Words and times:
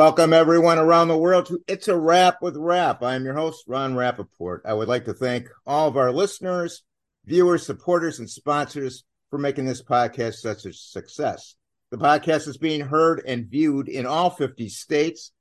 Welcome 0.00 0.32
everyone 0.32 0.78
around 0.78 1.08
the 1.08 1.18
world 1.18 1.44
to 1.48 1.62
It's 1.68 1.86
a 1.86 1.94
Wrap 1.94 2.40
with 2.40 2.56
Rap. 2.56 3.02
I'm 3.02 3.22
your 3.22 3.34
host, 3.34 3.64
Ron 3.66 3.92
Rappaport. 3.92 4.60
I 4.64 4.72
would 4.72 4.88
like 4.88 5.04
to 5.04 5.12
thank 5.12 5.50
all 5.66 5.88
of 5.88 5.98
our 5.98 6.10
listeners, 6.10 6.82
viewers, 7.26 7.66
supporters, 7.66 8.18
and 8.18 8.28
sponsors 8.28 9.04
for 9.28 9.38
making 9.38 9.66
this 9.66 9.82
podcast 9.82 10.36
such 10.36 10.64
a 10.64 10.72
success. 10.72 11.54
The 11.90 11.98
podcast 11.98 12.48
is 12.48 12.56
being 12.56 12.80
heard 12.80 13.22
and 13.26 13.46
viewed 13.46 13.90
in 13.90 14.06
all 14.06 14.30
50 14.30 14.70
states, 14.70 15.32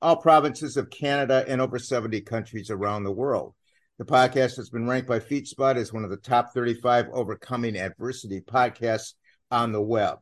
all 0.00 0.16
provinces 0.16 0.78
of 0.78 0.88
Canada, 0.88 1.44
and 1.46 1.60
over 1.60 1.78
70 1.78 2.22
countries 2.22 2.70
around 2.70 3.04
the 3.04 3.12
world. 3.12 3.52
The 3.98 4.06
podcast 4.06 4.56
has 4.56 4.70
been 4.70 4.88
ranked 4.88 5.08
by 5.08 5.20
FeedSpot 5.20 5.76
as 5.76 5.92
one 5.92 6.04
of 6.04 6.10
the 6.10 6.16
top 6.16 6.54
35 6.54 7.08
overcoming 7.12 7.76
adversity 7.76 8.40
podcasts 8.40 9.12
on 9.50 9.72
the 9.72 9.82
web. 9.82 10.20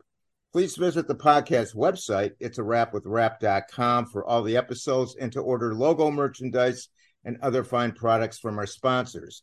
Please 0.54 0.76
visit 0.76 1.08
the 1.08 1.16
podcast 1.16 1.74
website, 1.74 2.30
it's 2.38 2.58
a 2.58 2.62
wrap 2.62 2.94
with 2.94 3.06
rap.com 3.06 4.06
for 4.06 4.24
all 4.24 4.40
the 4.40 4.56
episodes 4.56 5.16
and 5.20 5.32
to 5.32 5.40
order 5.40 5.74
logo 5.74 6.12
merchandise 6.12 6.90
and 7.24 7.36
other 7.42 7.64
fine 7.64 7.90
products 7.90 8.38
from 8.38 8.56
our 8.56 8.64
sponsors. 8.64 9.42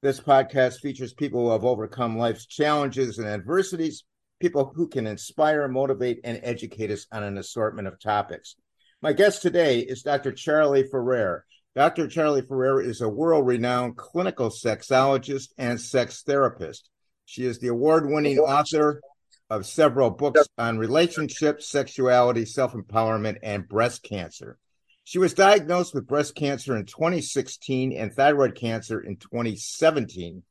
This 0.00 0.18
podcast 0.18 0.80
features 0.80 1.12
people 1.12 1.44
who 1.44 1.50
have 1.50 1.66
overcome 1.66 2.16
life's 2.16 2.46
challenges 2.46 3.18
and 3.18 3.28
adversities, 3.28 4.04
people 4.40 4.72
who 4.74 4.88
can 4.88 5.06
inspire, 5.06 5.68
motivate, 5.68 6.20
and 6.24 6.40
educate 6.42 6.90
us 6.90 7.06
on 7.12 7.22
an 7.22 7.36
assortment 7.36 7.86
of 7.86 8.00
topics. 8.00 8.56
My 9.02 9.12
guest 9.12 9.42
today 9.42 9.80
is 9.80 10.00
Dr. 10.00 10.32
Charley 10.32 10.84
Ferrer. 10.90 11.44
Dr. 11.74 12.08
Charley 12.08 12.40
Ferrer 12.40 12.80
is 12.80 13.02
a 13.02 13.10
world 13.10 13.46
renowned 13.46 13.98
clinical 13.98 14.48
sexologist 14.48 15.50
and 15.58 15.78
sex 15.78 16.22
therapist. 16.22 16.88
She 17.26 17.44
is 17.44 17.58
the 17.58 17.68
award 17.68 18.08
winning 18.08 18.38
author 18.38 19.02
of 19.48 19.66
several 19.66 20.10
books 20.10 20.48
on 20.58 20.78
relationships, 20.78 21.68
sexuality, 21.68 22.44
self 22.44 22.72
empowerment, 22.72 23.36
and 23.42 23.68
breast 23.68 24.02
cancer. 24.02 24.58
She 25.04 25.18
was 25.18 25.34
diagnosed 25.34 25.94
with 25.94 26.06
breast 26.06 26.34
cancer 26.34 26.76
in 26.76 26.84
2016 26.84 27.92
and 27.92 28.12
thyroid 28.12 28.56
cancer 28.56 29.00
in 29.00 29.16
2017. 29.16 30.42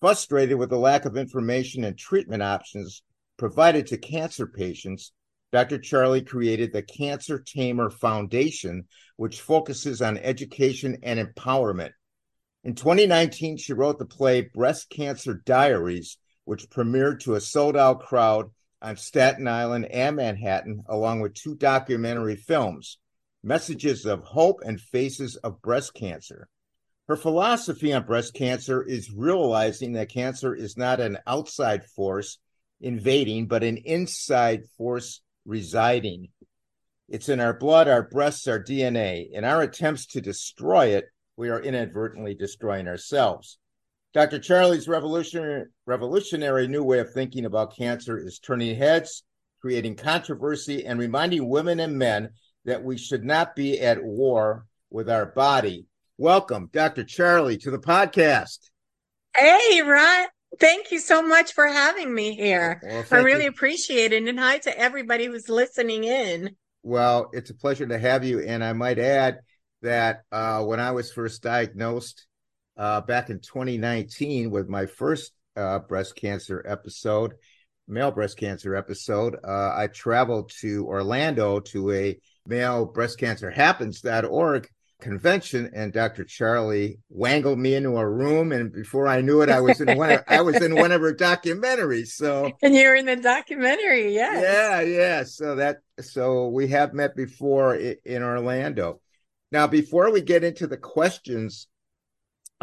Frustrated 0.00 0.58
with 0.58 0.70
the 0.70 0.78
lack 0.78 1.04
of 1.04 1.16
information 1.16 1.84
and 1.84 1.96
treatment 1.96 2.42
options 2.42 3.02
provided 3.36 3.86
to 3.88 3.98
cancer 3.98 4.46
patients, 4.46 5.12
Dr. 5.52 5.78
Charley 5.78 6.22
created 6.22 6.72
the 6.72 6.82
Cancer 6.82 7.38
Tamer 7.38 7.90
Foundation, 7.90 8.88
which 9.16 9.40
focuses 9.40 10.02
on 10.02 10.18
education 10.18 10.98
and 11.02 11.20
empowerment. 11.20 11.92
In 12.64 12.74
2019, 12.74 13.58
she 13.58 13.72
wrote 13.72 13.98
the 13.98 14.06
play 14.06 14.40
Breast 14.40 14.90
Cancer 14.90 15.42
Diaries, 15.44 16.18
which 16.44 16.70
premiered 16.70 17.20
to 17.20 17.34
a 17.34 17.40
sold 17.40 17.76
out 17.76 18.00
crowd 18.00 18.50
on 18.82 18.96
Staten 18.96 19.48
Island 19.48 19.86
and 19.86 20.16
Manhattan, 20.16 20.84
along 20.88 21.20
with 21.20 21.34
two 21.34 21.54
documentary 21.54 22.36
films 22.36 22.98
Messages 23.42 24.06
of 24.06 24.24
Hope 24.24 24.60
and 24.64 24.80
Faces 24.80 25.36
of 25.36 25.60
Breast 25.60 25.92
Cancer. 25.94 26.48
Her 27.08 27.16
philosophy 27.16 27.92
on 27.92 28.04
breast 28.04 28.32
cancer 28.32 28.82
is 28.82 29.12
realizing 29.12 29.92
that 29.92 30.08
cancer 30.08 30.54
is 30.54 30.78
not 30.78 31.00
an 31.00 31.18
outside 31.26 31.84
force 31.84 32.38
invading, 32.80 33.46
but 33.46 33.62
an 33.62 33.76
inside 33.76 34.62
force 34.78 35.20
residing. 35.44 36.28
It's 37.08 37.28
in 37.28 37.40
our 37.40 37.52
blood, 37.52 37.88
our 37.88 38.02
breasts, 38.02 38.48
our 38.48 38.62
DNA. 38.62 39.30
In 39.30 39.44
our 39.44 39.60
attempts 39.60 40.06
to 40.08 40.22
destroy 40.22 40.96
it, 40.96 41.04
we 41.36 41.50
are 41.50 41.60
inadvertently 41.60 42.34
destroying 42.34 42.88
ourselves. 42.88 43.58
Dr. 44.14 44.38
Charley's 44.38 44.86
revolutionary, 44.86 45.64
revolutionary 45.86 46.68
new 46.68 46.84
way 46.84 47.00
of 47.00 47.12
thinking 47.12 47.46
about 47.46 47.76
cancer 47.76 48.16
is 48.16 48.38
turning 48.38 48.76
heads, 48.76 49.24
creating 49.60 49.96
controversy, 49.96 50.86
and 50.86 51.00
reminding 51.00 51.48
women 51.48 51.80
and 51.80 51.98
men 51.98 52.30
that 52.64 52.84
we 52.84 52.96
should 52.96 53.24
not 53.24 53.56
be 53.56 53.80
at 53.80 54.04
war 54.04 54.66
with 54.88 55.10
our 55.10 55.26
body. 55.26 55.86
Welcome, 56.16 56.70
Dr. 56.72 57.02
Charley, 57.02 57.56
to 57.58 57.72
the 57.72 57.78
podcast. 57.78 58.70
Hey, 59.36 59.82
Ron. 59.82 60.26
Thank 60.60 60.92
you 60.92 61.00
so 61.00 61.20
much 61.20 61.52
for 61.52 61.66
having 61.66 62.14
me 62.14 62.36
here. 62.36 62.80
Well, 62.84 63.04
I 63.10 63.16
really 63.16 63.44
you. 63.44 63.50
appreciate 63.50 64.12
it. 64.12 64.28
And 64.28 64.38
hi 64.38 64.58
to 64.58 64.78
everybody 64.78 65.26
who's 65.26 65.48
listening 65.48 66.04
in. 66.04 66.54
Well, 66.84 67.30
it's 67.32 67.50
a 67.50 67.54
pleasure 67.54 67.88
to 67.88 67.98
have 67.98 68.22
you. 68.22 68.38
And 68.38 68.62
I 68.62 68.74
might 68.74 69.00
add 69.00 69.40
that 69.82 70.22
uh, 70.30 70.62
when 70.62 70.78
I 70.78 70.92
was 70.92 71.10
first 71.10 71.42
diagnosed 71.42 72.28
uh, 72.76 73.00
back 73.00 73.30
in 73.30 73.40
2019 73.40 74.50
with 74.50 74.68
my 74.68 74.86
first 74.86 75.32
uh, 75.56 75.78
breast 75.80 76.16
cancer 76.16 76.64
episode, 76.68 77.34
male 77.86 78.10
breast 78.10 78.36
cancer 78.36 78.74
episode. 78.74 79.36
Uh, 79.44 79.72
I 79.74 79.88
traveled 79.88 80.50
to 80.60 80.86
Orlando 80.86 81.60
to 81.60 81.92
a 81.92 82.18
male 82.46 82.86
breast 82.86 83.18
cancer 83.18 83.50
happens.org 83.50 84.68
convention 85.00 85.70
and 85.74 85.92
Dr. 85.92 86.24
Charley 86.24 86.98
wangled 87.10 87.58
me 87.58 87.74
into 87.74 87.96
a 87.96 88.08
room 88.08 88.52
and 88.52 88.72
before 88.72 89.06
I 89.06 89.20
knew 89.20 89.42
it 89.42 89.50
I 89.50 89.60
was 89.60 89.80
in 89.80 89.98
one 89.98 90.10
of, 90.10 90.22
I 90.28 90.40
was 90.40 90.62
in 90.62 90.74
one 90.74 90.92
of 90.92 91.00
her 91.00 91.12
documentaries 91.12 92.08
so 92.08 92.50
and 92.62 92.74
you're 92.74 92.94
in 92.94 93.06
the 93.06 93.16
documentary 93.16 94.14
yeah 94.14 94.40
yeah 94.40 94.80
yeah 94.80 95.24
so 95.24 95.56
that 95.56 95.78
so 96.00 96.48
we 96.48 96.68
have 96.68 96.94
met 96.94 97.16
before 97.16 97.74
in 97.74 98.22
Orlando 98.22 99.00
now 99.52 99.66
before 99.66 100.10
we 100.10 100.22
get 100.22 100.44
into 100.44 100.66
the 100.66 100.78
questions 100.78 101.66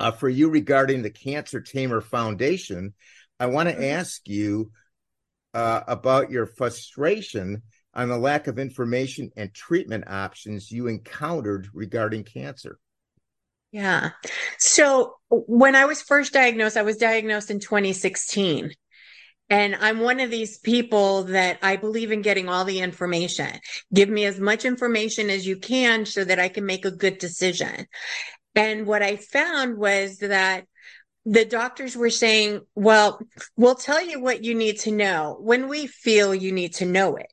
uh, 0.01 0.11
for 0.11 0.29
you 0.29 0.49
regarding 0.49 1.01
the 1.01 1.09
Cancer 1.09 1.61
Tamer 1.61 2.01
Foundation, 2.01 2.93
I 3.39 3.45
want 3.45 3.69
to 3.69 3.75
mm-hmm. 3.75 3.83
ask 3.83 4.27
you 4.27 4.71
uh, 5.53 5.81
about 5.87 6.31
your 6.31 6.45
frustration 6.45 7.61
on 7.93 8.09
the 8.09 8.17
lack 8.17 8.47
of 8.47 8.57
information 8.57 9.31
and 9.37 9.53
treatment 9.53 10.05
options 10.07 10.71
you 10.71 10.87
encountered 10.87 11.67
regarding 11.73 12.23
cancer. 12.23 12.79
Yeah. 13.71 14.11
So 14.57 15.15
when 15.29 15.75
I 15.75 15.85
was 15.85 16.01
first 16.01 16.33
diagnosed, 16.33 16.77
I 16.77 16.81
was 16.81 16.97
diagnosed 16.97 17.51
in 17.51 17.59
2016. 17.59 18.71
And 19.49 19.75
I'm 19.75 19.99
one 19.99 20.21
of 20.21 20.31
these 20.31 20.59
people 20.59 21.23
that 21.25 21.59
I 21.61 21.75
believe 21.75 22.11
in 22.11 22.21
getting 22.21 22.47
all 22.47 22.63
the 22.63 22.79
information. 22.79 23.49
Give 23.93 24.07
me 24.07 24.23
as 24.23 24.39
much 24.39 24.63
information 24.63 25.29
as 25.29 25.45
you 25.45 25.57
can 25.57 26.05
so 26.05 26.23
that 26.23 26.39
I 26.39 26.47
can 26.47 26.65
make 26.65 26.85
a 26.85 26.91
good 26.91 27.17
decision. 27.17 27.85
And 28.55 28.85
what 28.85 29.01
I 29.01 29.15
found 29.15 29.77
was 29.77 30.17
that 30.19 30.65
the 31.25 31.45
doctors 31.45 31.95
were 31.95 32.09
saying, 32.09 32.61
well, 32.75 33.19
we'll 33.55 33.75
tell 33.75 34.03
you 34.03 34.19
what 34.19 34.43
you 34.43 34.55
need 34.55 34.79
to 34.79 34.91
know 34.91 35.37
when 35.39 35.67
we 35.67 35.87
feel 35.87 36.33
you 36.33 36.51
need 36.51 36.73
to 36.75 36.85
know 36.85 37.15
it. 37.15 37.31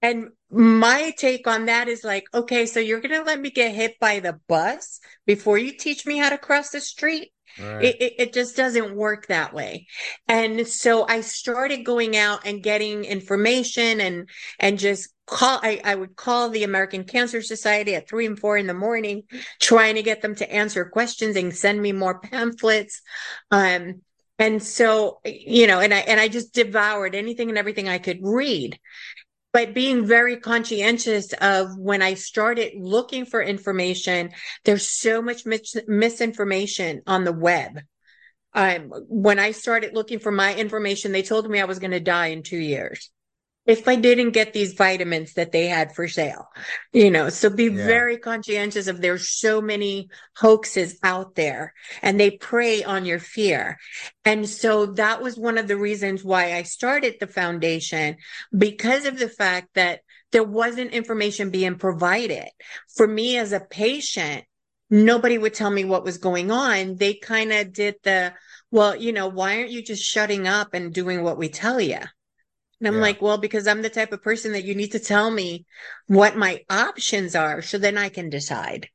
And 0.00 0.28
my 0.50 1.12
take 1.18 1.46
on 1.46 1.66
that 1.66 1.88
is 1.88 2.04
like, 2.04 2.24
okay, 2.32 2.66
so 2.66 2.80
you're 2.80 3.00
going 3.00 3.20
to 3.20 3.26
let 3.26 3.40
me 3.40 3.50
get 3.50 3.74
hit 3.74 3.98
by 4.00 4.20
the 4.20 4.38
bus 4.48 5.00
before 5.26 5.58
you 5.58 5.72
teach 5.72 6.06
me 6.06 6.16
how 6.16 6.30
to 6.30 6.38
cross 6.38 6.70
the 6.70 6.80
street? 6.80 7.32
Right. 7.60 7.84
It, 7.84 7.96
it, 8.00 8.12
it 8.18 8.32
just 8.32 8.56
doesn't 8.56 8.94
work 8.94 9.26
that 9.26 9.52
way. 9.52 9.86
And 10.28 10.66
so 10.66 11.06
I 11.06 11.22
started 11.22 11.84
going 11.84 12.16
out 12.16 12.46
and 12.46 12.62
getting 12.62 13.04
information 13.04 14.00
and, 14.00 14.28
and 14.60 14.78
just 14.78 15.12
call, 15.28 15.60
I, 15.62 15.80
I 15.84 15.94
would 15.94 16.16
call 16.16 16.48
the 16.48 16.64
American 16.64 17.04
Cancer 17.04 17.42
Society 17.42 17.94
at 17.94 18.08
three 18.08 18.26
and 18.26 18.38
four 18.38 18.56
in 18.56 18.66
the 18.66 18.74
morning, 18.74 19.24
trying 19.60 19.94
to 19.96 20.02
get 20.02 20.22
them 20.22 20.34
to 20.36 20.52
answer 20.52 20.84
questions 20.86 21.36
and 21.36 21.54
send 21.54 21.80
me 21.80 21.92
more 21.92 22.18
pamphlets. 22.18 23.00
Um, 23.50 24.02
and 24.38 24.62
so, 24.62 25.20
you 25.24 25.66
know, 25.66 25.80
and 25.80 25.92
I, 25.92 25.98
and 25.98 26.20
I 26.20 26.28
just 26.28 26.54
devoured 26.54 27.14
anything 27.14 27.48
and 27.48 27.58
everything 27.58 27.88
I 27.88 27.98
could 27.98 28.20
read 28.22 28.78
but 29.52 29.74
being 29.74 30.06
very 30.06 30.36
conscientious 30.36 31.32
of 31.32 31.76
when 31.78 32.02
I 32.02 32.14
started 32.14 32.74
looking 32.76 33.24
for 33.24 33.42
information, 33.42 34.30
there's 34.64 34.88
so 34.88 35.22
much 35.22 35.46
mis- 35.46 35.76
misinformation 35.86 37.02
on 37.06 37.24
the 37.24 37.32
web. 37.32 37.80
Um, 38.52 38.92
when 39.08 39.38
I 39.38 39.52
started 39.52 39.94
looking 39.94 40.18
for 40.18 40.30
my 40.30 40.54
information, 40.54 41.12
they 41.12 41.22
told 41.22 41.48
me 41.50 41.60
I 41.60 41.64
was 41.64 41.78
going 41.78 41.92
to 41.92 42.00
die 42.00 42.28
in 42.28 42.42
two 42.42 42.58
years 42.58 43.10
if 43.68 43.86
I 43.86 43.96
didn't 43.96 44.30
get 44.30 44.54
these 44.54 44.72
vitamins 44.72 45.34
that 45.34 45.52
they 45.52 45.66
had 45.66 45.94
for 45.94 46.08
sale, 46.08 46.48
you 46.94 47.10
know, 47.10 47.28
so 47.28 47.50
be 47.50 47.64
yeah. 47.64 47.86
very 47.86 48.16
conscientious 48.16 48.86
of 48.86 49.02
there's 49.02 49.28
so 49.28 49.60
many 49.60 50.08
hoaxes 50.36 50.98
out 51.02 51.34
there 51.34 51.74
and 52.00 52.18
they 52.18 52.30
prey 52.30 52.82
on 52.82 53.04
your 53.04 53.18
fear. 53.18 53.76
And 54.24 54.48
so 54.48 54.86
that 54.86 55.22
was 55.22 55.36
one 55.36 55.58
of 55.58 55.68
the 55.68 55.76
reasons 55.76 56.24
why 56.24 56.54
I 56.54 56.62
started 56.62 57.16
the 57.20 57.26
foundation 57.26 58.16
because 58.56 59.04
of 59.04 59.18
the 59.18 59.28
fact 59.28 59.68
that 59.74 60.00
there 60.32 60.44
wasn't 60.44 60.92
information 60.92 61.50
being 61.50 61.76
provided 61.76 62.48
for 62.96 63.06
me 63.06 63.36
as 63.36 63.52
a 63.52 63.60
patient. 63.60 64.44
Nobody 64.88 65.36
would 65.36 65.52
tell 65.52 65.70
me 65.70 65.84
what 65.84 66.04
was 66.04 66.16
going 66.16 66.50
on. 66.50 66.96
They 66.96 67.12
kind 67.12 67.52
of 67.52 67.74
did 67.74 67.96
the, 68.02 68.32
well, 68.70 68.96
you 68.96 69.12
know, 69.12 69.28
why 69.28 69.58
aren't 69.58 69.70
you 69.70 69.82
just 69.82 70.02
shutting 70.02 70.48
up 70.48 70.72
and 70.72 70.94
doing 70.94 71.22
what 71.22 71.36
we 71.36 71.50
tell 71.50 71.78
you? 71.78 71.98
And 72.80 72.88
I'm 72.88 72.94
yeah. 72.94 73.00
like, 73.00 73.22
well, 73.22 73.38
because 73.38 73.66
I'm 73.66 73.82
the 73.82 73.90
type 73.90 74.12
of 74.12 74.22
person 74.22 74.52
that 74.52 74.64
you 74.64 74.74
need 74.74 74.92
to 74.92 74.98
tell 74.98 75.30
me 75.30 75.66
what 76.06 76.36
my 76.36 76.64
options 76.70 77.34
are 77.34 77.60
so 77.62 77.78
then 77.78 77.98
I 77.98 78.08
can 78.08 78.30
decide. 78.30 78.88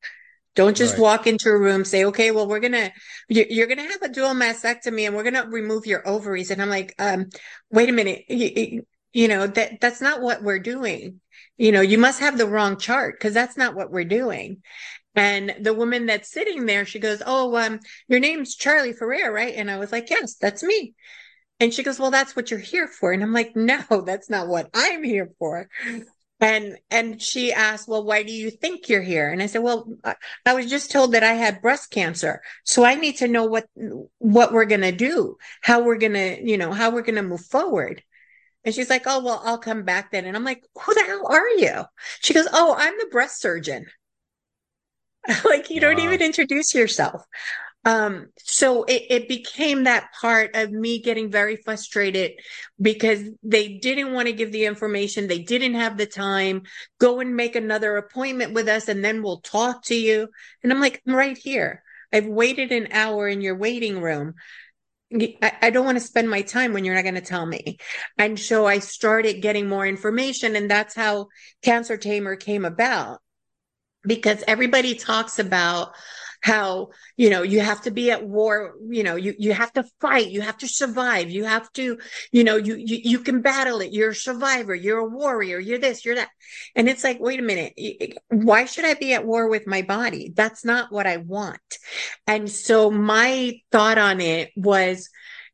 Don't 0.55 0.77
just 0.77 0.93
right. 0.93 1.01
walk 1.01 1.27
into 1.27 1.49
a 1.49 1.57
room, 1.57 1.83
say, 1.83 2.05
okay, 2.05 2.29
well, 2.31 2.47
we're 2.47 2.59
going 2.59 2.73
to, 2.73 2.91
you're 3.27 3.67
going 3.67 3.79
to 3.79 3.91
have 3.91 4.03
a 4.03 4.09
dual 4.09 4.29
mastectomy 4.29 5.07
and 5.07 5.15
we're 5.15 5.23
going 5.23 5.33
to 5.33 5.49
remove 5.49 5.87
your 5.87 6.07
ovaries. 6.07 6.51
And 6.51 6.61
I'm 6.61 6.69
like, 6.69 6.93
um, 6.99 7.29
wait 7.71 7.89
a 7.89 7.91
minute. 7.91 8.25
you 8.29 9.27
know, 9.27 9.47
that 9.47 9.81
that's 9.81 10.01
not 10.01 10.21
what 10.21 10.43
we're 10.43 10.59
doing. 10.59 11.21
You 11.57 11.71
know, 11.71 11.81
you 11.81 11.97
must 11.97 12.19
have 12.19 12.37
the 12.37 12.47
wrong 12.47 12.77
chart 12.77 13.15
because 13.17 13.33
that's 13.33 13.57
not 13.57 13.75
what 13.75 13.91
we're 13.91 14.05
doing. 14.05 14.61
And 15.15 15.55
the 15.59 15.73
woman 15.73 16.07
that's 16.07 16.31
sitting 16.31 16.65
there, 16.65 16.85
she 16.85 16.99
goes, 16.99 17.21
Oh, 17.25 17.55
um, 17.57 17.79
your 18.07 18.19
name's 18.19 18.55
Charley 18.55 18.93
Ferrer, 18.93 19.31
right? 19.31 19.53
And 19.55 19.69
I 19.69 19.77
was 19.77 19.91
like, 19.91 20.09
Yes, 20.09 20.35
that's 20.35 20.63
me. 20.63 20.93
And 21.59 21.73
she 21.73 21.83
goes, 21.83 21.99
Well, 21.99 22.11
that's 22.11 22.35
what 22.35 22.51
you're 22.51 22.59
here 22.59 22.87
for. 22.87 23.11
And 23.11 23.23
I'm 23.23 23.33
like, 23.33 23.55
No, 23.55 24.01
that's 24.05 24.29
not 24.29 24.47
what 24.47 24.69
I'm 24.73 25.03
here 25.03 25.31
for. 25.39 25.69
And 26.43 26.77
and 26.89 27.21
she 27.21 27.53
asked, 27.53 27.87
"Well, 27.87 28.03
why 28.03 28.23
do 28.23 28.33
you 28.33 28.51
think 28.51 28.89
you're 28.89 29.01
here?" 29.01 29.31
And 29.31 29.41
I 29.41 29.45
said, 29.45 29.63
"Well, 29.63 29.87
I 30.45 30.53
was 30.53 30.69
just 30.69 30.91
told 30.91 31.13
that 31.13 31.23
I 31.23 31.33
had 31.35 31.61
breast 31.61 31.89
cancer, 31.89 32.41
so 32.65 32.83
I 32.83 32.95
need 32.95 33.17
to 33.19 33.29
know 33.29 33.45
what 33.45 33.65
what 34.17 34.51
we're 34.51 34.65
going 34.65 34.81
to 34.81 34.91
do, 34.91 35.37
how 35.61 35.81
we're 35.81 35.97
going 35.97 36.13
to, 36.13 36.45
you 36.45 36.57
know, 36.57 36.73
how 36.73 36.91
we're 36.91 37.01
going 37.01 37.15
to 37.15 37.23
move 37.23 37.45
forward." 37.45 38.03
And 38.65 38.75
she's 38.75 38.89
like, 38.89 39.03
"Oh, 39.05 39.23
well, 39.23 39.41
I'll 39.45 39.57
come 39.57 39.83
back 39.83 40.11
then." 40.11 40.25
And 40.25 40.35
I'm 40.35 40.43
like, 40.43 40.63
"Who 40.81 40.93
the 40.93 41.05
hell 41.05 41.27
are 41.29 41.47
you?" 41.47 41.83
She 42.19 42.33
goes, 42.33 42.47
"Oh, 42.51 42.75
I'm 42.77 42.97
the 42.97 43.07
breast 43.09 43.39
surgeon." 43.39 43.85
like 45.45 45.69
you 45.69 45.79
wow. 45.81 45.89
don't 45.89 45.99
even 45.99 46.21
introduce 46.21 46.73
yourself. 46.73 47.25
Um, 47.85 48.27
so 48.37 48.83
it, 48.85 49.03
it 49.09 49.27
became 49.27 49.83
that 49.83 50.09
part 50.19 50.55
of 50.55 50.71
me 50.71 51.01
getting 51.01 51.29
very 51.29 51.57
frustrated 51.57 52.31
because 52.81 53.21
they 53.43 53.77
didn't 53.77 54.13
want 54.13 54.27
to 54.27 54.33
give 54.33 54.51
the 54.51 54.65
information. 54.65 55.27
They 55.27 55.39
didn't 55.39 55.75
have 55.75 55.97
the 55.97 56.05
time. 56.05 56.63
Go 56.99 57.19
and 57.19 57.35
make 57.35 57.55
another 57.55 57.97
appointment 57.97 58.53
with 58.53 58.69
us 58.69 58.87
and 58.87 59.03
then 59.03 59.21
we'll 59.21 59.41
talk 59.41 59.83
to 59.85 59.95
you. 59.95 60.29
And 60.63 60.71
I'm 60.71 60.79
like, 60.79 61.01
I'm 61.05 61.15
right 61.15 61.37
here. 61.37 61.83
I've 62.13 62.27
waited 62.27 62.71
an 62.71 62.89
hour 62.91 63.27
in 63.27 63.41
your 63.41 63.57
waiting 63.57 63.99
room. 63.99 64.35
I, 65.13 65.53
I 65.63 65.69
don't 65.69 65.85
want 65.85 65.97
to 65.97 66.03
spend 66.03 66.29
my 66.29 66.41
time 66.41 66.73
when 66.73 66.85
you're 66.85 66.95
not 66.95 67.03
going 67.03 67.15
to 67.15 67.21
tell 67.21 67.45
me. 67.45 67.77
And 68.17 68.39
so 68.39 68.65
I 68.65 68.79
started 68.79 69.41
getting 69.41 69.67
more 69.67 69.85
information, 69.85 70.55
and 70.55 70.69
that's 70.69 70.95
how 70.95 71.27
Cancer 71.61 71.97
Tamer 71.97 72.35
came 72.35 72.65
about. 72.65 73.19
Because 74.05 74.43
everybody 74.47 74.95
talks 74.95 75.39
about 75.39 75.93
how 76.43 76.89
you 77.15 77.29
know 77.29 77.41
you 77.41 77.61
have 77.61 77.81
to 77.81 77.89
be 77.89 78.11
at 78.11 78.27
war 78.27 78.75
you 78.89 79.01
know 79.01 79.15
you 79.15 79.33
you 79.39 79.53
have 79.53 79.71
to 79.71 79.83
fight 80.01 80.27
you 80.27 80.41
have 80.41 80.57
to 80.57 80.67
survive 80.67 81.31
you 81.31 81.45
have 81.45 81.71
to 81.71 81.97
you 82.33 82.43
know 82.43 82.57
you 82.57 82.75
you, 82.75 82.99
you 83.01 83.19
can 83.19 83.41
battle 83.41 83.79
it. 83.79 83.93
You're 83.93 84.09
a 84.09 84.15
survivor 84.15 84.75
you're 84.75 84.99
a 84.99 85.09
warrior 85.09 85.57
you're 85.57 85.79
this 85.79 86.03
you're 86.03 86.15
that. 86.15 86.29
And 86.75 86.89
it's 86.89 87.03
like 87.03 87.19
wait 87.21 87.39
a 87.39 87.43
minute 87.43 87.73
why 88.27 88.65
should 88.65 88.83
i 88.83 88.93
be 88.93 89.13
at 89.13 89.25
war 89.25 89.49
with 89.49 89.65
my 89.67 89.83
body? 89.83 90.33
That's 90.35 90.65
not 90.65 90.91
what 90.91 91.07
i 91.07 91.17
want. 91.17 91.61
And 92.27 92.51
so 92.51 92.91
my 92.91 93.53
thought 93.71 93.97
on 93.97 94.19
it 94.19 94.51
was 94.57 95.09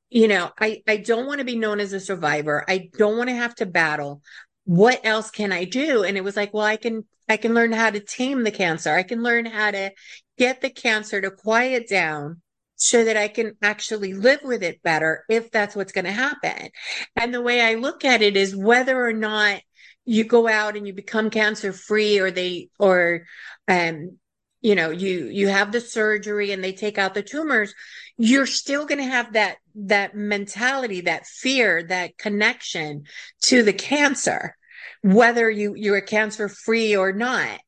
you 0.09 0.27
know 0.27 0.49
i 0.59 0.81
i 0.87 0.97
don't 0.97 1.27
want 1.27 1.37
to 1.37 1.45
be 1.45 1.55
known 1.55 1.79
as 1.79 1.93
a 1.93 1.99
survivor. 1.99 2.65
I 2.67 2.89
don't 2.97 3.17
want 3.17 3.29
to 3.29 3.35
have 3.35 3.53
to 3.55 3.67
battle. 3.67 4.23
What 4.65 5.01
else 5.03 5.29
can 5.29 5.51
I 5.51 5.65
do? 5.65 6.03
And 6.03 6.17
it 6.17 6.23
was 6.23 6.35
like, 6.35 6.53
well, 6.53 6.63
I 6.63 6.77
can, 6.77 7.05
I 7.29 7.37
can 7.37 7.53
learn 7.53 7.71
how 7.71 7.91
to 7.91 7.99
tame 7.99 8.43
the 8.43 8.51
cancer. 8.51 8.91
I 8.91 9.03
can 9.03 9.21
learn 9.21 9.45
how 9.45 9.71
to 9.71 9.91
get 10.37 10.61
the 10.61 10.69
cancer 10.69 11.21
to 11.21 11.31
quiet 11.31 11.87
down 11.87 12.41
so 12.75 13.03
that 13.03 13.17
I 13.17 13.27
can 13.27 13.55
actually 13.61 14.13
live 14.13 14.39
with 14.41 14.63
it 14.63 14.81
better 14.81 15.25
if 15.29 15.51
that's 15.51 15.75
what's 15.75 15.91
going 15.91 16.05
to 16.05 16.11
happen. 16.11 16.69
And 17.15 17.33
the 17.33 17.41
way 17.41 17.61
I 17.61 17.75
look 17.75 18.03
at 18.03 18.21
it 18.21 18.35
is 18.35 18.55
whether 18.55 19.05
or 19.05 19.13
not 19.13 19.61
you 20.05 20.23
go 20.23 20.47
out 20.47 20.75
and 20.75 20.87
you 20.87 20.93
become 20.93 21.29
cancer 21.29 21.71
free 21.71 22.19
or 22.19 22.31
they, 22.31 22.69
or, 22.79 23.25
um, 23.67 24.17
you 24.61 24.75
know, 24.75 24.89
you, 24.91 25.25
you 25.25 25.49
have 25.49 25.71
the 25.71 25.81
surgery 25.81 26.51
and 26.51 26.63
they 26.63 26.73
take 26.73 26.97
out 26.97 27.13
the 27.13 27.21
tumors, 27.21 27.75
you're 28.17 28.45
still 28.45 28.85
going 28.85 28.97
to 28.97 29.11
have 29.11 29.33
that, 29.33 29.57
that 29.75 30.15
mentality, 30.15 31.01
that 31.01 31.27
fear, 31.27 31.83
that 31.83 32.17
connection 32.17 33.03
to 33.41 33.61
the 33.61 33.73
cancer, 33.73 34.55
whether 35.01 35.49
you, 35.49 35.73
you're 35.75 36.01
cancer 36.01 36.49
free 36.49 36.95
or 36.95 37.13
not. 37.13 37.59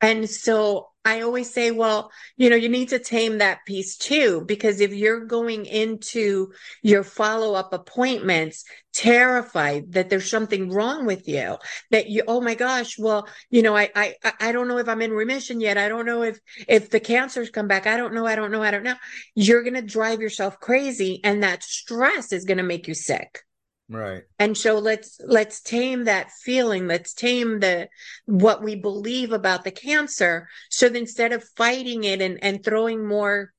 And 0.00 0.28
so 0.28 0.88
I 1.06 1.20
always 1.20 1.52
say, 1.52 1.70
well, 1.70 2.10
you 2.36 2.50
know, 2.50 2.56
you 2.56 2.68
need 2.68 2.90
to 2.90 2.98
tame 2.98 3.38
that 3.38 3.64
piece 3.66 3.96
too, 3.96 4.42
because 4.46 4.80
if 4.80 4.92
you're 4.92 5.24
going 5.24 5.66
into 5.66 6.52
your 6.82 7.02
follow 7.04 7.54
up 7.54 7.72
appointments 7.72 8.64
terrified 8.92 9.92
that 9.92 10.08
there's 10.08 10.30
something 10.30 10.70
wrong 10.70 11.04
with 11.04 11.28
you, 11.28 11.56
that 11.90 12.08
you, 12.08 12.22
oh 12.26 12.40
my 12.40 12.54
gosh, 12.54 12.98
well, 12.98 13.28
you 13.50 13.62
know, 13.62 13.76
I, 13.76 13.90
I, 13.94 14.14
I 14.40 14.52
don't 14.52 14.68
know 14.68 14.78
if 14.78 14.88
I'm 14.88 15.02
in 15.02 15.12
remission 15.12 15.60
yet. 15.60 15.78
I 15.78 15.88
don't 15.88 16.06
know 16.06 16.22
if, 16.22 16.38
if 16.68 16.90
the 16.90 17.00
cancer's 17.00 17.50
come 17.50 17.68
back. 17.68 17.86
I 17.86 17.96
don't 17.96 18.14
know. 18.14 18.26
I 18.26 18.34
don't 18.34 18.50
know. 18.50 18.62
I 18.62 18.70
don't 18.70 18.84
know. 18.84 18.96
You're 19.34 19.62
going 19.62 19.74
to 19.74 19.82
drive 19.82 20.20
yourself 20.20 20.60
crazy. 20.60 21.20
And 21.22 21.42
that 21.42 21.62
stress 21.62 22.32
is 22.32 22.44
going 22.44 22.58
to 22.58 22.64
make 22.64 22.88
you 22.88 22.94
sick. 22.94 23.42
Right. 23.88 24.22
And 24.38 24.56
so 24.56 24.78
let's 24.78 25.20
let's 25.24 25.60
tame 25.60 26.04
that 26.04 26.30
feeling. 26.30 26.86
Let's 26.86 27.12
tame 27.12 27.60
the 27.60 27.88
what 28.24 28.62
we 28.62 28.76
believe 28.76 29.32
about 29.32 29.64
the 29.64 29.70
cancer. 29.70 30.48
So 30.70 30.88
that 30.88 30.96
instead 30.96 31.32
of 31.32 31.44
fighting 31.56 32.04
it 32.04 32.22
and, 32.22 32.42
and 32.42 32.64
throwing 32.64 33.06
more 33.06 33.52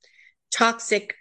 toxic 0.51 1.15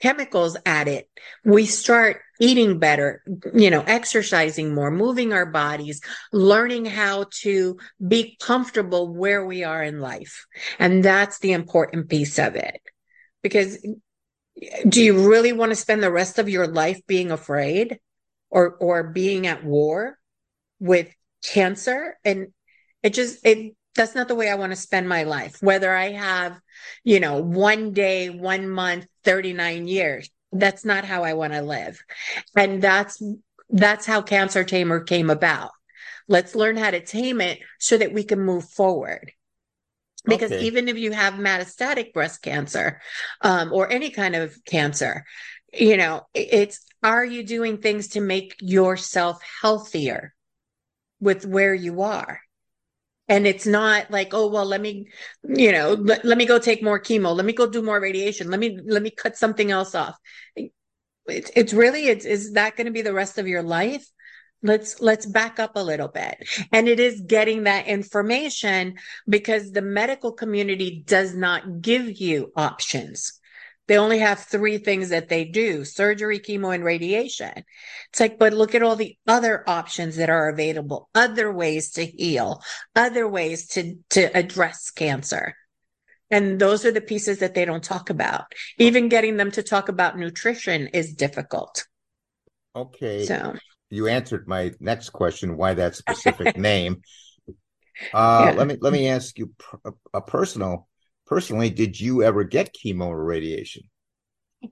chemicals 0.00 0.56
at 0.66 0.88
it, 0.88 1.08
we 1.44 1.66
start 1.66 2.22
eating 2.40 2.78
better, 2.78 3.22
you 3.54 3.70
know, 3.70 3.82
exercising 3.82 4.74
more, 4.74 4.90
moving 4.90 5.32
our 5.32 5.46
bodies, 5.46 6.00
learning 6.32 6.86
how 6.86 7.26
to 7.42 7.78
be 8.06 8.36
comfortable 8.40 9.14
where 9.14 9.44
we 9.44 9.62
are 9.62 9.82
in 9.82 10.00
life. 10.00 10.46
And 10.78 11.04
that's 11.04 11.38
the 11.38 11.52
important 11.52 12.08
piece 12.08 12.38
of 12.38 12.56
it. 12.56 12.80
Because 13.42 13.78
do 14.88 15.02
you 15.02 15.28
really 15.28 15.52
want 15.52 15.70
to 15.70 15.76
spend 15.76 16.02
the 16.02 16.10
rest 16.10 16.38
of 16.38 16.48
your 16.48 16.66
life 16.66 17.00
being 17.06 17.30
afraid? 17.30 17.98
Or 18.50 18.76
or 18.80 19.04
being 19.04 19.46
at 19.46 19.64
war 19.64 20.18
with 20.78 21.12
cancer. 21.44 22.18
And 22.24 22.48
it 23.02 23.14
just 23.14 23.44
it 23.46 23.74
that's 23.94 24.14
not 24.14 24.28
the 24.28 24.34
way 24.34 24.48
I 24.48 24.54
want 24.54 24.72
to 24.72 24.76
spend 24.76 25.08
my 25.08 25.24
life 25.24 25.60
whether 25.60 25.92
I 25.92 26.12
have 26.12 26.60
you 27.02 27.18
know 27.18 27.40
one 27.40 27.92
day 27.92 28.30
one 28.30 28.68
month 28.68 29.06
39 29.24 29.88
years. 29.88 30.30
That's 30.52 30.84
not 30.84 31.04
how 31.04 31.22
I 31.22 31.34
want 31.34 31.52
to 31.52 31.62
live. 31.62 32.02
And 32.56 32.82
that's 32.82 33.22
that's 33.68 34.06
how 34.06 34.22
cancer 34.22 34.64
tamer 34.64 35.00
came 35.00 35.30
about. 35.30 35.70
Let's 36.28 36.54
learn 36.54 36.76
how 36.76 36.90
to 36.90 37.04
tame 37.04 37.40
it 37.40 37.60
so 37.78 37.96
that 37.96 38.12
we 38.12 38.24
can 38.24 38.40
move 38.40 38.64
forward. 38.68 39.32
Because 40.24 40.52
okay. 40.52 40.62
even 40.62 40.88
if 40.88 40.98
you 40.98 41.12
have 41.12 41.34
metastatic 41.34 42.12
breast 42.12 42.42
cancer 42.42 43.00
um, 43.40 43.72
or 43.72 43.90
any 43.90 44.10
kind 44.10 44.36
of 44.36 44.54
cancer 44.66 45.24
you 45.72 45.96
know 45.96 46.22
it's 46.34 46.84
are 47.02 47.24
you 47.24 47.42
doing 47.42 47.78
things 47.78 48.08
to 48.08 48.20
make 48.20 48.56
yourself 48.60 49.40
healthier 49.62 50.34
with 51.20 51.46
where 51.46 51.74
you 51.74 52.02
are? 52.02 52.40
And 53.28 53.46
it's 53.46 53.66
not 53.66 54.10
like 54.10 54.34
oh 54.34 54.48
well 54.48 54.66
let 54.66 54.80
me 54.80 55.06
you 55.44 55.70
know 55.70 55.92
let, 55.92 56.24
let 56.24 56.36
me 56.36 56.46
go 56.46 56.58
take 56.58 56.82
more 56.82 57.00
chemo. 57.00 57.34
Let 57.34 57.46
me 57.46 57.52
go 57.52 57.68
do 57.68 57.80
more 57.80 58.00
radiation. 58.00 58.50
Let 58.50 58.58
me 58.58 58.78
let 58.84 59.02
me 59.02 59.10
cut 59.10 59.36
something 59.36 59.70
else 59.70 59.94
off. 59.94 60.16
It, 60.56 60.72
it's 61.26 61.72
really 61.72 62.06
it's 62.06 62.24
is 62.24 62.52
that 62.52 62.76
going 62.76 62.86
to 62.86 62.92
be 62.92 63.02
the 63.02 63.14
rest 63.14 63.38
of 63.38 63.46
your 63.46 63.62
life? 63.62 64.04
Let's 64.62 65.00
let's 65.00 65.26
back 65.26 65.60
up 65.60 65.76
a 65.76 65.82
little 65.82 66.08
bit. 66.08 66.36
And 66.72 66.88
it 66.88 66.98
is 66.98 67.22
getting 67.24 67.62
that 67.64 67.86
information 67.86 68.96
because 69.28 69.70
the 69.70 69.82
medical 69.82 70.32
community 70.32 71.02
does 71.06 71.34
not 71.34 71.80
give 71.80 72.20
you 72.20 72.52
options 72.56 73.39
they 73.90 73.98
only 73.98 74.20
have 74.20 74.38
three 74.38 74.78
things 74.78 75.08
that 75.08 75.28
they 75.28 75.44
do 75.44 75.84
surgery, 75.84 76.38
chemo, 76.38 76.72
and 76.72 76.84
radiation. 76.84 77.64
It's 78.10 78.20
like, 78.20 78.38
but 78.38 78.52
look 78.52 78.76
at 78.76 78.84
all 78.84 78.94
the 78.94 79.18
other 79.26 79.68
options 79.68 80.14
that 80.14 80.30
are 80.30 80.48
available, 80.48 81.10
other 81.12 81.52
ways 81.52 81.90
to 81.94 82.06
heal, 82.06 82.62
other 82.94 83.26
ways 83.26 83.66
to, 83.70 83.96
to 84.10 84.26
address 84.26 84.92
cancer. 84.92 85.56
And 86.30 86.60
those 86.60 86.84
are 86.84 86.92
the 86.92 87.00
pieces 87.00 87.40
that 87.40 87.54
they 87.54 87.64
don't 87.64 87.82
talk 87.82 88.10
about. 88.10 88.44
Even 88.78 89.08
getting 89.08 89.36
them 89.36 89.50
to 89.50 89.62
talk 89.64 89.88
about 89.88 90.16
nutrition 90.16 90.86
is 90.86 91.12
difficult. 91.12 91.88
Okay. 92.76 93.26
So 93.26 93.56
you 93.88 94.06
answered 94.06 94.46
my 94.46 94.70
next 94.78 95.10
question 95.10 95.56
why 95.56 95.74
that 95.74 95.96
specific 95.96 96.56
name. 96.56 97.02
Uh, 98.14 98.52
yeah. 98.52 98.52
Let 98.52 98.68
me 98.68 98.76
let 98.80 98.92
me 98.92 99.08
ask 99.08 99.36
you 99.36 99.52
a, 99.84 99.90
a 100.14 100.20
personal 100.20 100.86
personally, 101.30 101.70
did 101.70 101.98
you 101.98 102.22
ever 102.22 102.44
get 102.44 102.74
chemo 102.74 103.06
or 103.06 103.24
radiation? 103.24 103.84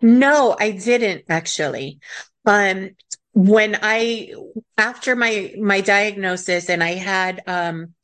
No, 0.03 0.55
I 0.59 0.73
didn't 0.73 1.25
actually. 1.31 2.01
Um, 2.45 2.91
when 3.33 3.79
I 3.81 4.35
after 4.77 5.17
my 5.17 5.55
my 5.59 5.81
diagnosis 5.81 6.69
and 6.69 6.83
I 6.83 6.95
had 6.95 7.43
um, 7.47 7.95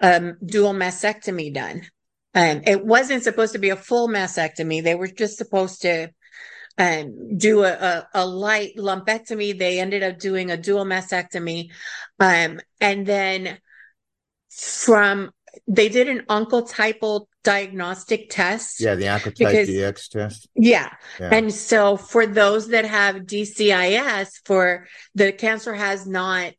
um, 0.00 0.38
dual 0.44 0.72
mastectomy 0.72 1.52
done. 1.52 1.82
Um, 2.34 2.62
it 2.66 2.84
wasn't 2.84 3.24
supposed 3.24 3.52
to 3.52 3.58
be 3.58 3.70
a 3.70 3.76
full 3.76 4.08
mastectomy. 4.08 4.82
They 4.82 4.94
were 4.94 5.08
just 5.08 5.38
supposed 5.38 5.82
to 5.82 6.10
um, 6.76 7.36
do 7.36 7.64
a, 7.64 7.72
a, 7.72 8.08
a, 8.14 8.26
light 8.26 8.76
lumpectomy. 8.76 9.58
They 9.58 9.80
ended 9.80 10.04
up 10.04 10.18
doing 10.18 10.50
a 10.50 10.56
dual 10.56 10.84
mastectomy. 10.84 11.70
Um, 12.20 12.60
and 12.80 13.04
then 13.04 13.58
from, 14.50 15.32
they 15.66 15.88
did 15.88 16.08
an 16.08 16.26
oncotypal 16.28 17.26
diagnostic 17.48 18.28
test. 18.28 18.78
Yeah, 18.78 18.94
the 18.94 19.04
Oncotype 19.04 19.66
DX 19.66 20.08
test. 20.10 20.48
Yeah. 20.54 20.92
yeah. 21.18 21.30
And 21.32 21.52
so 21.52 21.96
for 21.96 22.26
those 22.26 22.68
that 22.68 22.84
have 22.84 23.16
DCIS, 23.16 24.28
for 24.44 24.86
the 25.14 25.32
cancer 25.32 25.72
has 25.72 26.06
not 26.06 26.52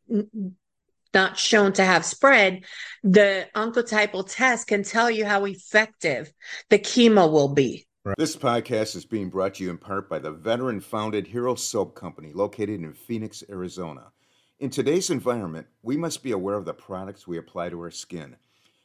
not 1.14 1.38
shown 1.38 1.72
to 1.74 1.84
have 1.84 2.04
spread, 2.04 2.64
the 3.04 3.46
oncotypal 3.54 4.24
test 4.28 4.66
can 4.66 4.82
tell 4.82 5.10
you 5.10 5.24
how 5.24 5.44
effective 5.44 6.32
the 6.70 6.78
chemo 6.78 7.30
will 7.30 7.54
be. 7.54 7.86
This 8.16 8.36
podcast 8.36 8.96
is 8.96 9.04
being 9.04 9.28
brought 9.28 9.54
to 9.54 9.64
you 9.64 9.70
in 9.70 9.78
part 9.78 10.08
by 10.08 10.18
the 10.18 10.32
veteran 10.32 10.80
founded 10.80 11.26
Hero 11.26 11.54
Soap 11.54 11.94
Company 11.94 12.32
located 12.32 12.80
in 12.80 12.92
Phoenix, 12.94 13.44
Arizona. 13.48 14.10
In 14.58 14.70
today's 14.70 15.10
environment, 15.10 15.66
we 15.82 15.96
must 15.96 16.22
be 16.22 16.32
aware 16.32 16.56
of 16.56 16.64
the 16.64 16.74
products 16.74 17.28
we 17.28 17.38
apply 17.38 17.68
to 17.70 17.80
our 17.80 17.90
skin. 17.90 18.36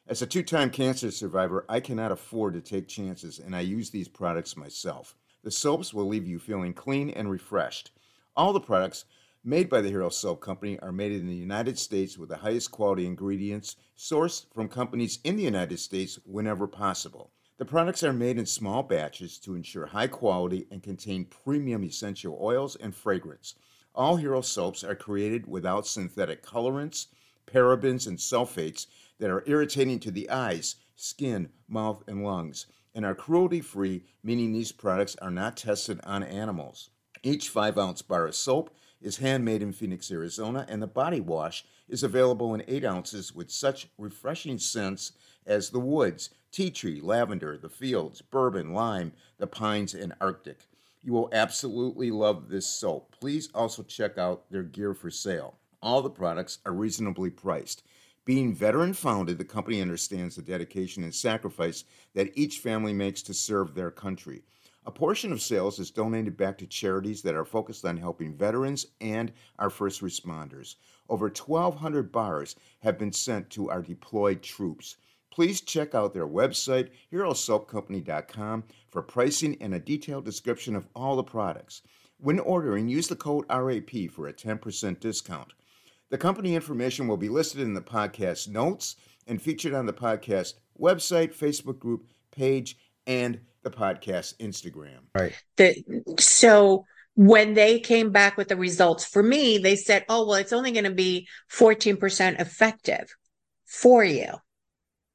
As 0.08 0.22
a 0.22 0.28
two 0.28 0.44
time 0.44 0.70
cancer 0.70 1.10
survivor, 1.10 1.66
I 1.68 1.80
cannot 1.80 2.12
afford 2.12 2.54
to 2.54 2.62
take 2.62 2.88
chances, 2.88 3.40
and 3.40 3.56
I 3.56 3.62
use 3.62 3.90
these 3.90 4.08
products 4.08 4.56
myself. 4.56 5.16
The 5.42 5.50
soaps 5.50 5.96
will 5.96 6.06
leave 6.06 6.28
you 6.28 6.38
feeling 6.38 6.76
clean 6.76 7.10
and 7.10 7.32
refreshed. 7.32 7.90
All 8.36 8.54
the 8.54 8.60
products 8.60 9.06
made 9.44 9.68
by 9.68 9.82
the 9.82 9.90
Hero 9.90 10.10
Soap 10.10 10.42
Company 10.42 10.78
are 10.80 10.92
made 10.92 11.12
in 11.12 11.26
the 11.26 11.34
United 11.34 11.80
States 11.80 12.20
with 12.20 12.30
the 12.30 12.38
highest 12.38 12.70
quality 12.70 13.08
ingredients 13.08 13.78
sourced 13.98 14.46
from 14.54 14.70
companies 14.70 15.18
in 15.24 15.38
the 15.38 15.44
United 15.44 15.80
States 15.80 16.20
whenever 16.24 16.68
possible. 16.68 17.32
The 17.58 17.66
products 17.66 18.04
are 18.04 18.14
made 18.14 18.38
in 18.38 18.46
small 18.46 18.84
batches 18.84 19.40
to 19.40 19.56
ensure 19.56 19.88
high 19.88 20.08
quality 20.08 20.68
and 20.70 20.84
contain 20.84 21.26
premium 21.26 21.84
essential 21.84 22.38
oils 22.40 22.76
and 22.76 22.94
fragrance. 22.94 23.56
All 23.96 24.18
Hero 24.18 24.42
soaps 24.42 24.84
are 24.84 24.94
created 24.94 25.48
without 25.48 25.88
synthetic 25.88 26.46
colorants, 26.46 27.08
parabens, 27.48 28.06
and 28.06 28.20
sulfates 28.20 28.86
that 29.20 29.30
are 29.30 29.44
irritating 29.48 30.00
to 30.00 30.12
the 30.12 30.30
eyes, 30.30 30.76
skin, 30.96 31.50
mouth, 31.68 32.04
and 32.08 32.24
lungs, 32.24 32.68
and 32.94 33.06
are 33.06 33.16
cruelty 33.16 33.62
free, 33.62 34.04
meaning 34.24 34.52
these 34.52 34.72
products 34.72 35.16
are 35.22 35.32
not 35.32 35.58
tested 35.58 36.00
on 36.04 36.24
animals. 36.24 36.90
Each 37.24 37.50
5 37.50 37.78
ounce 37.78 38.02
bar 38.02 38.28
of 38.28 38.36
soap 38.36 38.76
is 39.02 39.18
handmade 39.18 39.62
in 39.62 39.74
Phoenix, 39.74 40.12
Arizona, 40.12 40.66
and 40.70 40.82
the 40.82 40.88
body 40.88 41.20
wash 41.20 41.66
is 41.88 42.04
available 42.04 42.54
in 42.54 42.64
8 42.68 42.86
ounces 42.86 43.34
with 43.34 43.52
such 43.52 43.88
refreshing 43.98 44.58
scents 44.58 45.12
as 45.46 45.70
the 45.70 45.80
woods, 45.80 46.30
tea 46.52 46.72
tree, 46.72 47.02
lavender, 47.02 47.58
the 47.58 47.70
fields, 47.70 48.22
bourbon, 48.22 48.74
lime, 48.74 49.12
the 49.38 49.48
pines, 49.48 49.94
and 49.94 50.14
Arctic. 50.22 50.68
You 51.04 51.14
will 51.14 51.30
absolutely 51.34 52.10
love 52.10 52.50
this 52.50 52.66
soap. 52.66 53.16
Please 53.20 53.50
also 53.54 53.84
check 53.84 54.18
out 54.18 54.50
their 54.50 54.64
gear 54.64 54.94
for 54.96 55.12
sale. 55.12 55.58
All 55.82 56.02
the 56.02 56.10
products 56.10 56.60
are 56.66 56.74
reasonably 56.74 57.30
priced. 57.30 57.84
Being 58.26 58.56
veteran 58.56 58.94
founded, 58.94 59.38
the 59.38 59.46
company 59.46 59.82
understands 59.82 60.36
the 60.36 60.42
dedication 60.42 61.04
and 61.04 61.14
sacrifice 61.14 61.84
that 62.16 62.36
each 62.36 62.58
family 62.58 62.92
makes 62.92 63.22
to 63.22 63.36
serve 63.36 63.76
their 63.76 63.92
country. 63.92 64.42
A 64.88 64.92
portion 64.92 65.32
of 65.32 65.44
sales 65.44 65.78
is 65.78 65.92
donated 65.92 66.36
back 66.36 66.58
to 66.58 66.66
charities 66.66 67.22
that 67.22 67.36
are 67.36 67.46
focused 67.46 67.86
on 67.86 67.98
helping 67.98 68.36
veterans 68.36 68.88
and 69.00 69.32
our 69.60 69.70
first 69.70 70.02
responders. 70.02 70.76
Over 71.08 71.26
1,200 71.26 72.12
bars 72.12 72.56
have 72.80 72.98
been 72.98 73.14
sent 73.14 73.52
to 73.52 73.70
our 73.70 73.84
deployed 73.84 74.42
troops. 74.42 74.98
Please 75.32 75.62
check 75.62 75.94
out 75.94 76.14
their 76.14 76.28
website, 76.28 76.90
herosoapcompany.com, 77.14 78.64
for 78.90 79.04
pricing 79.04 79.56
and 79.62 79.76
a 79.76 79.80
detailed 79.80 80.26
description 80.26 80.76
of 80.76 80.88
all 80.96 81.16
the 81.16 81.24
products. 81.24 81.84
When 82.18 82.40
ordering, 82.40 82.88
use 82.88 83.08
the 83.08 83.16
code 83.16 83.46
RAP 83.50 84.10
for 84.10 84.28
a 84.28 84.34
10% 84.34 85.00
discount. 85.00 85.54
The 86.10 86.18
company 86.18 86.56
information 86.56 87.08
will 87.08 87.18
be 87.18 87.30
listed 87.30 87.62
in 87.62 87.74
the 87.74 87.82
podcast 87.82 88.48
notes 88.48 88.96
and 89.28 89.42
featured 89.42 89.74
on 89.74 89.86
the 89.86 89.94
podcast 89.94 90.54
website, 90.80 91.36
Facebook 91.36 91.80
group, 91.80 92.08
page, 92.32 92.78
and 93.08 93.40
the 93.64 93.72
podcast 93.72 94.36
Instagram. 94.38 95.00
Right. 95.14 95.34
The, 95.58 95.84
so 96.20 96.86
when 97.16 97.54
they 97.54 97.80
came 97.80 98.12
back 98.12 98.38
with 98.38 98.50
the 98.50 98.58
results 98.58 99.06
for 99.06 99.24
me, 99.24 99.58
they 99.58 99.76
said, 99.76 100.06
oh, 100.10 100.28
well, 100.28 100.36
it's 100.36 100.54
only 100.54 100.72
going 100.72 100.86
to 100.86 100.92
be 100.92 101.28
14% 101.52 102.40
effective 102.40 103.14
for 103.66 104.04
you. 104.04 104.28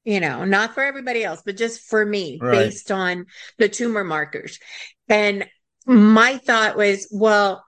You 0.04 0.18
know, 0.18 0.44
not 0.46 0.74
for 0.74 0.82
everybody 0.82 1.22
else, 1.22 1.42
but 1.44 1.58
just 1.58 1.82
for 1.82 2.04
me, 2.04 2.38
right. 2.40 2.52
based 2.52 2.90
on 2.90 3.26
the 3.58 3.68
tumor 3.68 4.02
markers. 4.02 4.58
And 5.08 5.46
my 5.86 6.38
thought 6.38 6.76
was, 6.76 7.06
well, 7.12 7.64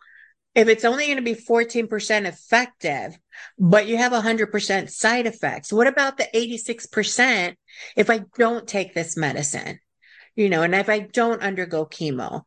if 0.55 0.69
it's 0.69 0.85
only 0.85 1.07
going 1.07 1.17
to 1.17 1.23
be 1.23 1.35
14% 1.35 2.27
effective, 2.27 3.17
but 3.59 3.87
you 3.87 3.97
have 3.97 4.13
100% 4.13 4.91
side 4.91 5.27
effects, 5.27 5.73
what 5.73 5.87
about 5.87 6.19
the 6.19 6.29
86% 6.35 7.55
if 7.97 8.11
I 8.11 8.25
don't 8.37 8.67
take 8.69 8.95
this 8.95 9.17
medicine? 9.17 9.79
you 10.37 10.49
know, 10.49 10.63
and 10.63 10.75
if 10.75 10.89
I 10.89 11.01
don't 11.01 11.43
undergo 11.43 11.87
chemo. 11.87 12.43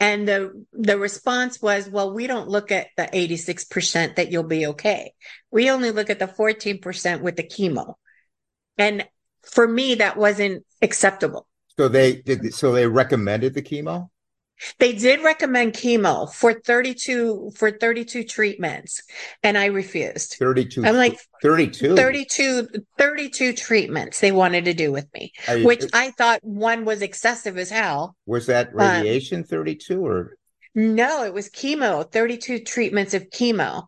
And 0.00 0.28
the 0.28 0.64
the 0.72 0.98
response 0.98 1.62
was, 1.62 1.88
well, 1.88 2.12
we 2.12 2.26
don't 2.26 2.48
look 2.48 2.72
at 2.72 2.88
the 2.96 3.04
86% 3.04 4.16
that 4.16 4.30
you'll 4.30 4.42
be 4.42 4.66
okay. 4.66 5.12
We 5.50 5.70
only 5.70 5.92
look 5.92 6.10
at 6.10 6.18
the 6.18 6.26
14% 6.26 7.22
with 7.22 7.36
the 7.36 7.44
chemo. 7.44 7.94
And 8.76 9.06
for 9.42 9.66
me, 9.66 9.96
that 9.96 10.16
wasn't 10.16 10.64
acceptable. 10.82 11.46
So 11.76 11.88
they 11.88 12.16
did 12.16 12.54
so 12.54 12.72
they 12.72 12.86
recommended 12.86 13.54
the 13.54 13.62
chemo? 13.62 14.10
They 14.78 14.92
did 14.92 15.22
recommend 15.22 15.74
chemo 15.74 16.32
for 16.32 16.54
32 16.54 17.52
for 17.56 17.70
32 17.70 18.24
treatments 18.24 19.02
and 19.42 19.58
I 19.58 19.66
refused. 19.66 20.36
32 20.38 20.84
I'm 20.84 20.96
like 20.96 21.18
32 21.42 21.96
32 21.96 22.68
32 22.96 23.52
treatments 23.52 24.20
they 24.20 24.32
wanted 24.32 24.64
to 24.66 24.74
do 24.74 24.92
with 24.92 25.06
me, 25.12 25.32
I, 25.48 25.62
which 25.62 25.84
I 25.92 26.12
thought 26.12 26.40
one 26.42 26.84
was 26.84 27.02
excessive 27.02 27.58
as 27.58 27.70
hell. 27.70 28.16
Was 28.26 28.46
that 28.46 28.68
um, 28.68 28.74
radiation 28.74 29.38
um, 29.38 29.44
32 29.44 30.04
or 30.04 30.36
No, 30.74 31.24
it 31.24 31.34
was 31.34 31.48
chemo, 31.50 32.10
32 32.10 32.60
treatments 32.60 33.14
of 33.14 33.30
chemo. 33.30 33.86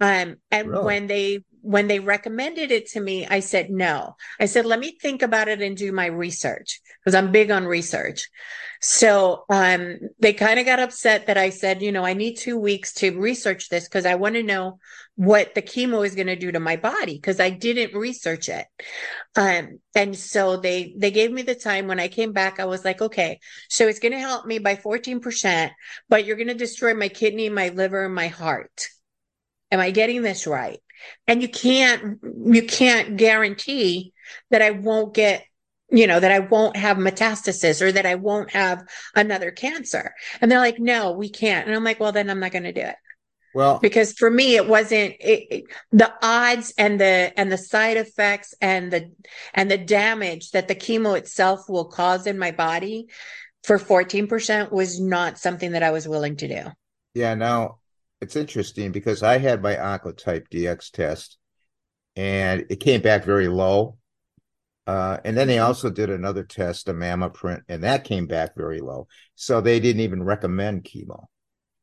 Um 0.00 0.36
and 0.50 0.68
really? 0.68 0.84
when 0.84 1.06
they 1.06 1.44
when 1.62 1.86
they 1.86 2.00
recommended 2.00 2.70
it 2.70 2.88
to 2.90 3.00
me, 3.00 3.26
I 3.26 3.40
said 3.40 3.70
no. 3.70 4.16
I 4.38 4.46
said, 4.46 4.66
let 4.66 4.80
me 4.80 4.98
think 5.00 5.22
about 5.22 5.48
it 5.48 5.62
and 5.62 5.76
do 5.76 5.92
my 5.92 6.06
research 6.06 6.80
because 6.98 7.14
I'm 7.14 7.32
big 7.32 7.50
on 7.50 7.64
research. 7.64 8.28
So 8.80 9.44
um, 9.48 9.98
they 10.18 10.32
kind 10.32 10.58
of 10.58 10.66
got 10.66 10.80
upset 10.80 11.26
that 11.26 11.38
I 11.38 11.50
said, 11.50 11.82
you 11.82 11.92
know, 11.92 12.04
I 12.04 12.14
need 12.14 12.34
two 12.34 12.58
weeks 12.58 12.92
to 12.94 13.18
research 13.18 13.68
this 13.68 13.88
because 13.88 14.04
I 14.04 14.16
want 14.16 14.34
to 14.34 14.42
know 14.42 14.80
what 15.14 15.54
the 15.54 15.62
chemo 15.62 16.04
is 16.04 16.16
going 16.16 16.26
to 16.26 16.36
do 16.36 16.50
to 16.50 16.58
my 16.58 16.76
body 16.76 17.14
because 17.14 17.38
I 17.38 17.50
didn't 17.50 17.94
research 17.96 18.48
it. 18.48 18.66
Um, 19.36 19.78
and 19.94 20.16
so 20.16 20.56
they 20.56 20.94
they 20.98 21.12
gave 21.12 21.30
me 21.30 21.42
the 21.42 21.54
time. 21.54 21.86
When 21.86 22.00
I 22.00 22.08
came 22.08 22.32
back, 22.32 22.58
I 22.58 22.64
was 22.64 22.84
like, 22.84 23.00
okay, 23.00 23.38
so 23.68 23.86
it's 23.86 24.00
going 24.00 24.12
to 24.12 24.18
help 24.18 24.46
me 24.46 24.58
by 24.58 24.74
14%, 24.74 25.70
but 26.08 26.24
you're 26.24 26.36
going 26.36 26.48
to 26.48 26.54
destroy 26.54 26.92
my 26.92 27.08
kidney, 27.08 27.48
my 27.48 27.68
liver, 27.68 28.08
my 28.08 28.28
heart. 28.28 28.88
Am 29.70 29.80
I 29.80 29.90
getting 29.90 30.22
this 30.22 30.46
right? 30.46 30.81
And 31.26 31.42
you 31.42 31.48
can't 31.48 32.18
you 32.46 32.62
can't 32.66 33.16
guarantee 33.16 34.12
that 34.50 34.62
I 34.62 34.70
won't 34.70 35.14
get 35.14 35.44
you 35.90 36.06
know 36.06 36.18
that 36.18 36.32
I 36.32 36.40
won't 36.40 36.76
have 36.76 36.96
metastasis 36.96 37.82
or 37.82 37.92
that 37.92 38.06
I 38.06 38.14
won't 38.14 38.50
have 38.50 38.84
another 39.14 39.50
cancer. 39.50 40.14
And 40.40 40.50
they're 40.50 40.58
like 40.58 40.78
no 40.78 41.12
we 41.12 41.28
can't. 41.28 41.66
And 41.66 41.76
I'm 41.76 41.84
like 41.84 42.00
well 42.00 42.12
then 42.12 42.30
I'm 42.30 42.40
not 42.40 42.52
going 42.52 42.64
to 42.64 42.72
do 42.72 42.80
it. 42.80 42.96
Well 43.54 43.78
because 43.78 44.14
for 44.14 44.30
me 44.30 44.56
it 44.56 44.66
wasn't 44.66 45.14
it, 45.20 45.46
it, 45.50 45.64
the 45.92 46.12
odds 46.22 46.72
and 46.78 46.98
the 47.00 47.32
and 47.36 47.52
the 47.52 47.58
side 47.58 47.98
effects 47.98 48.54
and 48.60 48.90
the 48.90 49.12
and 49.52 49.70
the 49.70 49.78
damage 49.78 50.52
that 50.52 50.68
the 50.68 50.74
chemo 50.74 51.16
itself 51.18 51.68
will 51.68 51.84
cause 51.84 52.26
in 52.26 52.38
my 52.38 52.50
body 52.50 53.08
for 53.64 53.78
14% 53.78 54.72
was 54.72 54.98
not 54.98 55.38
something 55.38 55.72
that 55.72 55.84
I 55.84 55.92
was 55.92 56.08
willing 56.08 56.36
to 56.36 56.48
do. 56.48 56.70
Yeah 57.14 57.34
now 57.34 57.78
it's 58.22 58.36
interesting 58.36 58.92
because 58.92 59.24
I 59.24 59.38
had 59.38 59.62
my 59.62 59.74
Oncotype 59.74 60.46
DX 60.48 60.92
test 60.92 61.38
and 62.14 62.64
it 62.70 62.76
came 62.76 63.02
back 63.02 63.24
very 63.24 63.48
low. 63.48 63.98
Uh, 64.86 65.18
and 65.24 65.36
then 65.36 65.48
they 65.48 65.56
mm-hmm. 65.56 65.66
also 65.66 65.90
did 65.90 66.08
another 66.08 66.44
test, 66.44 66.88
a 66.88 66.94
MammaPrint, 66.94 67.62
and 67.68 67.82
that 67.82 68.04
came 68.04 68.28
back 68.28 68.56
very 68.56 68.80
low. 68.80 69.08
So 69.34 69.60
they 69.60 69.80
didn't 69.80 70.02
even 70.02 70.22
recommend 70.22 70.84
chemo. 70.84 71.24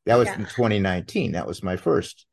That 0.05 0.15
was 0.15 0.27
yeah. 0.27 0.35
in 0.35 0.45
2019. 0.45 1.33
That 1.33 1.45
was 1.45 1.61
my 1.61 1.75
first. 1.75 2.25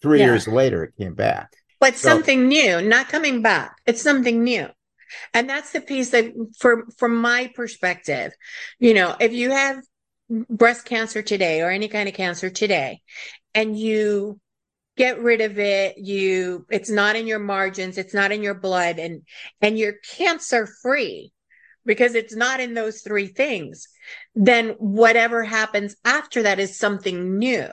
Three 0.00 0.20
yeah. 0.20 0.26
years 0.26 0.46
later, 0.46 0.84
it 0.84 0.96
came 0.96 1.14
back. 1.14 1.52
But 1.80 1.96
so, 1.96 2.10
something 2.10 2.46
new, 2.46 2.80
not 2.80 3.08
coming 3.08 3.42
back. 3.42 3.76
It's 3.86 4.02
something 4.02 4.44
new. 4.44 4.68
And 5.34 5.50
that's 5.50 5.72
the 5.72 5.80
piece 5.80 6.10
that, 6.10 6.32
for, 6.58 6.84
from 6.96 7.16
my 7.16 7.50
perspective, 7.56 8.32
you 8.78 8.94
know, 8.94 9.16
if 9.18 9.32
you 9.32 9.50
have 9.50 9.82
breast 10.48 10.84
cancer 10.84 11.22
today 11.22 11.60
or 11.60 11.70
any 11.70 11.88
kind 11.88 12.08
of 12.08 12.14
cancer 12.14 12.50
today 12.50 13.00
and 13.54 13.78
you 13.78 14.40
get 14.96 15.20
rid 15.20 15.40
of 15.40 15.58
it 15.58 15.98
you 15.98 16.66
it's 16.70 16.90
not 16.90 17.16
in 17.16 17.26
your 17.26 17.38
margins 17.38 17.98
it's 17.98 18.14
not 18.14 18.32
in 18.32 18.42
your 18.42 18.54
blood 18.54 18.98
and 18.98 19.22
and 19.60 19.78
you're 19.78 19.94
cancer 20.16 20.66
free 20.82 21.32
because 21.84 22.14
it's 22.14 22.34
not 22.34 22.60
in 22.60 22.74
those 22.74 23.00
three 23.00 23.26
things 23.26 23.88
then 24.34 24.70
whatever 24.78 25.44
happens 25.44 25.96
after 26.04 26.44
that 26.44 26.58
is 26.58 26.78
something 26.78 27.38
new. 27.38 27.66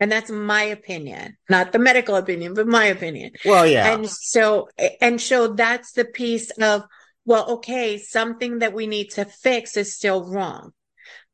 And 0.00 0.12
that's 0.12 0.30
my 0.30 0.62
opinion 0.62 1.36
not 1.50 1.72
the 1.72 1.80
medical 1.80 2.14
opinion 2.14 2.54
but 2.54 2.68
my 2.68 2.86
opinion. 2.86 3.32
Well 3.44 3.66
yeah. 3.66 3.92
And 3.92 4.08
so 4.08 4.68
and 5.00 5.20
so 5.20 5.48
that's 5.48 5.92
the 5.92 6.04
piece 6.04 6.50
of 6.50 6.84
well, 7.24 7.50
okay, 7.50 7.98
something 7.98 8.60
that 8.60 8.72
we 8.72 8.86
need 8.86 9.10
to 9.10 9.26
fix 9.26 9.76
is 9.76 9.94
still 9.94 10.24
wrong. 10.24 10.72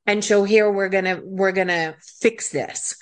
And 0.07 0.25
so 0.25 0.45
here 0.45 0.71
we're 0.71 0.89
going 0.89 1.05
to, 1.05 1.21
we're 1.25 1.53
going 1.53 1.69
to 1.69 1.97
fix 2.21 2.51
this. 2.51 2.97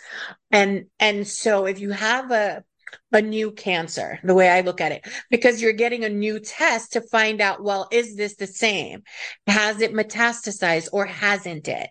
And, 0.50 0.86
and 1.00 1.26
so 1.26 1.66
if 1.66 1.80
you 1.80 1.90
have 1.90 2.30
a, 2.30 2.62
a 3.10 3.22
new 3.22 3.52
cancer, 3.52 4.18
the 4.22 4.34
way 4.34 4.48
I 4.50 4.60
look 4.60 4.80
at 4.80 4.92
it, 4.92 5.06
because 5.30 5.60
you're 5.60 5.72
getting 5.72 6.04
a 6.04 6.10
new 6.10 6.38
test 6.40 6.92
to 6.92 7.00
find 7.00 7.40
out, 7.40 7.62
well, 7.62 7.88
is 7.90 8.16
this 8.16 8.36
the 8.36 8.46
same? 8.46 9.02
Has 9.46 9.80
it 9.80 9.94
metastasized 9.94 10.88
or 10.92 11.06
hasn't 11.06 11.68
it? 11.68 11.90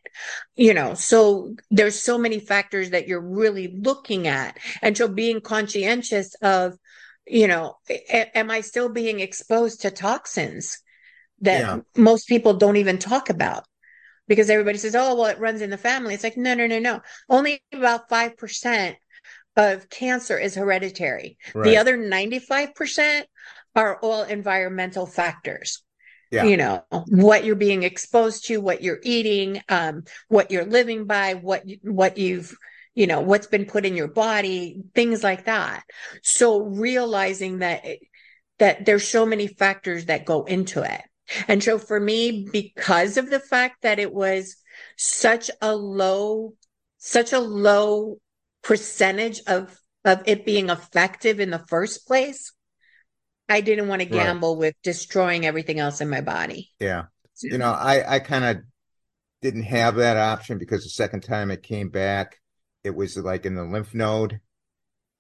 You 0.56 0.74
know, 0.74 0.94
so 0.94 1.56
there's 1.72 2.00
so 2.00 2.18
many 2.18 2.40
factors 2.40 2.92
that 2.92 3.08
you're 3.08 3.20
really 3.20 3.76
looking 3.82 4.28
at. 4.28 4.58
And 4.82 4.96
so 4.96 5.08
being 5.08 5.42
conscientious 5.42 6.36
of, 6.36 6.76
you 7.26 7.48
know, 7.48 7.76
a- 7.90 8.38
am 8.38 8.52
I 8.52 8.62
still 8.62 8.90
being 8.90 9.20
exposed 9.20 9.82
to 9.82 9.92
toxins 9.92 10.80
that 11.42 11.60
Yeah. 11.60 11.80
most 11.98 12.28
people 12.28 12.54
don't 12.54 12.78
even 12.78 12.98
talk 13.00 13.30
about? 13.30 13.66
Because 14.28 14.50
everybody 14.50 14.78
says, 14.78 14.96
oh, 14.96 15.16
well, 15.16 15.26
it 15.26 15.40
runs 15.40 15.62
in 15.62 15.70
the 15.70 15.78
family. 15.78 16.14
It's 16.14 16.24
like, 16.24 16.38
no, 16.38 16.54
no, 16.54 16.68
no, 16.68 16.80
no. 16.80 17.02
Only 17.30 17.62
about 17.74 18.10
5% 18.10 18.96
of 19.58 19.90
cancer 19.90 20.38
is 20.38 20.56
hereditary. 20.56 21.38
Right. 21.54 21.66
The 21.66 21.78
other 21.78 21.98
95% 21.98 23.24
are 23.76 24.00
all 24.00 24.24
environmental 24.24 25.06
factors. 25.06 25.84
Yeah. 26.32 26.46
You 26.46 26.56
know, 26.56 26.84
what 27.08 27.44
you're 27.44 27.56
being 27.56 27.84
exposed 27.84 28.46
to, 28.46 28.62
what 28.62 28.82
you're 28.82 29.02
eating, 29.04 29.62
um, 29.68 30.06
what 30.30 30.50
you're 30.50 30.66
living 30.66 31.06
by, 31.06 31.34
what 31.34 31.64
what 31.82 32.18
you've 32.18 32.56
you 32.96 33.08
know 33.08 33.22
what's 33.22 33.48
been 33.48 33.66
put 33.66 33.86
in 33.86 33.96
your 33.96 34.08
body 34.08 34.82
things 34.94 35.24
like 35.24 35.46
that 35.46 35.84
so 36.24 36.62
realizing 36.62 37.60
that 37.60 37.86
that 38.60 38.86
there's 38.86 39.08
so 39.08 39.26
many 39.26 39.48
factors 39.48 40.06
that 40.06 40.26
go 40.26 40.44
into 40.44 40.82
it 40.84 41.02
and 41.48 41.64
so 41.64 41.78
for 41.78 42.00
me 42.00 42.48
because 42.52 43.18
of 43.18 43.30
the 43.30 43.40
fact 43.40 43.82
that 43.82 44.00
it 44.00 44.14
was 44.14 44.56
such 44.98 45.50
a 45.62 45.76
low 45.76 46.54
such 46.98 47.34
a 47.34 47.40
low 47.40 48.20
percentage 48.64 49.42
of 49.48 49.80
of 50.06 50.22
it 50.26 50.46
being 50.46 50.70
effective 50.70 51.40
in 51.40 51.50
the 51.50 51.64
first 51.68 52.08
place 52.08 52.54
i 53.50 53.62
didn't 53.62 53.88
want 53.88 54.02
to 54.02 54.08
Right. 54.10 54.18
gamble 54.18 54.58
with 54.58 54.76
destroying 54.84 55.46
everything 55.46 55.80
else 55.80 56.02
in 56.02 56.10
my 56.10 56.22
body 56.22 56.72
Yeah. 56.80 57.06
You 57.42 57.58
know, 57.58 57.72
I 57.72 58.16
I 58.16 58.20
kind 58.20 58.46
of 58.46 58.64
didn't 59.42 59.64
have 59.64 59.96
that 59.96 60.18
option 60.18 60.58
because 60.58 60.84
the 60.84 60.90
second 60.90 61.22
time 61.22 61.52
it 61.52 61.64
came 61.64 61.90
back, 61.90 62.40
it 62.84 62.92
was 62.92 63.18
like 63.18 63.46
in 63.46 63.56
the 63.56 63.64
lymph 63.66 63.94
node. 63.94 64.42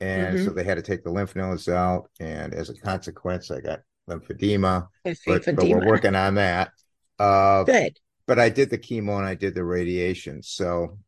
And 0.01 0.39
Mm-hmm. 0.39 0.39
so 0.39 0.51
they 0.51 0.63
had 0.65 0.75
to 0.77 0.83
take 0.83 1.03
the 1.03 1.11
lymph 1.11 1.35
nodes 1.35 1.69
out. 1.69 2.09
And 2.19 2.53
as 2.53 2.69
a 2.69 2.75
consequence, 2.75 3.51
I 3.51 3.61
got 3.61 3.81
lymphedema, 4.11 4.87
but, 5.25 5.45
but 5.55 5.65
we're 5.67 5.85
working 5.85 6.15
on 6.15 6.35
that. 6.35 6.71
Uh, 7.19 7.63
good 7.63 7.99
but 8.27 8.39
I 8.39 8.49
did 8.49 8.69
the 8.69 8.77
chemo 8.77 9.17
and 9.17 9.25
I 9.25 9.35
did 9.35 9.55
the 9.55 9.63
radiation. 9.63 10.41
So, 10.41 10.99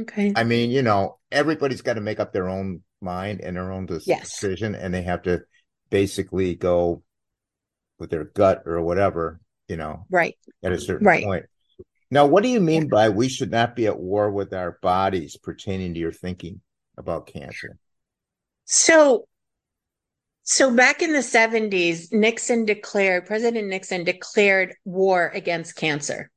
okay 0.00 0.32
I 0.34 0.44
mean, 0.44 0.70
you 0.70 0.82
know, 0.82 1.18
everybody's 1.30 1.82
got 1.82 1.94
to 1.94 2.00
make 2.00 2.20
up 2.20 2.32
their 2.32 2.48
own 2.48 2.82
mind 3.00 3.40
and 3.40 3.56
their 3.56 3.70
own 3.72 3.86
des- 3.86 4.00
Yes. 4.06 4.40
decision, 4.40 4.74
and 4.74 4.92
they 4.92 5.02
have 5.02 5.22
to 5.22 5.42
basically 5.90 6.54
go 6.54 7.02
with 7.98 8.10
their 8.10 8.24
gut 8.24 8.62
or 8.66 8.82
whatever, 8.82 9.40
you 9.68 9.76
know, 9.76 10.06
right 10.10 10.36
at 10.62 10.72
a 10.72 10.80
certain 10.80 11.06
Right. 11.06 11.24
point. 11.24 11.46
Now, 12.10 12.26
what 12.26 12.42
do 12.42 12.48
you 12.48 12.60
mean 12.60 12.88
by 12.88 13.08
we 13.08 13.28
should 13.28 13.50
not 13.50 13.76
be 13.76 13.86
at 13.86 13.98
war 13.98 14.30
with 14.30 14.52
our 14.52 14.78
bodies 14.82 15.36
pertaining 15.36 15.94
to 15.94 16.00
your 16.00 16.12
thinking 16.12 16.60
about 16.96 17.26
cancer? 17.26 17.78
So, 18.64 19.28
so 20.48 20.70
back 20.70 21.02
in 21.02 21.12
the 21.12 21.18
70s, 21.18 22.12
Nixon 22.12 22.64
declared, 22.64 23.26
President 23.26 23.66
Nixon 23.66 24.04
declared 24.04 24.76
war 24.84 25.28
against 25.34 25.74
cancer. 25.74 26.30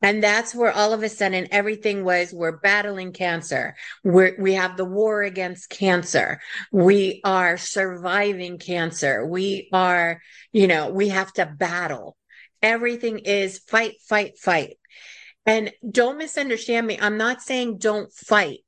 And 0.00 0.24
that's 0.24 0.54
where 0.54 0.72
all 0.72 0.94
of 0.94 1.02
a 1.02 1.10
sudden 1.10 1.46
everything 1.50 2.02
was 2.02 2.32
we're 2.32 2.56
battling 2.56 3.12
cancer. 3.12 3.76
We're, 4.02 4.36
we 4.38 4.54
have 4.54 4.78
the 4.78 4.86
war 4.86 5.22
against 5.22 5.68
cancer. 5.68 6.40
We 6.72 7.20
are 7.24 7.58
surviving 7.58 8.56
cancer. 8.56 9.26
We 9.26 9.68
are, 9.70 10.22
you 10.50 10.66
know, 10.66 10.88
we 10.88 11.10
have 11.10 11.30
to 11.34 11.44
battle. 11.44 12.16
Everything 12.62 13.18
is 13.18 13.58
fight, 13.58 13.96
fight, 14.08 14.38
fight. 14.38 14.78
And 15.44 15.74
don't 15.86 16.16
misunderstand 16.16 16.86
me. 16.86 16.98
I'm 16.98 17.18
not 17.18 17.42
saying 17.42 17.76
don't 17.76 18.10
fight. 18.10 18.60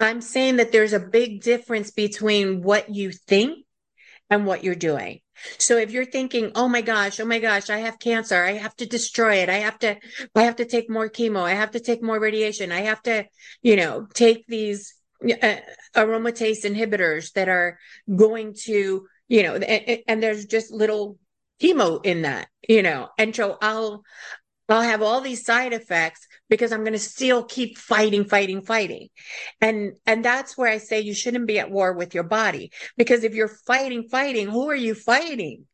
I'm 0.00 0.22
saying 0.22 0.56
that 0.56 0.72
there's 0.72 0.94
a 0.94 0.98
big 0.98 1.42
difference 1.42 1.90
between 1.90 2.62
what 2.62 2.88
you 2.88 3.12
think 3.12 3.66
and 4.30 4.46
what 4.46 4.64
you're 4.64 4.74
doing. 4.74 5.20
So 5.58 5.76
if 5.76 5.90
you're 5.90 6.04
thinking, 6.04 6.52
"Oh 6.54 6.68
my 6.68 6.80
gosh, 6.82 7.20
oh 7.20 7.24
my 7.24 7.38
gosh, 7.38 7.70
I 7.70 7.78
have 7.78 7.98
cancer. 7.98 8.42
I 8.42 8.52
have 8.52 8.74
to 8.76 8.86
destroy 8.86 9.36
it. 9.36 9.48
I 9.48 9.58
have 9.58 9.78
to 9.80 9.96
I 10.34 10.42
have 10.42 10.56
to 10.56 10.64
take 10.64 10.90
more 10.90 11.08
chemo. 11.08 11.42
I 11.42 11.54
have 11.54 11.72
to 11.72 11.80
take 11.80 12.02
more 12.02 12.18
radiation. 12.18 12.72
I 12.72 12.80
have 12.82 13.02
to, 13.02 13.24
you 13.62 13.76
know, 13.76 14.06
take 14.14 14.46
these 14.46 14.94
uh, 15.22 15.56
aromatase 15.96 16.64
inhibitors 16.64 17.32
that 17.32 17.48
are 17.48 17.78
going 18.14 18.54
to, 18.64 19.06
you 19.28 19.42
know, 19.42 19.54
and, 19.54 20.00
and 20.06 20.22
there's 20.22 20.46
just 20.46 20.72
little 20.72 21.18
chemo 21.60 22.04
in 22.04 22.22
that, 22.22 22.48
you 22.68 22.82
know. 22.82 23.08
And 23.18 23.34
so 23.34 23.58
I'll 23.60 24.02
I'll 24.68 24.82
have 24.82 25.02
all 25.02 25.20
these 25.20 25.44
side 25.44 25.72
effects 25.72 26.26
because 26.50 26.72
I'm 26.72 26.80
going 26.80 26.92
to 26.92 26.98
still 26.98 27.44
keep 27.44 27.78
fighting, 27.78 28.24
fighting, 28.24 28.62
fighting. 28.62 29.08
And, 29.60 29.92
and 30.06 30.24
that's 30.24 30.58
where 30.58 30.70
I 30.70 30.78
say 30.78 31.00
you 31.00 31.14
shouldn't 31.14 31.46
be 31.46 31.58
at 31.58 31.70
war 31.70 31.92
with 31.92 32.14
your 32.14 32.24
body 32.24 32.72
because 32.96 33.24
if 33.24 33.34
you're 33.34 33.48
fighting, 33.48 34.08
fighting, 34.08 34.48
who 34.48 34.68
are 34.68 34.76
you 34.76 34.94
fighting? 34.94 35.64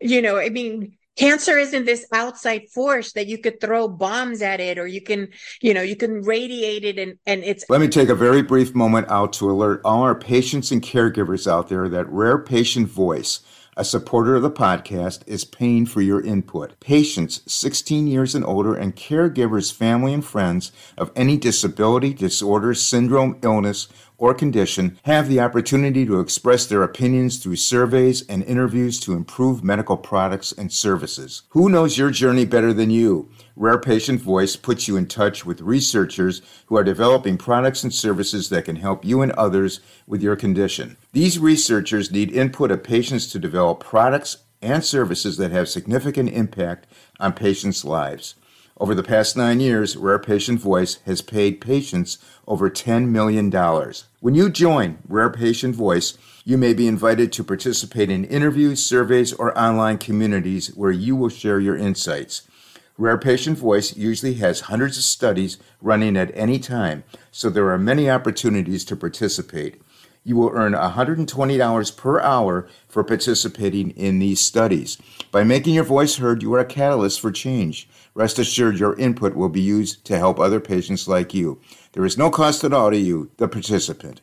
You 0.00 0.22
know, 0.22 0.38
I 0.38 0.48
mean, 0.48 0.96
cancer 1.16 1.58
isn't 1.58 1.84
this 1.84 2.06
outside 2.12 2.62
force 2.72 3.12
that 3.12 3.26
you 3.26 3.38
could 3.38 3.60
throw 3.60 3.86
bombs 3.86 4.42
at 4.42 4.60
it 4.60 4.78
or 4.78 4.86
you 4.86 5.02
can, 5.02 5.28
you 5.60 5.74
know, 5.74 5.82
you 5.82 5.96
can 5.96 6.22
radiate 6.22 6.84
it 6.84 6.98
and, 6.98 7.18
and 7.26 7.44
it's 7.44 7.64
Let 7.68 7.80
me 7.80 7.88
take 7.88 8.08
a 8.08 8.14
very 8.14 8.42
brief 8.42 8.74
moment 8.74 9.08
out 9.10 9.32
to 9.34 9.50
alert 9.50 9.80
all 9.84 10.02
our 10.02 10.14
patients 10.14 10.72
and 10.72 10.82
caregivers 10.82 11.50
out 11.50 11.68
there 11.68 11.88
that 11.88 12.08
Rare 12.08 12.38
Patient 12.38 12.88
Voice, 12.88 13.40
a 13.80 13.84
supporter 13.84 14.36
of 14.36 14.42
the 14.42 14.50
podcast, 14.50 15.22
is 15.26 15.42
paying 15.42 15.86
for 15.86 16.02
your 16.02 16.20
input. 16.20 16.78
Patients 16.80 17.40
16 17.50 18.06
years 18.06 18.34
and 18.34 18.44
older 18.44 18.74
and 18.74 18.94
caregivers, 18.94 19.72
family, 19.72 20.12
and 20.12 20.22
friends 20.22 20.70
of 20.98 21.10
any 21.16 21.38
disability, 21.38 22.12
disorder, 22.12 22.74
syndrome, 22.74 23.38
illness, 23.42 23.88
or 24.18 24.34
condition 24.34 24.98
have 25.04 25.28
the 25.28 25.40
opportunity 25.40 26.04
to 26.04 26.20
express 26.20 26.66
their 26.66 26.82
opinions 26.82 27.38
through 27.38 27.56
surveys 27.56 28.20
and 28.28 28.44
interviews 28.44 29.00
to 29.00 29.14
improve 29.14 29.64
medical 29.64 29.96
products 29.96 30.52
and 30.52 30.70
services. 30.70 31.44
Who 31.48 31.70
knows 31.70 31.96
your 31.96 32.10
journey 32.10 32.44
better 32.44 32.74
than 32.74 32.90
you? 32.90 33.30
Rare 33.60 33.76
Patient 33.78 34.22
Voice 34.22 34.56
puts 34.56 34.88
you 34.88 34.96
in 34.96 35.04
touch 35.04 35.44
with 35.44 35.60
researchers 35.60 36.40
who 36.68 36.78
are 36.78 36.82
developing 36.82 37.36
products 37.36 37.82
and 37.82 37.92
services 37.92 38.48
that 38.48 38.64
can 38.64 38.76
help 38.76 39.04
you 39.04 39.20
and 39.20 39.32
others 39.32 39.80
with 40.06 40.22
your 40.22 40.34
condition. 40.34 40.96
These 41.12 41.38
researchers 41.38 42.10
need 42.10 42.32
input 42.32 42.70
of 42.70 42.82
patients 42.82 43.30
to 43.32 43.38
develop 43.38 43.80
products 43.80 44.38
and 44.62 44.82
services 44.82 45.36
that 45.36 45.50
have 45.50 45.68
significant 45.68 46.30
impact 46.30 46.86
on 47.18 47.34
patients' 47.34 47.84
lives. 47.84 48.34
Over 48.78 48.94
the 48.94 49.02
past 49.02 49.36
nine 49.36 49.60
years, 49.60 49.94
Rare 49.94 50.18
Patient 50.18 50.58
Voice 50.58 50.94
has 51.04 51.20
paid 51.20 51.60
patients 51.60 52.16
over 52.48 52.70
$10 52.70 53.08
million. 53.08 53.50
When 54.20 54.34
you 54.34 54.48
join 54.48 55.00
Rare 55.06 55.28
Patient 55.28 55.76
Voice, 55.76 56.16
you 56.46 56.56
may 56.56 56.72
be 56.72 56.88
invited 56.88 57.30
to 57.32 57.44
participate 57.44 58.08
in 58.08 58.24
interviews, 58.24 58.82
surveys, 58.82 59.34
or 59.34 59.56
online 59.58 59.98
communities 59.98 60.68
where 60.74 60.90
you 60.90 61.14
will 61.14 61.28
share 61.28 61.60
your 61.60 61.76
insights. 61.76 62.48
Rare 63.00 63.16
Patient 63.16 63.56
Voice 63.56 63.96
usually 63.96 64.34
has 64.34 64.60
hundreds 64.60 64.98
of 64.98 65.04
studies 65.04 65.56
running 65.80 66.18
at 66.18 66.30
any 66.34 66.58
time, 66.58 67.02
so 67.30 67.48
there 67.48 67.70
are 67.70 67.78
many 67.78 68.10
opportunities 68.10 68.84
to 68.84 68.94
participate. 68.94 69.80
You 70.22 70.36
will 70.36 70.50
earn 70.52 70.74
$120 70.74 71.96
per 71.96 72.20
hour 72.20 72.68
for 72.88 73.02
participating 73.02 73.92
in 73.92 74.18
these 74.18 74.42
studies. 74.42 74.98
By 75.32 75.44
making 75.44 75.72
your 75.72 75.84
voice 75.84 76.16
heard, 76.16 76.42
you 76.42 76.52
are 76.52 76.60
a 76.60 76.64
catalyst 76.66 77.22
for 77.22 77.32
change. 77.32 77.88
Rest 78.12 78.38
assured, 78.38 78.78
your 78.78 78.98
input 78.98 79.34
will 79.34 79.48
be 79.48 79.62
used 79.62 80.04
to 80.04 80.18
help 80.18 80.38
other 80.38 80.60
patients 80.60 81.08
like 81.08 81.32
you. 81.32 81.58
There 81.92 82.04
is 82.04 82.18
no 82.18 82.28
cost 82.30 82.64
at 82.64 82.74
all 82.74 82.90
to 82.90 82.98
you, 82.98 83.30
the 83.38 83.48
participant. 83.48 84.20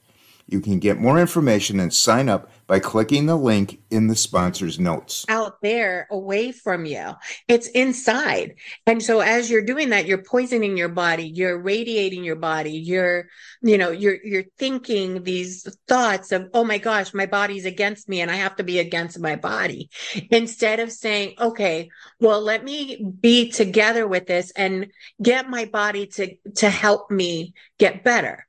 You 0.47 0.61
can 0.61 0.79
get 0.79 0.97
more 0.97 1.19
information 1.19 1.79
and 1.79 1.93
sign 1.93 2.29
up 2.29 2.49
by 2.67 2.79
clicking 2.79 3.25
the 3.25 3.35
link 3.35 3.81
in 3.89 4.07
the 4.07 4.15
sponsor's 4.15 4.79
notes. 4.79 5.25
out 5.29 5.61
there 5.61 6.07
away 6.09 6.51
from 6.51 6.85
you. 6.85 7.13
It's 7.47 7.67
inside. 7.69 8.55
And 8.85 9.03
so 9.03 9.19
as 9.19 9.49
you're 9.49 9.63
doing 9.63 9.89
that, 9.89 10.05
you're 10.05 10.23
poisoning 10.23 10.77
your 10.77 10.89
body, 10.89 11.27
you're 11.27 11.59
radiating 11.59 12.23
your 12.23 12.35
body, 12.35 12.71
you're, 12.71 13.27
you 13.61 13.77
know, 13.77 13.91
you're 13.91 14.17
you're 14.23 14.45
thinking 14.57 15.23
these 15.23 15.67
thoughts 15.87 16.31
of, 16.31 16.49
oh 16.53 16.63
my 16.63 16.77
gosh, 16.77 17.13
my 17.13 17.25
body's 17.25 17.65
against 17.65 18.07
me 18.07 18.21
and 18.21 18.31
I 18.31 18.35
have 18.35 18.55
to 18.57 18.63
be 18.63 18.79
against 18.79 19.19
my 19.19 19.35
body. 19.35 19.89
Instead 20.31 20.79
of 20.79 20.91
saying, 20.91 21.35
okay, 21.39 21.89
well, 22.19 22.41
let 22.41 22.63
me 22.63 23.03
be 23.19 23.49
together 23.49 24.07
with 24.07 24.27
this 24.27 24.51
and 24.51 24.87
get 25.21 25.49
my 25.49 25.65
body 25.65 26.07
to 26.07 26.35
to 26.55 26.69
help 26.69 27.11
me 27.11 27.53
get 27.77 28.03
better 28.03 28.46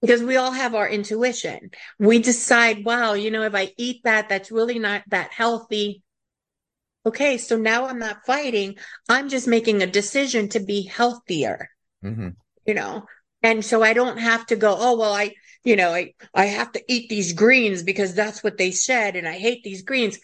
because 0.00 0.22
we 0.22 0.36
all 0.36 0.52
have 0.52 0.74
our 0.74 0.88
intuition. 0.88 1.70
We 1.98 2.20
decide, 2.20 2.84
wow, 2.84 3.14
you 3.14 3.30
know, 3.30 3.42
if 3.42 3.54
I 3.54 3.72
eat 3.76 4.02
that, 4.04 4.28
that's 4.28 4.50
really 4.50 4.78
not 4.78 5.02
that 5.08 5.32
healthy. 5.32 6.02
okay, 7.06 7.38
so 7.38 7.56
now 7.56 7.86
I'm 7.86 7.98
not 7.98 8.26
fighting. 8.26 8.76
I'm 9.08 9.28
just 9.28 9.46
making 9.48 9.82
a 9.82 9.86
decision 9.86 10.48
to 10.50 10.60
be 10.60 10.82
healthier, 10.82 11.68
Mm-hmm. 12.04 12.28
you 12.66 12.74
know? 12.74 13.06
And 13.42 13.64
so 13.64 13.82
I 13.82 13.92
don't 13.94 14.18
have 14.18 14.46
to 14.46 14.56
go, 14.56 14.76
oh, 14.78 14.98
well, 14.98 15.12
I, 15.14 15.34
you 15.64 15.76
know, 15.76 15.90
I, 15.94 16.14
I 16.34 16.46
have 16.46 16.72
to 16.72 16.82
eat 16.88 17.08
these 17.08 17.32
greens 17.32 17.82
because 17.82 18.14
that's 18.14 18.42
what 18.44 18.58
they 18.58 18.70
said. 18.70 19.16
And 19.16 19.26
I 19.26 19.38
hate 19.38 19.62
these 19.64 19.82
greens 19.82 20.18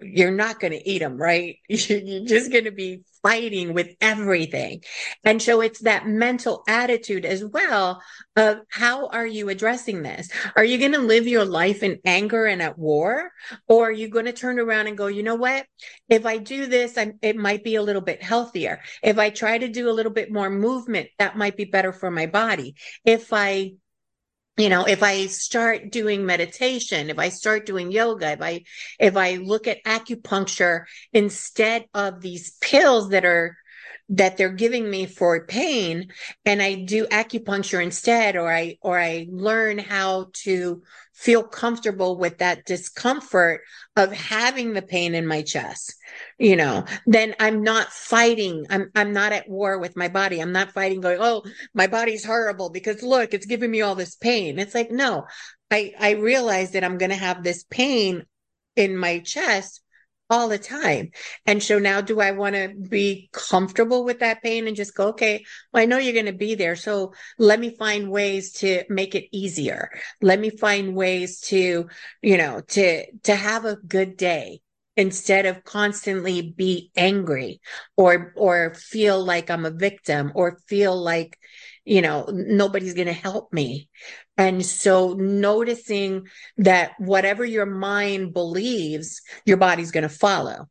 you're 0.00 0.32
not 0.32 0.60
going 0.60 0.72
to 0.72 0.88
eat 0.88 0.98
them, 0.98 1.16
right? 1.16 1.58
You're 1.68 2.24
just 2.24 2.50
going 2.50 2.64
to 2.64 2.72
be 2.72 3.02
fighting 3.22 3.74
with 3.74 3.88
everything. 4.00 4.82
And 5.24 5.40
so 5.40 5.60
it's 5.60 5.80
that 5.80 6.06
mental 6.06 6.62
attitude 6.68 7.24
as 7.24 7.44
well 7.44 8.02
of 8.36 8.58
how 8.70 9.08
are 9.08 9.26
you 9.26 9.48
addressing 9.48 10.02
this? 10.02 10.28
Are 10.54 10.64
you 10.64 10.78
going 10.78 10.92
to 10.92 10.98
live 10.98 11.26
your 11.26 11.44
life 11.44 11.82
in 11.82 11.98
anger 12.04 12.46
and 12.46 12.62
at 12.62 12.78
war? 12.78 13.32
Or 13.68 13.88
are 13.88 13.92
you 13.92 14.08
going 14.08 14.26
to 14.26 14.32
turn 14.32 14.58
around 14.58 14.86
and 14.86 14.98
go, 14.98 15.06
you 15.06 15.22
know 15.22 15.34
what? 15.34 15.66
If 16.08 16.26
I 16.26 16.38
do 16.38 16.66
this, 16.66 16.96
I'm, 16.96 17.18
it 17.22 17.36
might 17.36 17.64
be 17.64 17.76
a 17.76 17.82
little 17.82 18.02
bit 18.02 18.22
healthier. 18.22 18.80
If 19.02 19.18
I 19.18 19.30
try 19.30 19.58
to 19.58 19.68
do 19.68 19.88
a 19.88 19.92
little 19.92 20.12
bit 20.12 20.32
more 20.32 20.50
movement, 20.50 21.08
that 21.18 21.36
might 21.36 21.56
be 21.56 21.64
better 21.64 21.92
for 21.92 22.10
my 22.10 22.26
body. 22.26 22.76
If 23.04 23.32
I 23.32 23.72
you 24.56 24.68
know 24.68 24.84
if 24.84 25.02
i 25.02 25.26
start 25.26 25.90
doing 25.90 26.24
meditation 26.24 27.10
if 27.10 27.18
i 27.18 27.28
start 27.28 27.66
doing 27.66 27.92
yoga 27.92 28.32
if 28.32 28.42
i 28.42 28.64
if 28.98 29.16
i 29.16 29.36
look 29.36 29.66
at 29.66 29.82
acupuncture 29.84 30.84
instead 31.12 31.86
of 31.94 32.20
these 32.20 32.52
pills 32.60 33.10
that 33.10 33.24
are 33.24 33.56
that 34.08 34.36
they're 34.36 34.50
giving 34.50 34.88
me 34.88 35.04
for 35.06 35.46
pain 35.46 36.12
and 36.44 36.62
I 36.62 36.74
do 36.74 37.06
acupuncture 37.06 37.82
instead 37.82 38.36
or 38.36 38.52
I 38.52 38.78
or 38.80 38.98
I 38.98 39.26
learn 39.30 39.78
how 39.78 40.28
to 40.44 40.82
feel 41.16 41.42
comfortable 41.42 42.18
with 42.18 42.38
that 42.38 42.64
discomfort 42.66 43.62
of 43.96 44.12
having 44.12 44.74
the 44.74 44.82
pain 44.82 45.14
in 45.14 45.26
my 45.26 45.40
chest 45.42 45.94
you 46.38 46.56
know 46.56 46.84
then 47.06 47.34
I'm 47.40 47.62
not 47.62 47.88
fighting 47.88 48.66
I'm 48.68 48.90
I'm 48.94 49.12
not 49.12 49.32
at 49.32 49.48
war 49.48 49.78
with 49.78 49.96
my 49.96 50.08
body. 50.08 50.40
I'm 50.40 50.52
not 50.52 50.72
fighting 50.72 51.00
going 51.00 51.18
oh 51.20 51.42
my 51.74 51.86
body's 51.86 52.24
horrible 52.24 52.70
because 52.70 53.02
look 53.02 53.32
it's 53.32 53.46
giving 53.46 53.70
me 53.70 53.80
all 53.80 53.94
this 53.94 54.16
pain. 54.16 54.58
It's 54.58 54.74
like 54.74 54.90
no 54.90 55.24
I 55.70 55.94
I 55.98 56.10
realize 56.12 56.72
that 56.72 56.84
I'm 56.84 56.98
going 56.98 57.10
to 57.10 57.16
have 57.16 57.42
this 57.42 57.64
pain 57.64 58.24
in 58.76 58.96
my 58.96 59.20
chest 59.20 59.80
all 60.28 60.48
the 60.48 60.58
time. 60.58 61.10
And 61.46 61.62
so 61.62 61.78
now 61.78 62.00
do 62.00 62.20
I 62.20 62.32
want 62.32 62.54
to 62.54 62.74
be 62.88 63.28
comfortable 63.32 64.04
with 64.04 64.20
that 64.20 64.42
pain 64.42 64.66
and 64.66 64.76
just 64.76 64.94
go, 64.94 65.08
okay, 65.08 65.44
well, 65.72 65.82
I 65.82 65.86
know 65.86 65.98
you're 65.98 66.12
going 66.12 66.26
to 66.26 66.32
be 66.32 66.54
there. 66.54 66.76
So 66.76 67.12
let 67.38 67.60
me 67.60 67.76
find 67.76 68.10
ways 68.10 68.52
to 68.54 68.84
make 68.88 69.14
it 69.14 69.28
easier. 69.32 69.90
Let 70.20 70.40
me 70.40 70.50
find 70.50 70.94
ways 70.96 71.40
to, 71.42 71.88
you 72.22 72.36
know, 72.36 72.60
to, 72.60 73.06
to 73.22 73.34
have 73.34 73.64
a 73.64 73.76
good 73.76 74.16
day 74.16 74.60
instead 74.96 75.46
of 75.46 75.64
constantly 75.64 76.42
be 76.42 76.90
angry 76.96 77.60
or, 77.96 78.32
or 78.36 78.74
feel 78.74 79.22
like 79.22 79.50
I'm 79.50 79.66
a 79.66 79.70
victim 79.70 80.32
or 80.34 80.58
feel 80.66 80.96
like, 80.96 81.38
you 81.84 82.02
know, 82.02 82.26
nobody's 82.32 82.94
going 82.94 83.06
to 83.06 83.12
help 83.12 83.52
me. 83.52 83.88
And 84.36 84.64
so 84.64 85.14
noticing 85.14 86.26
that 86.58 86.92
whatever 86.98 87.44
your 87.44 87.66
mind 87.66 88.32
believes, 88.32 89.22
your 89.44 89.56
body's 89.56 89.90
going 89.90 90.02
to 90.02 90.08
follow. 90.08 90.68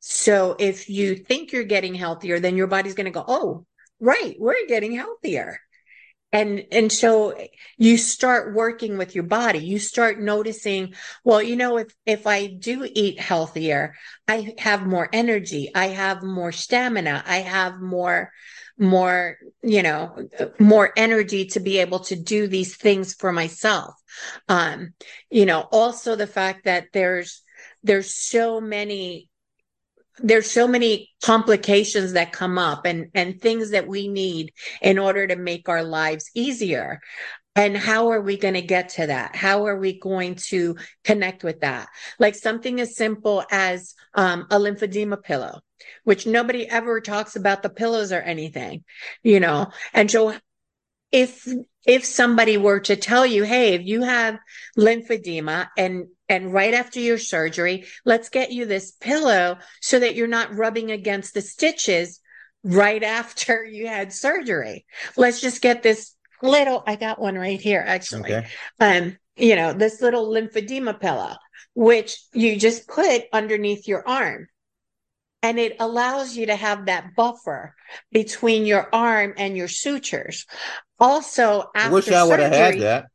So 0.00 0.56
if 0.58 0.88
you 0.88 1.16
think 1.16 1.52
you're 1.52 1.64
getting 1.64 1.94
healthier, 1.94 2.40
then 2.40 2.56
your 2.56 2.66
body's 2.66 2.94
going 2.94 3.06
to 3.06 3.10
go, 3.10 3.24
Oh, 3.26 3.66
right. 4.00 4.36
We're 4.38 4.66
getting 4.66 4.92
healthier. 4.92 5.58
And, 6.30 6.66
and 6.70 6.92
so 6.92 7.34
you 7.78 7.96
start 7.96 8.54
working 8.54 8.98
with 8.98 9.14
your 9.14 9.24
body. 9.24 9.60
You 9.60 9.78
start 9.78 10.20
noticing, 10.20 10.94
well, 11.24 11.42
you 11.42 11.56
know, 11.56 11.78
if, 11.78 11.88
if 12.04 12.26
I 12.26 12.48
do 12.48 12.86
eat 12.86 13.18
healthier, 13.18 13.94
I 14.26 14.54
have 14.58 14.86
more 14.86 15.08
energy. 15.10 15.70
I 15.74 15.86
have 15.86 16.22
more 16.22 16.52
stamina. 16.52 17.24
I 17.26 17.38
have 17.38 17.80
more, 17.80 18.30
more, 18.78 19.38
you 19.62 19.82
know, 19.82 20.28
more 20.58 20.92
energy 20.96 21.46
to 21.46 21.60
be 21.60 21.78
able 21.78 22.00
to 22.00 22.16
do 22.16 22.46
these 22.46 22.76
things 22.76 23.14
for 23.14 23.32
myself. 23.32 23.94
Um, 24.48 24.92
you 25.30 25.46
know, 25.46 25.66
also 25.72 26.14
the 26.14 26.26
fact 26.26 26.64
that 26.64 26.88
there's, 26.92 27.42
there's 27.82 28.14
so 28.14 28.60
many 28.60 29.30
there's 30.20 30.50
so 30.50 30.68
many 30.68 31.10
complications 31.22 32.12
that 32.12 32.32
come 32.32 32.58
up 32.58 32.86
and 32.86 33.10
and 33.14 33.40
things 33.40 33.70
that 33.70 33.86
we 33.86 34.08
need 34.08 34.52
in 34.82 34.98
order 34.98 35.26
to 35.26 35.36
make 35.36 35.68
our 35.68 35.82
lives 35.82 36.30
easier. 36.34 37.00
And 37.56 37.76
how 37.76 38.10
are 38.12 38.20
we 38.20 38.36
going 38.36 38.54
to 38.54 38.62
get 38.62 38.90
to 38.90 39.06
that? 39.08 39.34
How 39.34 39.66
are 39.66 39.76
we 39.76 39.98
going 39.98 40.36
to 40.36 40.76
connect 41.02 41.42
with 41.42 41.60
that? 41.60 41.88
Like 42.20 42.36
something 42.36 42.80
as 42.80 42.94
simple 42.94 43.44
as 43.50 43.94
um, 44.14 44.46
a 44.50 44.58
lymphedema 44.58 45.22
pillow 45.22 45.60
which 46.04 46.26
nobody 46.26 46.68
ever 46.68 47.00
talks 47.00 47.36
about 47.36 47.62
the 47.62 47.68
pillows 47.68 48.12
or 48.12 48.20
anything, 48.20 48.84
you 49.22 49.40
know. 49.40 49.70
And 49.92 50.10
so 50.10 50.34
if 51.12 51.46
if 51.86 52.04
somebody 52.04 52.56
were 52.56 52.80
to 52.80 52.96
tell 52.96 53.24
you, 53.24 53.44
hey, 53.44 53.74
if 53.74 53.82
you 53.82 54.02
have 54.02 54.38
lymphedema 54.76 55.68
and 55.76 56.08
and 56.28 56.52
right 56.52 56.74
after 56.74 57.00
your 57.00 57.18
surgery, 57.18 57.86
let's 58.04 58.28
get 58.28 58.52
you 58.52 58.66
this 58.66 58.92
pillow 58.92 59.58
so 59.80 59.98
that 59.98 60.14
you're 60.14 60.26
not 60.26 60.54
rubbing 60.54 60.90
against 60.90 61.34
the 61.34 61.42
stitches 61.42 62.20
right 62.62 63.02
after 63.02 63.64
you 63.70 63.86
had 63.86 64.12
surgery. 64.12 64.84
Let's 65.16 65.40
just 65.40 65.62
get 65.62 65.82
this 65.82 66.14
little 66.42 66.84
I 66.86 66.96
got 66.96 67.20
one 67.20 67.36
right 67.36 67.60
here 67.60 67.84
actually. 67.86 68.34
Okay. 68.34 68.46
Um, 68.78 69.16
you 69.36 69.56
know, 69.56 69.72
this 69.72 70.00
little 70.00 70.28
lymphedema 70.28 71.00
pillow 71.00 71.34
which 71.74 72.18
you 72.32 72.58
just 72.58 72.88
put 72.88 73.22
underneath 73.32 73.86
your 73.86 74.06
arm 74.08 74.48
and 75.42 75.58
it 75.58 75.76
allows 75.78 76.36
you 76.36 76.46
to 76.46 76.56
have 76.56 76.86
that 76.86 77.14
buffer 77.14 77.74
between 78.10 78.66
your 78.66 78.88
arm 78.92 79.34
and 79.36 79.56
your 79.56 79.68
sutures. 79.68 80.44
Also, 80.98 81.70
after 81.76 81.90
I 81.90 81.92
wish 81.92 82.08
I 82.08 82.24
would 82.24 82.40
have 82.40 82.52
had 82.52 82.80
that. 82.80 83.06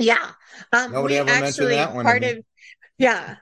Yeah, 0.00 0.30
um, 0.72 0.92
nobody 0.92 1.16
ever 1.16 1.28
actually, 1.28 1.76
mentioned 1.76 1.90
that 1.90 1.94
one. 1.94 2.04
Part 2.06 2.24
of 2.24 2.38
yeah, 2.98 3.36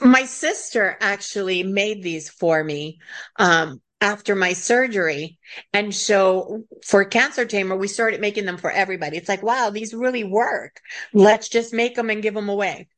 my 0.00 0.24
sister 0.24 0.96
actually 1.00 1.62
made 1.62 2.02
these 2.02 2.28
for 2.28 2.64
me 2.64 2.98
um, 3.36 3.80
after 4.00 4.34
my 4.34 4.54
surgery, 4.54 5.38
and 5.72 5.94
so 5.94 6.64
for 6.84 7.04
cancer 7.04 7.44
tamer, 7.44 7.76
we 7.76 7.86
started 7.86 8.20
making 8.20 8.44
them 8.44 8.56
for 8.56 8.72
everybody. 8.72 9.16
It's 9.16 9.28
like, 9.28 9.44
wow, 9.44 9.70
these 9.70 9.94
really 9.94 10.24
work. 10.24 10.80
Let's 11.12 11.48
just 11.48 11.72
make 11.72 11.94
them 11.94 12.10
and 12.10 12.22
give 12.22 12.34
them 12.34 12.48
away. 12.48 12.88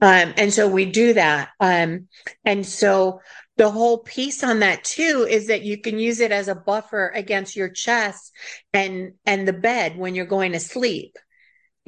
Um, 0.00 0.32
and 0.38 0.50
so 0.50 0.68
we 0.68 0.86
do 0.86 1.12
that. 1.14 1.50
Um, 1.60 2.08
and 2.46 2.64
so 2.64 3.20
the 3.58 3.70
whole 3.70 3.98
piece 3.98 4.42
on 4.42 4.60
that 4.60 4.84
too 4.84 5.26
is 5.28 5.48
that 5.48 5.62
you 5.62 5.78
can 5.82 5.98
use 5.98 6.20
it 6.20 6.32
as 6.32 6.48
a 6.48 6.54
buffer 6.54 7.12
against 7.14 7.56
your 7.56 7.68
chest 7.68 8.32
and 8.72 9.12
and 9.26 9.46
the 9.46 9.52
bed 9.52 9.98
when 9.98 10.14
you're 10.14 10.24
going 10.24 10.52
to 10.52 10.60
sleep 10.60 11.18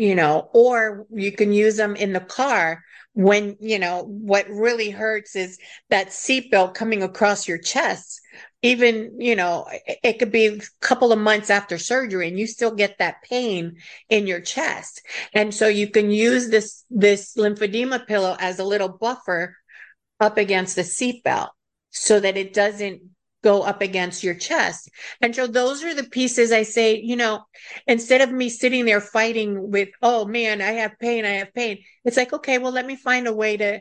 you 0.00 0.14
know 0.14 0.48
or 0.54 1.06
you 1.10 1.30
can 1.30 1.52
use 1.52 1.76
them 1.76 1.94
in 1.94 2.14
the 2.14 2.20
car 2.20 2.82
when 3.12 3.56
you 3.60 3.78
know 3.78 4.04
what 4.04 4.48
really 4.48 4.88
hurts 4.88 5.36
is 5.36 5.58
that 5.90 6.08
seatbelt 6.08 6.74
coming 6.74 7.02
across 7.02 7.46
your 7.46 7.58
chest. 7.58 8.20
Even 8.62 9.20
you 9.20 9.36
know 9.36 9.66
it 10.02 10.18
could 10.18 10.32
be 10.32 10.46
a 10.46 10.60
couple 10.80 11.12
of 11.12 11.18
months 11.18 11.50
after 11.50 11.76
surgery 11.76 12.28
and 12.28 12.38
you 12.38 12.46
still 12.46 12.74
get 12.74 12.96
that 12.98 13.22
pain 13.28 13.76
in 14.08 14.26
your 14.26 14.40
chest. 14.40 15.02
And 15.34 15.54
so 15.54 15.68
you 15.68 15.90
can 15.90 16.10
use 16.10 16.48
this 16.48 16.84
this 16.88 17.34
lymphedema 17.36 18.06
pillow 18.06 18.36
as 18.40 18.58
a 18.58 18.64
little 18.64 18.88
buffer 18.88 19.54
up 20.18 20.38
against 20.38 20.76
the 20.76 20.82
seatbelt 20.82 21.50
so 21.90 22.20
that 22.20 22.38
it 22.38 22.54
doesn't 22.54 23.02
go 23.42 23.62
up 23.62 23.80
against 23.80 24.22
your 24.22 24.34
chest. 24.34 24.90
And 25.20 25.34
so 25.34 25.46
those 25.46 25.82
are 25.82 25.94
the 25.94 26.04
pieces 26.04 26.52
I 26.52 26.62
say, 26.62 27.00
you 27.00 27.16
know, 27.16 27.44
instead 27.86 28.20
of 28.20 28.32
me 28.32 28.48
sitting 28.48 28.84
there 28.84 29.00
fighting 29.00 29.70
with, 29.70 29.88
oh 30.02 30.26
man, 30.26 30.60
I 30.60 30.72
have 30.72 30.98
pain, 30.98 31.24
I 31.24 31.34
have 31.34 31.54
pain. 31.54 31.78
It's 32.04 32.16
like, 32.16 32.32
okay, 32.32 32.58
well, 32.58 32.72
let 32.72 32.86
me 32.86 32.96
find 32.96 33.26
a 33.26 33.32
way 33.32 33.56
to 33.56 33.80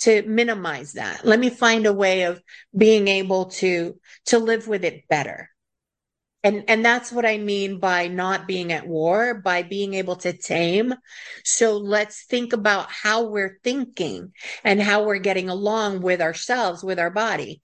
to 0.00 0.22
minimize 0.22 0.94
that. 0.94 1.26
Let 1.26 1.38
me 1.38 1.50
find 1.50 1.84
a 1.86 1.92
way 1.92 2.22
of 2.22 2.42
being 2.76 3.08
able 3.08 3.46
to 3.46 3.98
to 4.26 4.38
live 4.38 4.66
with 4.66 4.84
it 4.84 5.06
better. 5.08 5.50
And 6.42 6.64
and 6.68 6.82
that's 6.82 7.12
what 7.12 7.26
I 7.26 7.36
mean 7.36 7.80
by 7.80 8.08
not 8.08 8.48
being 8.48 8.72
at 8.72 8.86
war, 8.86 9.34
by 9.34 9.62
being 9.62 9.92
able 9.94 10.16
to 10.16 10.32
tame. 10.32 10.94
So 11.44 11.76
let's 11.76 12.24
think 12.24 12.54
about 12.54 12.90
how 12.90 13.24
we're 13.24 13.58
thinking 13.62 14.32
and 14.64 14.80
how 14.80 15.04
we're 15.04 15.18
getting 15.18 15.50
along 15.50 16.00
with 16.00 16.22
ourselves, 16.22 16.82
with 16.82 16.98
our 16.98 17.10
body. 17.10 17.60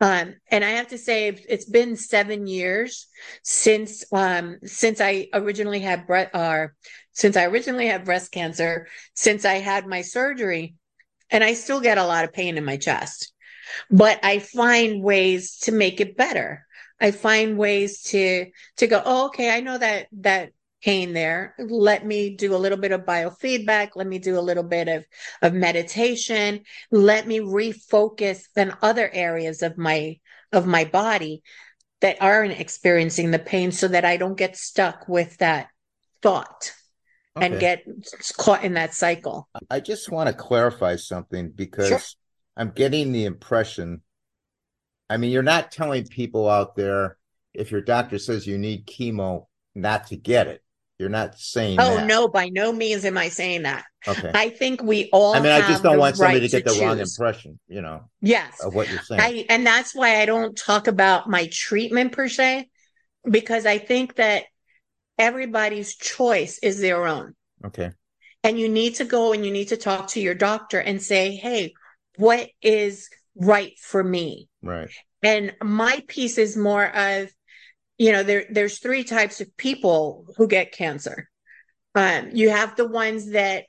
Um, 0.00 0.36
and 0.50 0.64
I 0.64 0.70
have 0.70 0.88
to 0.88 0.98
say, 0.98 1.28
it's 1.28 1.66
been 1.66 1.94
seven 1.94 2.46
years 2.46 3.06
since 3.42 4.04
um, 4.12 4.58
since 4.64 5.00
I 5.00 5.28
originally 5.34 5.80
had 5.80 6.06
breast, 6.06 6.34
uh, 6.34 6.68
since 7.12 7.36
I 7.36 7.44
originally 7.44 7.86
had 7.86 8.06
breast 8.06 8.32
cancer, 8.32 8.88
since 9.14 9.44
I 9.44 9.54
had 9.54 9.86
my 9.86 10.00
surgery, 10.00 10.74
and 11.30 11.44
I 11.44 11.52
still 11.52 11.80
get 11.80 11.98
a 11.98 12.06
lot 12.06 12.24
of 12.24 12.32
pain 12.32 12.56
in 12.56 12.64
my 12.64 12.78
chest. 12.78 13.32
But 13.90 14.18
I 14.24 14.38
find 14.38 15.02
ways 15.02 15.58
to 15.60 15.72
make 15.72 16.00
it 16.00 16.16
better. 16.16 16.66
I 16.98 17.10
find 17.10 17.58
ways 17.58 18.02
to 18.04 18.46
to 18.78 18.86
go, 18.86 19.02
oh, 19.04 19.26
okay, 19.26 19.54
I 19.54 19.60
know 19.60 19.76
that 19.76 20.06
that 20.20 20.52
pain 20.82 21.12
there. 21.12 21.54
Let 21.58 22.04
me 22.04 22.36
do 22.36 22.54
a 22.54 22.58
little 22.58 22.78
bit 22.78 22.92
of 22.92 23.02
biofeedback. 23.02 23.90
Let 23.96 24.06
me 24.06 24.18
do 24.18 24.38
a 24.38 24.40
little 24.40 24.62
bit 24.62 24.88
of, 24.88 25.04
of 25.42 25.52
meditation. 25.52 26.62
Let 26.90 27.26
me 27.26 27.40
refocus 27.40 28.42
on 28.56 28.76
other 28.82 29.08
areas 29.12 29.62
of 29.62 29.76
my, 29.76 30.18
of 30.52 30.66
my 30.66 30.84
body 30.84 31.42
that 32.00 32.16
aren't 32.20 32.58
experiencing 32.58 33.30
the 33.30 33.38
pain 33.38 33.72
so 33.72 33.88
that 33.88 34.04
I 34.04 34.16
don't 34.16 34.36
get 34.36 34.56
stuck 34.56 35.08
with 35.08 35.36
that 35.38 35.68
thought 36.22 36.72
okay. 37.36 37.46
and 37.46 37.60
get 37.60 37.84
caught 38.36 38.64
in 38.64 38.74
that 38.74 38.94
cycle. 38.94 39.48
I 39.70 39.80
just 39.80 40.10
want 40.10 40.28
to 40.28 40.34
clarify 40.34 40.96
something 40.96 41.50
because 41.50 41.88
sure. 41.88 42.00
I'm 42.56 42.70
getting 42.70 43.12
the 43.12 43.26
impression. 43.26 44.02
I 45.08 45.16
mean, 45.16 45.30
you're 45.30 45.42
not 45.42 45.72
telling 45.72 46.06
people 46.06 46.48
out 46.48 46.76
there 46.76 47.18
if 47.52 47.70
your 47.70 47.80
doctor 47.80 48.18
says 48.18 48.46
you 48.46 48.58
need 48.58 48.86
chemo 48.86 49.46
not 49.74 50.06
to 50.08 50.16
get 50.16 50.46
it. 50.46 50.62
You're 51.00 51.08
not 51.08 51.38
saying. 51.38 51.80
Oh 51.80 51.96
that. 51.96 52.06
no, 52.06 52.28
by 52.28 52.50
no 52.50 52.74
means 52.74 53.06
am 53.06 53.16
I 53.16 53.30
saying 53.30 53.62
that. 53.62 53.86
Okay. 54.06 54.30
I 54.34 54.50
think 54.50 54.82
we 54.82 55.08
all. 55.14 55.34
I 55.34 55.40
mean, 55.40 55.50
I 55.50 55.66
just 55.66 55.82
don't 55.82 55.96
want 55.96 56.18
somebody 56.18 56.40
right 56.40 56.50
to 56.50 56.56
get 56.58 56.66
the 56.66 56.72
choose. 56.72 56.82
wrong 56.82 56.98
impression. 56.98 57.58
You 57.68 57.80
know. 57.80 58.10
Yes. 58.20 58.62
Of 58.62 58.74
what 58.74 58.90
you're 58.90 59.00
saying. 59.00 59.20
I, 59.22 59.46
and 59.48 59.66
that's 59.66 59.94
why 59.94 60.20
I 60.20 60.26
don't 60.26 60.54
talk 60.54 60.88
about 60.88 61.26
my 61.26 61.48
treatment 61.50 62.12
per 62.12 62.28
se, 62.28 62.68
because 63.24 63.64
I 63.64 63.78
think 63.78 64.16
that 64.16 64.44
everybody's 65.16 65.96
choice 65.96 66.58
is 66.62 66.82
their 66.82 67.06
own. 67.06 67.34
Okay. 67.64 67.92
And 68.44 68.60
you 68.60 68.68
need 68.68 68.96
to 68.96 69.06
go 69.06 69.32
and 69.32 69.42
you 69.42 69.52
need 69.52 69.68
to 69.68 69.78
talk 69.78 70.08
to 70.08 70.20
your 70.20 70.34
doctor 70.34 70.80
and 70.80 71.02
say, 71.02 71.34
hey, 71.34 71.72
what 72.16 72.50
is 72.60 73.08
right 73.34 73.72
for 73.78 74.04
me? 74.04 74.48
Right. 74.60 74.90
And 75.22 75.54
my 75.62 76.04
piece 76.08 76.36
is 76.36 76.58
more 76.58 76.84
of, 76.84 77.30
you 78.00 78.12
know, 78.12 78.22
there 78.22 78.46
there's 78.48 78.78
three 78.78 79.04
types 79.04 79.42
of 79.42 79.56
people 79.58 80.24
who 80.38 80.48
get 80.48 80.72
cancer. 80.72 81.28
Um, 81.94 82.30
you 82.32 82.48
have 82.48 82.74
the 82.74 82.88
ones 82.88 83.32
that 83.32 83.66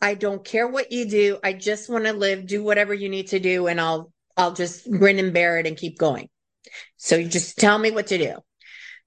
I 0.00 0.14
don't 0.14 0.44
care 0.44 0.66
what 0.66 0.90
you 0.90 1.08
do, 1.08 1.38
I 1.44 1.52
just 1.52 1.88
want 1.88 2.06
to 2.06 2.12
live, 2.12 2.44
do 2.44 2.64
whatever 2.64 2.92
you 2.92 3.08
need 3.08 3.28
to 3.28 3.38
do, 3.38 3.68
and 3.68 3.80
I'll 3.80 4.12
I'll 4.36 4.52
just 4.52 4.90
grin 4.90 5.20
and 5.20 5.32
bear 5.32 5.60
it 5.60 5.68
and 5.68 5.76
keep 5.76 5.96
going. 5.96 6.28
So 6.96 7.14
you 7.14 7.28
just 7.28 7.56
tell 7.56 7.78
me 7.78 7.92
what 7.92 8.08
to 8.08 8.18
do. 8.18 8.34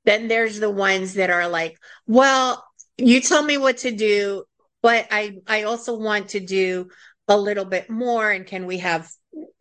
Then 0.06 0.30
there's 0.30 0.62
the 0.62 0.70
ones 0.70 1.16
that 1.16 1.30
are 1.30 1.50
like, 1.50 1.78
well, 2.08 2.64
you 2.98 3.20
tell 3.20 3.44
me 3.44 3.58
what 3.58 3.80
to 3.80 3.92
do, 3.92 4.46
but 4.82 5.06
I 5.12 5.40
I 5.46 5.64
also 5.64 6.00
want 6.00 6.30
to 6.30 6.40
do 6.40 6.88
a 7.28 7.38
little 7.38 7.66
bit 7.66 7.90
more 7.90 8.32
and 8.32 8.48
can 8.48 8.68
we 8.68 8.78
have 8.78 9.12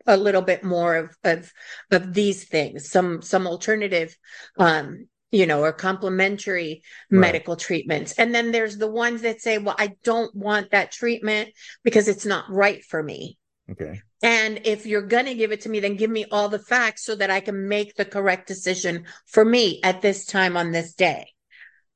a 0.07 0.17
little 0.17 0.43
bit 0.43 0.65
more 0.65 0.97
of 0.97 1.17
of 1.25 1.53
of 1.91 2.13
these 2.13 2.45
things 2.45 2.91
some 2.91 3.23
some 3.23 3.47
alternative 3.47 4.17
um 4.59 5.07
you 5.35 5.47
know 5.47 5.63
or 5.63 5.73
complementary 5.73 6.83
right. 7.11 7.19
medical 7.19 7.57
treatments. 7.57 8.13
And 8.13 8.33
then 8.33 8.53
there's 8.53 8.77
the 8.77 8.91
ones 8.91 9.23
that 9.23 9.41
say 9.41 9.59
well 9.59 9.75
I 9.79 9.97
don't 10.05 10.35
want 10.35 10.71
that 10.71 10.93
treatment 10.93 11.51
because 11.83 12.07
it's 12.07 12.25
not 12.25 12.51
right 12.51 12.85
for 12.85 13.03
me. 13.03 13.37
Okay. 13.71 14.01
And 14.23 14.61
if 14.65 14.87
you're 14.87 15.03
going 15.07 15.27
to 15.27 15.35
give 15.35 15.51
it 15.51 15.63
to 15.63 15.69
me 15.69 15.81
then 15.81 15.97
give 15.97 16.11
me 16.11 16.27
all 16.31 16.49
the 16.49 16.61
facts 16.61 17.05
so 17.05 17.17
that 17.17 17.31
I 17.31 17.41
can 17.41 17.69
make 17.69 17.97
the 17.97 18.05
correct 18.05 18.47
decision 18.47 19.07
for 19.27 19.45
me 19.45 19.81
at 19.83 20.03
this 20.03 20.25
time 20.25 20.57
on 20.57 20.71
this 20.71 20.95
day. 20.95 21.27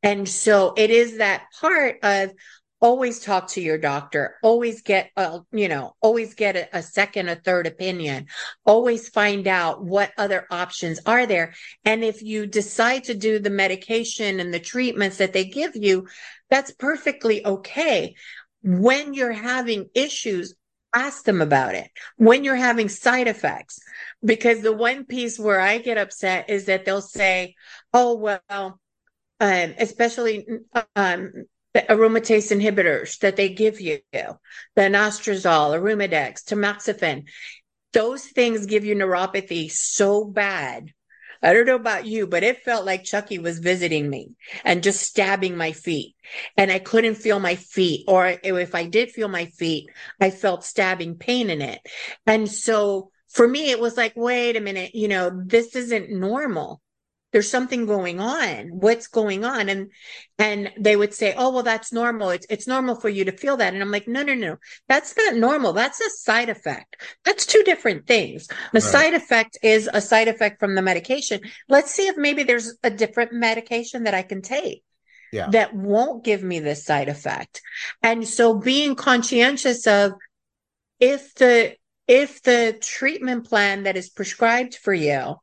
And 0.03 0.29
so 0.29 0.75
it 0.77 0.91
is 0.91 1.19
that 1.19 1.45
part 1.61 1.99
of 2.03 2.33
always 2.81 3.21
talk 3.21 3.49
to 3.49 3.61
your 3.61 3.79
doctor, 3.79 4.37
always 4.43 4.83
get 4.83 5.11
a, 5.17 5.41
you 5.53 5.69
know, 5.69 5.95
always 6.01 6.35
get 6.35 6.57
a, 6.57 6.79
a, 6.79 6.83
second, 6.83 7.29
a 7.29 7.37
third 7.37 7.67
opinion, 7.67 8.27
always 8.65 9.09
find 9.09 9.47
out 9.47 9.83
what 9.85 10.13
other 10.17 10.47
options 10.51 11.01
are 11.05 11.27
there. 11.27 11.55
And 11.85 12.05
if 12.05 12.23
you 12.23 12.47
decide 12.47 13.05
to 13.05 13.15
do 13.15 13.39
the 13.39 13.51
medication 13.51 14.41
and 14.41 14.55
the 14.55 14.61
treatments 14.61 15.19
that 15.19 15.33
they 15.33 15.45
give 15.45 15.75
you, 15.75 16.07
that's 16.51 16.71
perfectly 16.73 17.45
okay. 17.45 18.15
When 18.63 19.15
you're 19.15 19.33
having 19.33 19.87
issues, 19.95 20.55
ask 20.95 21.25
them 21.25 21.43
about 21.43 21.75
it. 21.75 21.91
When 22.17 22.45
you're 22.45 22.57
having 22.57 22.89
side 22.89 23.29
effects, 23.29 23.79
because 24.25 24.63
the 24.63 24.73
one 24.73 25.05
piece 25.05 25.39
where 25.39 25.61
I 25.61 25.79
get 25.79 25.99
upset 25.99 26.49
is 26.49 26.67
that 26.67 26.85
they'll 26.85 27.01
say, 27.01 27.55
oh, 27.93 28.17
well, 28.17 28.81
um, 29.41 29.75
especially 29.79 30.47
um, 30.97 31.33
the 31.75 31.81
aromatase 31.81 32.51
inhibitors 32.51 33.19
that 33.19 33.37
they 33.37 33.49
give 33.49 33.81
you, 33.81 33.99
the 34.13 34.39
anastrozole, 34.77 35.79
arimidex, 35.79 36.43
tamoxifen. 36.45 37.25
Those 37.93 38.25
things 38.25 38.67
give 38.67 38.85
you 38.85 38.95
neuropathy 38.95 39.71
so 39.71 40.25
bad. 40.25 40.93
I 41.43 41.53
don't 41.53 41.67
know 41.67 41.77
about 41.77 42.05
you, 42.05 42.27
but 42.27 42.43
it 42.43 42.65
felt 42.65 42.85
like 42.85 43.05
Chucky 43.05 43.39
was 43.39 43.61
visiting 43.61 44.11
me 44.11 44.33
and 44.65 44.83
just 44.83 45.03
stabbing 45.03 45.57
my 45.57 45.73
feet. 45.73 46.17
And 46.57 46.71
I 46.71 46.81
couldn't 46.81 47.15
feel 47.15 47.39
my 47.39 47.55
feet. 47.55 48.05
Or 48.09 48.39
if 48.43 48.75
I 48.75 48.87
did 48.87 49.11
feel 49.11 49.29
my 49.29 49.47
feet, 49.47 49.89
I 50.21 50.31
felt 50.31 50.65
stabbing 50.65 51.15
pain 51.15 51.49
in 51.49 51.63
it. 51.63 51.81
And 52.27 52.51
so 52.51 53.13
for 53.29 53.47
me, 53.47 53.71
it 53.71 53.79
was 53.79 53.97
like, 53.97 54.15
wait 54.17 54.57
a 54.57 54.61
minute, 54.61 54.95
you 54.95 55.07
know, 55.07 55.31
this 55.47 55.77
isn't 55.77 56.11
normal 56.11 56.81
there's 57.33 57.51
something 57.51 57.87
going 57.87 58.21
on. 58.21 58.69
What's 58.69 59.07
going 59.07 59.45
on? 59.45 59.69
And 59.69 59.91
and 60.39 60.71
they 60.79 60.97
would 60.97 61.15
say 61.15 61.35
oh 61.37 61.53
well 61.53 61.63
that's 61.63 61.93
normal. 61.93 62.31
It's 62.31 62.47
it's 62.49 62.67
normal 62.67 62.95
for 62.95 63.09
you 63.09 63.25
to 63.27 63.33
feel 63.33 63.57
that. 63.59 63.75
And 63.75 63.83
i'm 63.83 63.91
like 63.91 64.09
no 64.09 64.23
no 64.23 64.35
no. 64.35 64.57
That's 64.89 65.17
not 65.17 65.37
normal. 65.37 65.73
That's 65.73 66.01
a 66.01 66.11
side 66.11 66.49
effect. 66.49 66.97
That's 67.25 67.47
two 67.47 67.63
different 67.65 68.07
things. 68.07 68.47
The 68.47 68.57
right. 68.75 68.83
side 68.83 69.15
effect 69.15 69.59
is 69.63 69.89
a 69.93 70.01
side 70.01 70.29
effect 70.29 70.61
from 70.61 70.75
the 70.75 70.83
medication. 70.83 71.41
Let's 71.69 71.93
see 71.93 72.07
if 72.07 72.17
maybe 72.17 72.43
there's 72.43 72.77
a 72.83 72.91
different 72.91 73.33
medication 73.33 74.05
that 74.05 74.15
i 74.15 74.23
can 74.23 74.43
take 74.43 74.83
yeah. 75.33 75.49
that 75.51 75.75
won't 75.75 76.25
give 76.25 76.43
me 76.43 76.61
this 76.61 76.85
side 76.85 77.09
effect. 77.09 77.61
And 78.03 78.27
so 78.27 78.55
being 78.55 78.95
conscientious 78.95 79.87
of 79.87 80.13
if 81.01 81.35
the 81.35 81.75
if 82.07 82.43
the 82.43 82.79
treatment 82.81 83.47
plan 83.47 83.83
that 83.83 83.97
is 83.97 84.09
prescribed 84.09 84.75
for 84.75 84.95
you 84.95 85.37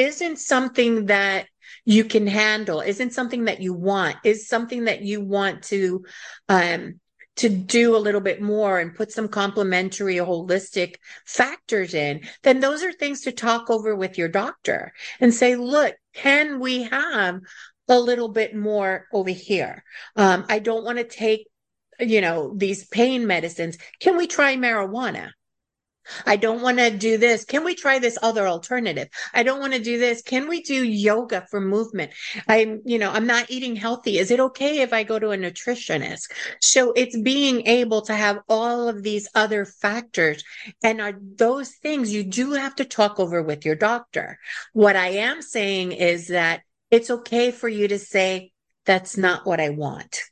isn't 0.00 0.38
something 0.38 1.06
that 1.06 1.46
you 1.84 2.04
can 2.04 2.26
handle, 2.26 2.80
isn't 2.80 3.12
something 3.12 3.44
that 3.44 3.60
you 3.60 3.74
want, 3.74 4.16
is 4.24 4.48
something 4.48 4.84
that 4.84 5.02
you 5.02 5.20
want 5.20 5.62
to 5.64 6.04
um 6.48 7.00
to 7.36 7.48
do 7.48 7.96
a 7.96 8.04
little 8.06 8.20
bit 8.20 8.42
more 8.42 8.80
and 8.80 8.94
put 8.94 9.10
some 9.12 9.28
complementary 9.28 10.16
holistic 10.16 10.96
factors 11.24 11.94
in, 11.94 12.20
then 12.42 12.60
those 12.60 12.82
are 12.82 12.92
things 12.92 13.22
to 13.22 13.32
talk 13.32 13.70
over 13.70 13.96
with 13.96 14.18
your 14.18 14.28
doctor 14.28 14.92
and 15.20 15.32
say, 15.32 15.56
look, 15.56 15.94
can 16.12 16.60
we 16.60 16.82
have 16.82 17.40
a 17.88 17.98
little 17.98 18.28
bit 18.28 18.54
more 18.54 19.06
over 19.12 19.30
here? 19.30 19.82
Um, 20.16 20.44
I 20.50 20.58
don't 20.58 20.84
want 20.84 20.98
to 20.98 21.04
take, 21.04 21.46
you 21.98 22.20
know, 22.20 22.52
these 22.54 22.86
pain 22.88 23.26
medicines. 23.26 23.78
Can 24.00 24.18
we 24.18 24.26
try 24.26 24.56
marijuana? 24.56 25.30
I 26.26 26.36
don't 26.36 26.62
want 26.62 26.78
to 26.78 26.90
do 26.90 27.18
this. 27.18 27.44
Can 27.44 27.64
we 27.64 27.74
try 27.74 27.98
this 27.98 28.18
other 28.22 28.46
alternative? 28.46 29.08
I 29.34 29.42
don't 29.42 29.60
want 29.60 29.72
to 29.74 29.82
do 29.82 29.98
this. 29.98 30.22
Can 30.22 30.48
we 30.48 30.62
do 30.62 30.84
yoga 30.84 31.46
for 31.50 31.60
movement? 31.60 32.12
I'm, 32.48 32.80
you 32.84 32.98
know, 32.98 33.10
I'm 33.10 33.26
not 33.26 33.50
eating 33.50 33.76
healthy. 33.76 34.18
Is 34.18 34.30
it 34.30 34.40
okay 34.40 34.80
if 34.80 34.92
I 34.92 35.02
go 35.02 35.18
to 35.18 35.30
a 35.30 35.36
nutritionist? 35.36 36.30
So 36.60 36.92
it's 36.92 37.18
being 37.20 37.66
able 37.66 38.02
to 38.02 38.14
have 38.14 38.40
all 38.48 38.88
of 38.88 39.02
these 39.02 39.28
other 39.34 39.64
factors 39.64 40.42
and 40.82 41.00
are 41.00 41.18
those 41.36 41.70
things 41.76 42.12
you 42.12 42.24
do 42.24 42.52
have 42.52 42.74
to 42.76 42.84
talk 42.84 43.18
over 43.20 43.42
with 43.42 43.64
your 43.64 43.76
doctor. 43.76 44.38
What 44.72 44.96
I 44.96 45.08
am 45.08 45.42
saying 45.42 45.92
is 45.92 46.28
that 46.28 46.62
it's 46.90 47.10
okay 47.10 47.50
for 47.50 47.68
you 47.68 47.88
to 47.88 47.98
say, 47.98 48.52
that's 48.84 49.16
not 49.16 49.46
what 49.46 49.60
I 49.60 49.68
want. 49.70 50.22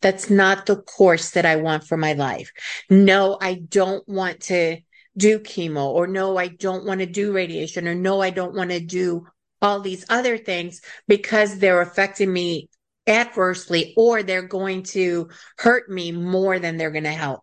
That's 0.00 0.30
not 0.30 0.66
the 0.66 0.76
course 0.76 1.30
that 1.30 1.46
I 1.46 1.56
want 1.56 1.84
for 1.84 1.96
my 1.96 2.12
life. 2.12 2.52
No, 2.90 3.38
I 3.40 3.54
don't 3.54 4.06
want 4.08 4.40
to 4.42 4.78
do 5.16 5.38
chemo 5.38 5.86
or 5.86 6.06
no, 6.06 6.36
I 6.36 6.48
don't 6.48 6.84
want 6.84 7.00
to 7.00 7.06
do 7.06 7.32
radiation 7.32 7.86
or 7.86 7.94
no, 7.94 8.20
I 8.20 8.30
don't 8.30 8.54
want 8.54 8.70
to 8.70 8.80
do 8.80 9.26
all 9.60 9.80
these 9.80 10.04
other 10.08 10.38
things 10.38 10.80
because 11.06 11.58
they're 11.58 11.80
affecting 11.80 12.32
me 12.32 12.68
adversely 13.06 13.94
or 13.96 14.22
they're 14.22 14.42
going 14.42 14.82
to 14.82 15.28
hurt 15.58 15.88
me 15.90 16.12
more 16.12 16.58
than 16.58 16.76
they're 16.76 16.90
going 16.90 17.04
to 17.04 17.10
help. 17.10 17.40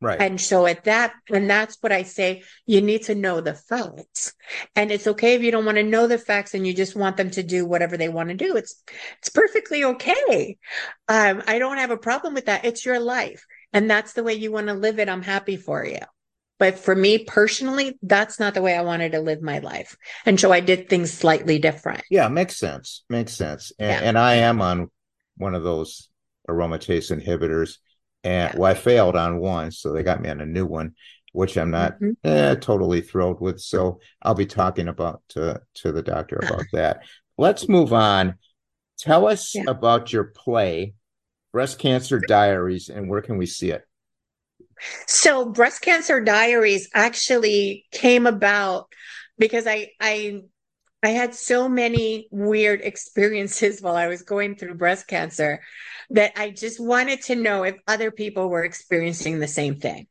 Right. 0.00 0.20
And 0.20 0.38
so 0.38 0.66
at 0.66 0.84
that, 0.84 1.14
and 1.32 1.48
that's 1.48 1.78
what 1.80 1.90
I 1.90 2.02
say, 2.02 2.42
you 2.66 2.82
need 2.82 3.04
to 3.04 3.14
know 3.14 3.40
the 3.40 3.54
facts. 3.54 4.34
And 4.76 4.92
it's 4.92 5.06
okay 5.06 5.34
if 5.34 5.42
you 5.42 5.50
don't 5.50 5.64
want 5.64 5.78
to 5.78 5.82
know 5.82 6.06
the 6.06 6.18
facts 6.18 6.52
and 6.52 6.66
you 6.66 6.74
just 6.74 6.94
want 6.94 7.16
them 7.16 7.30
to 7.30 7.42
do 7.42 7.64
whatever 7.64 7.96
they 7.96 8.10
want 8.10 8.28
to 8.28 8.34
do. 8.34 8.56
It's 8.56 8.82
it's 9.18 9.30
perfectly 9.30 9.84
okay. 9.84 10.58
Um, 11.08 11.42
I 11.46 11.58
don't 11.58 11.78
have 11.78 11.90
a 11.90 11.96
problem 11.96 12.34
with 12.34 12.46
that. 12.46 12.66
It's 12.66 12.84
your 12.84 13.00
life. 13.00 13.46
And 13.72 13.90
that's 13.90 14.12
the 14.12 14.22
way 14.22 14.34
you 14.34 14.52
want 14.52 14.66
to 14.66 14.74
live 14.74 14.98
it. 14.98 15.08
I'm 15.08 15.22
happy 15.22 15.56
for 15.56 15.84
you. 15.86 16.00
But 16.64 16.78
for 16.78 16.96
me 16.96 17.18
personally, 17.18 17.98
that's 18.00 18.40
not 18.40 18.54
the 18.54 18.62
way 18.62 18.74
I 18.74 18.80
wanted 18.80 19.12
to 19.12 19.20
live 19.20 19.42
my 19.42 19.58
life. 19.58 19.98
And 20.24 20.40
so 20.40 20.50
I 20.50 20.60
did 20.60 20.88
things 20.88 21.12
slightly 21.12 21.58
different. 21.58 22.02
Yeah, 22.10 22.26
makes 22.28 22.56
sense. 22.56 23.04
Makes 23.10 23.34
sense. 23.34 23.70
And, 23.78 23.90
yeah. 23.90 24.08
and 24.08 24.18
I 24.18 24.36
am 24.36 24.62
on 24.62 24.90
one 25.36 25.54
of 25.54 25.62
those 25.62 26.08
aromatase 26.48 27.14
inhibitors. 27.14 27.76
And 28.22 28.54
yeah. 28.54 28.58
well, 28.58 28.70
I 28.70 28.72
failed 28.72 29.14
on 29.14 29.40
one, 29.40 29.72
so 29.72 29.92
they 29.92 30.02
got 30.02 30.22
me 30.22 30.30
on 30.30 30.40
a 30.40 30.46
new 30.46 30.64
one, 30.64 30.94
which 31.34 31.58
I'm 31.58 31.70
not 31.70 32.00
mm-hmm. 32.00 32.12
eh, 32.26 32.54
totally 32.54 33.02
thrilled 33.02 33.42
with. 33.42 33.60
So 33.60 34.00
I'll 34.22 34.34
be 34.34 34.46
talking 34.46 34.88
about 34.88 35.20
to 35.30 35.60
to 35.74 35.92
the 35.92 36.02
doctor 36.02 36.40
about 36.42 36.64
that. 36.72 37.02
Let's 37.36 37.68
move 37.68 37.92
on. 37.92 38.36
Tell 38.96 39.28
us 39.28 39.54
yeah. 39.54 39.64
about 39.66 40.14
your 40.14 40.24
play, 40.24 40.94
Breast 41.52 41.78
Cancer 41.78 42.22
Diaries, 42.26 42.88
and 42.88 43.10
where 43.10 43.20
can 43.20 43.36
we 43.36 43.44
see 43.44 43.70
it? 43.70 43.86
So, 45.06 45.46
Breast 45.46 45.82
Cancer 45.82 46.20
Diaries 46.20 46.88
actually 46.94 47.84
came 47.90 48.26
about 48.26 48.86
because 49.38 49.66
I 49.66 49.90
I 50.00 50.42
I 51.02 51.08
had 51.08 51.34
so 51.34 51.68
many 51.68 52.28
weird 52.30 52.80
experiences 52.80 53.82
while 53.82 53.96
I 53.96 54.06
was 54.06 54.22
going 54.22 54.56
through 54.56 54.76
breast 54.76 55.06
cancer 55.06 55.60
that 56.10 56.32
I 56.36 56.50
just 56.50 56.80
wanted 56.80 57.20
to 57.22 57.36
know 57.36 57.62
if 57.64 57.76
other 57.86 58.10
people 58.10 58.48
were 58.48 58.64
experiencing 58.64 59.38
the 59.38 59.48
same 59.48 59.80
thing. 59.80 60.06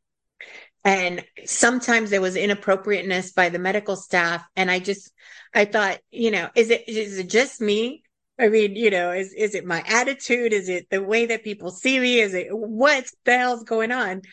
And 0.86 1.24
sometimes 1.46 2.10
there 2.10 2.22
was 2.22 2.36
inappropriateness 2.36 3.32
by 3.32 3.50
the 3.50 3.58
medical 3.58 3.96
staff. 3.96 4.44
And 4.56 4.70
I 4.70 4.80
just, 4.80 5.12
I 5.54 5.66
thought, 5.66 6.00
you 6.12 6.30
know, 6.30 6.50
is 6.56 6.70
it, 6.70 6.88
is 6.88 7.18
it 7.18 7.30
just 7.30 7.62
me? 7.62 8.03
I 8.40 8.50
mean, 8.50 8.76
you 8.76 8.90
know, 8.90 9.12
is 9.12 9.32
is 9.32 9.54
it 9.54 9.64
my 9.64 9.84
attitude? 9.88 10.54
Is 10.54 10.68
it 10.68 10.90
the 10.90 11.04
way 11.04 11.28
that 11.28 11.44
people 11.44 11.70
see 11.70 12.00
me? 12.00 12.20
Is 12.20 12.34
it 12.34 12.48
what 12.50 13.06
the 13.26 13.38
hell's 13.38 13.64
going 13.64 13.92
on? 13.92 14.24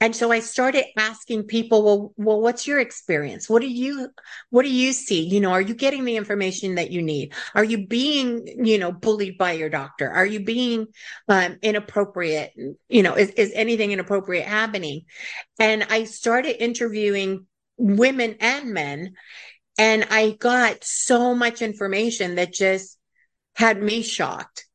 And 0.00 0.14
so 0.14 0.30
I 0.30 0.38
started 0.38 0.84
asking 0.96 1.44
people, 1.44 1.82
well, 1.82 2.12
well, 2.16 2.40
what's 2.40 2.68
your 2.68 2.78
experience? 2.78 3.50
What 3.50 3.60
do 3.60 3.68
you 3.68 4.10
what 4.50 4.62
do 4.62 4.70
you 4.70 4.92
see? 4.92 5.26
You 5.26 5.40
know, 5.40 5.50
are 5.50 5.60
you 5.60 5.74
getting 5.74 6.04
the 6.04 6.16
information 6.16 6.76
that 6.76 6.92
you 6.92 7.02
need? 7.02 7.34
Are 7.56 7.64
you 7.64 7.88
being, 7.88 8.64
you 8.64 8.78
know, 8.78 8.92
bullied 8.92 9.38
by 9.38 9.52
your 9.52 9.70
doctor? 9.70 10.08
Are 10.08 10.26
you 10.26 10.44
being 10.44 10.86
um, 11.28 11.58
inappropriate? 11.60 12.52
You 12.88 13.02
know, 13.02 13.14
is, 13.14 13.30
is 13.30 13.50
anything 13.56 13.90
inappropriate 13.90 14.46
happening? 14.46 15.02
And 15.58 15.84
I 15.90 16.04
started 16.04 16.62
interviewing 16.62 17.46
women 17.76 18.36
and 18.38 18.72
men, 18.72 19.14
and 19.76 20.06
I 20.10 20.36
got 20.38 20.84
so 20.84 21.34
much 21.34 21.60
information 21.60 22.36
that 22.36 22.52
just 22.52 22.97
had 23.58 23.82
me 23.82 24.02
shocked. 24.02 24.66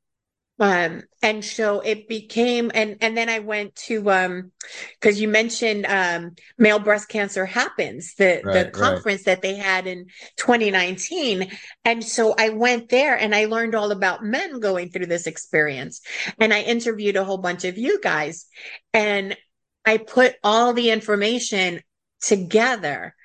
Um, 0.59 1.03
and 1.21 1.43
so 1.43 1.79
it 1.79 2.09
became, 2.09 2.69
and, 2.73 2.97
and 2.99 3.15
then 3.17 3.29
I 3.29 3.39
went 3.39 3.75
to, 3.87 4.11
um, 4.11 4.51
cause 4.99 5.19
you 5.19 5.29
mentioned, 5.29 5.85
um, 5.85 6.35
male 6.57 6.79
breast 6.79 7.07
cancer 7.07 7.45
happens, 7.45 8.13
the, 8.15 8.41
right, 8.43 8.53
the 8.53 8.71
conference 8.71 9.21
right. 9.21 9.35
that 9.37 9.41
they 9.41 9.55
had 9.55 9.87
in 9.87 10.07
2019. 10.35 11.49
And 11.85 12.03
so 12.03 12.35
I 12.37 12.49
went 12.49 12.89
there 12.89 13.17
and 13.17 13.33
I 13.33 13.45
learned 13.45 13.73
all 13.73 13.91
about 13.91 14.25
men 14.25 14.59
going 14.59 14.89
through 14.89 15.07
this 15.07 15.27
experience. 15.27 16.01
And 16.37 16.53
I 16.53 16.61
interviewed 16.61 17.15
a 17.15 17.23
whole 17.23 17.39
bunch 17.39 17.63
of 17.63 17.77
you 17.77 18.01
guys 18.01 18.47
and 18.93 19.37
I 19.85 19.97
put 19.97 20.35
all 20.43 20.73
the 20.73 20.91
information 20.91 21.81
together 22.21 23.15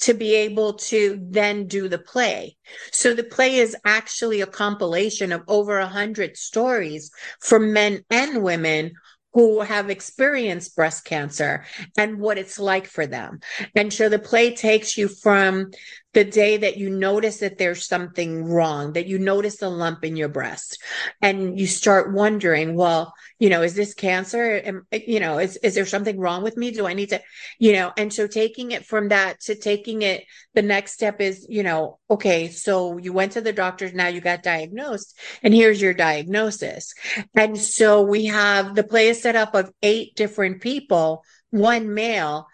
to 0.00 0.14
be 0.14 0.34
able 0.34 0.74
to 0.74 1.18
then 1.22 1.66
do 1.66 1.88
the 1.88 1.98
play. 1.98 2.56
So 2.92 3.14
the 3.14 3.24
play 3.24 3.56
is 3.56 3.76
actually 3.84 4.40
a 4.40 4.46
compilation 4.46 5.32
of 5.32 5.42
over 5.48 5.78
a 5.78 5.86
hundred 5.86 6.36
stories 6.36 7.10
from 7.40 7.72
men 7.72 8.04
and 8.10 8.42
women 8.42 8.92
who 9.36 9.60
have 9.60 9.90
experienced 9.90 10.74
breast 10.74 11.04
cancer 11.04 11.62
and 11.98 12.18
what 12.18 12.38
it's 12.38 12.58
like 12.58 12.86
for 12.86 13.06
them. 13.06 13.38
And 13.74 13.92
so 13.92 14.08
the 14.08 14.18
play 14.18 14.54
takes 14.54 14.96
you 14.96 15.08
from 15.08 15.72
the 16.16 16.24
day 16.24 16.56
that 16.56 16.78
you 16.78 16.88
notice 16.88 17.40
that 17.40 17.58
there's 17.58 17.84
something 17.84 18.42
wrong, 18.46 18.94
that 18.94 19.06
you 19.06 19.18
notice 19.18 19.60
a 19.60 19.68
lump 19.68 20.02
in 20.02 20.16
your 20.16 20.30
breast 20.30 20.82
and 21.20 21.60
you 21.60 21.66
start 21.66 22.10
wondering, 22.10 22.74
well, 22.74 23.12
you 23.38 23.50
know, 23.50 23.60
is 23.60 23.74
this 23.74 23.92
cancer? 23.92 24.62
Am, 24.64 24.86
you 24.90 25.20
know, 25.20 25.38
is, 25.38 25.58
is 25.58 25.74
there 25.74 25.84
something 25.84 26.18
wrong 26.18 26.42
with 26.42 26.56
me? 26.56 26.70
Do 26.70 26.86
I 26.86 26.94
need 26.94 27.10
to, 27.10 27.20
you 27.58 27.74
know, 27.74 27.92
and 27.98 28.10
so 28.10 28.26
taking 28.26 28.70
it 28.70 28.86
from 28.86 29.08
that 29.08 29.40
to 29.40 29.56
taking 29.56 30.00
it, 30.00 30.24
the 30.54 30.62
next 30.62 30.92
step 30.92 31.20
is, 31.20 31.46
you 31.50 31.62
know, 31.62 31.98
okay, 32.10 32.48
so 32.48 32.96
you 32.96 33.12
went 33.12 33.32
to 33.32 33.42
the 33.42 33.52
doctors, 33.52 33.92
now 33.92 34.08
you 34.08 34.22
got 34.22 34.42
diagnosed 34.42 35.18
and 35.42 35.52
here's 35.52 35.82
your 35.82 35.92
diagnosis. 35.92 36.94
And 37.34 37.58
so 37.58 38.00
we 38.00 38.24
have 38.24 38.74
the 38.74 38.84
play 38.84 39.08
is 39.08 39.20
set 39.20 39.36
up 39.36 39.54
of 39.54 39.70
eight 39.82 40.16
different 40.16 40.62
people, 40.62 41.24
one 41.50 41.92
male, 41.92 42.46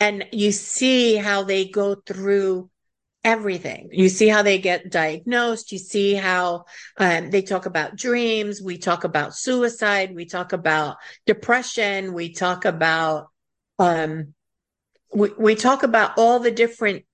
and 0.00 0.24
you 0.32 0.52
see 0.52 1.16
how 1.16 1.42
they 1.42 1.66
go 1.66 1.96
through 1.96 2.70
everything. 3.22 3.90
You 3.92 4.08
see 4.08 4.28
how 4.28 4.42
they 4.42 4.58
get 4.58 4.90
diagnosed. 4.90 5.72
You 5.72 5.78
see 5.78 6.14
how 6.14 6.64
um, 6.96 7.30
they 7.30 7.42
talk 7.42 7.66
about 7.66 7.96
dreams. 7.96 8.62
We 8.62 8.78
talk 8.78 9.04
about 9.04 9.34
suicide. 9.34 10.14
We 10.14 10.24
talk 10.24 10.52
about 10.52 10.96
depression. 11.26 12.14
We 12.14 12.32
talk 12.32 12.64
about, 12.64 13.28
um, 13.78 14.34
we, 15.14 15.30
we 15.38 15.54
talk 15.54 15.82
about 15.82 16.12
all 16.16 16.38
the 16.38 16.50
different 16.50 17.04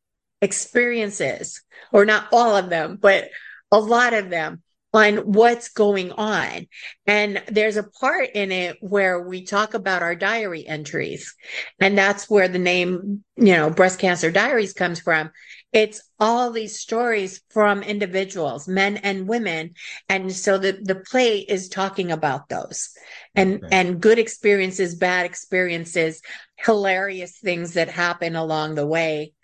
experiences, 0.43 1.63
or 1.93 2.05
not 2.05 2.29
all 2.31 2.57
of 2.57 2.69
them, 2.69 2.99
but 3.01 3.29
a 3.73 3.81
lot 3.81 4.15
of 4.15 4.31
them 4.31 4.63
on 4.93 5.17
what's 5.33 5.69
going 5.69 6.13
on. 6.13 6.67
And 7.07 7.43
there's 7.49 7.77
a 7.77 7.83
part 7.83 8.31
in 8.35 8.51
it 8.51 8.79
where 8.81 9.21
we 9.21 9.45
talk 9.45 9.75
about 9.75 10.03
our 10.03 10.15
diary 10.15 10.67
entries. 10.67 11.35
And 11.81 11.99
that's 11.99 12.31
where 12.31 12.49
the 12.49 12.59
name, 12.59 13.25
you 13.37 13.53
know, 13.53 13.69
breast 13.71 13.99
cancer 13.99 14.31
diaries 14.31 14.73
comes 14.73 15.01
from. 15.01 15.31
It's 15.77 16.01
all 16.19 16.53
these 16.53 16.79
stories 16.79 17.43
from 17.51 17.83
individuals, 17.83 18.67
men 18.67 18.97
and 18.97 19.29
women. 19.29 19.75
And 20.09 20.33
so 20.33 20.57
the, 20.57 20.73
the 20.73 20.95
play 20.95 21.41
is 21.41 21.69
talking 21.69 22.11
about 22.11 22.49
those 22.49 22.97
and, 23.35 23.63
okay. 23.63 23.69
and 23.71 24.01
good 24.01 24.19
experiences, 24.19 24.95
bad 24.95 25.27
experiences, 25.27 26.23
hilarious 26.57 27.37
things 27.39 27.75
that 27.75 27.91
happen 27.91 28.37
along 28.37 28.77
the 28.77 28.87
way. 28.87 29.35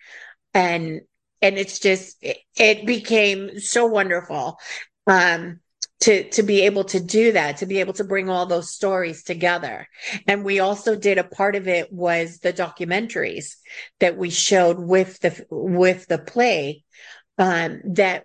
And 0.55 1.03
and 1.43 1.59
it's 1.59 1.81
just 1.81 2.17
it, 2.23 2.39
it 2.57 2.87
became 2.87 3.61
so 3.61 3.85
wonderful 3.85 4.59
um, 5.07 5.61
to 6.03 6.29
to 6.31 6.43
be 6.43 6.63
able 6.63 6.85
to 6.85 7.01
do 7.01 7.33
that 7.33 7.59
to 7.59 7.67
be 7.67 7.81
able 7.81 7.93
to 7.95 8.05
bring 8.05 8.29
all 8.29 8.47
those 8.47 8.73
stories 8.73 9.25
together. 9.25 9.89
And 10.27 10.45
we 10.45 10.61
also 10.61 10.97
did 10.97 11.19
a 11.19 11.25
part 11.25 11.57
of 11.57 11.69
it 11.69 11.93
was 11.93 12.39
the 12.39 12.53
documentaries 12.53 13.57
that 14.01 14.17
we 14.17 14.31
showed 14.31 14.79
with 14.79 15.19
the 15.21 15.47
with 15.51 16.07
the 16.07 16.19
play 16.19 16.85
um, 17.39 17.81
that 17.95 18.25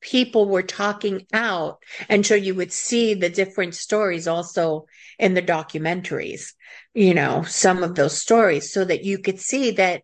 people 0.00 0.46
were 0.46 0.62
talking 0.62 1.26
out. 1.32 1.78
And 2.08 2.24
so 2.24 2.34
you 2.34 2.54
would 2.54 2.72
see 2.72 3.14
the 3.14 3.30
different 3.30 3.74
stories 3.74 4.28
also 4.28 4.86
in 5.18 5.34
the 5.34 5.42
documentaries 5.42 6.52
you 6.94 7.12
know 7.12 7.42
some 7.42 7.82
of 7.82 7.94
those 7.94 8.16
stories 8.16 8.72
so 8.72 8.84
that 8.84 9.04
you 9.04 9.18
could 9.18 9.40
see 9.40 9.72
that 9.72 10.02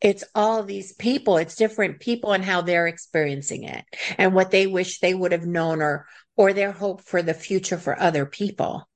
it's 0.00 0.24
all 0.34 0.62
these 0.64 0.92
people 0.94 1.36
it's 1.36 1.54
different 1.54 2.00
people 2.00 2.32
and 2.32 2.44
how 2.44 2.60
they're 2.60 2.88
experiencing 2.88 3.62
it 3.62 3.84
and 4.18 4.34
what 4.34 4.50
they 4.50 4.66
wish 4.66 4.98
they 4.98 5.14
would 5.14 5.32
have 5.32 5.46
known 5.46 5.80
or 5.80 6.06
or 6.36 6.52
their 6.52 6.72
hope 6.72 7.00
for 7.02 7.22
the 7.22 7.34
future 7.34 7.78
for 7.78 7.98
other 8.00 8.26
people 8.26 8.88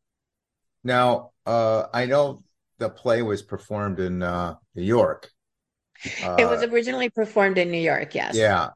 now 0.84 1.30
uh 1.46 1.84
i 1.92 2.06
know 2.06 2.42
the 2.78 2.88
play 2.88 3.22
was 3.22 3.42
performed 3.42 4.00
in 4.00 4.22
uh 4.22 4.54
new 4.74 4.82
york 4.82 5.30
uh, 6.22 6.36
it 6.38 6.44
was 6.44 6.62
uh, 6.62 6.68
originally 6.68 7.10
performed 7.10 7.58
in 7.58 7.70
new 7.70 7.80
york 7.80 8.14
yes 8.14 8.36
yeah 8.36 8.70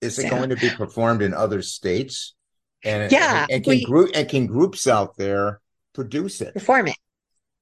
is 0.00 0.18
it 0.18 0.24
yeah. 0.24 0.30
going 0.30 0.50
to 0.50 0.56
be 0.56 0.70
performed 0.70 1.22
in 1.22 1.34
other 1.34 1.62
states 1.62 2.34
and 2.84 3.10
yeah 3.10 3.42
and, 3.42 3.52
and 3.52 3.64
can 3.64 3.70
we, 3.70 3.84
group 3.84 4.10
and 4.14 4.28
can 4.28 4.46
groups 4.46 4.86
out 4.86 5.16
there 5.16 5.60
produce 5.94 6.40
it 6.40 6.54
perform 6.54 6.88
it 6.88 6.96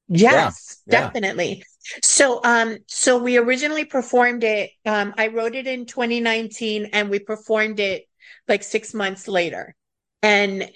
Yes, 0.08 0.82
yeah, 0.86 1.00
definitely. 1.00 1.56
Yeah. 1.56 1.98
So 2.02 2.40
um 2.44 2.78
so 2.86 3.18
we 3.18 3.36
originally 3.36 3.84
performed 3.84 4.44
it 4.44 4.70
um 4.84 5.14
I 5.16 5.28
wrote 5.28 5.54
it 5.54 5.66
in 5.66 5.86
2019 5.86 6.90
and 6.92 7.10
we 7.10 7.18
performed 7.18 7.80
it 7.80 8.08
like 8.48 8.62
6 8.62 8.94
months 8.94 9.28
later. 9.28 9.74
And 10.22 10.70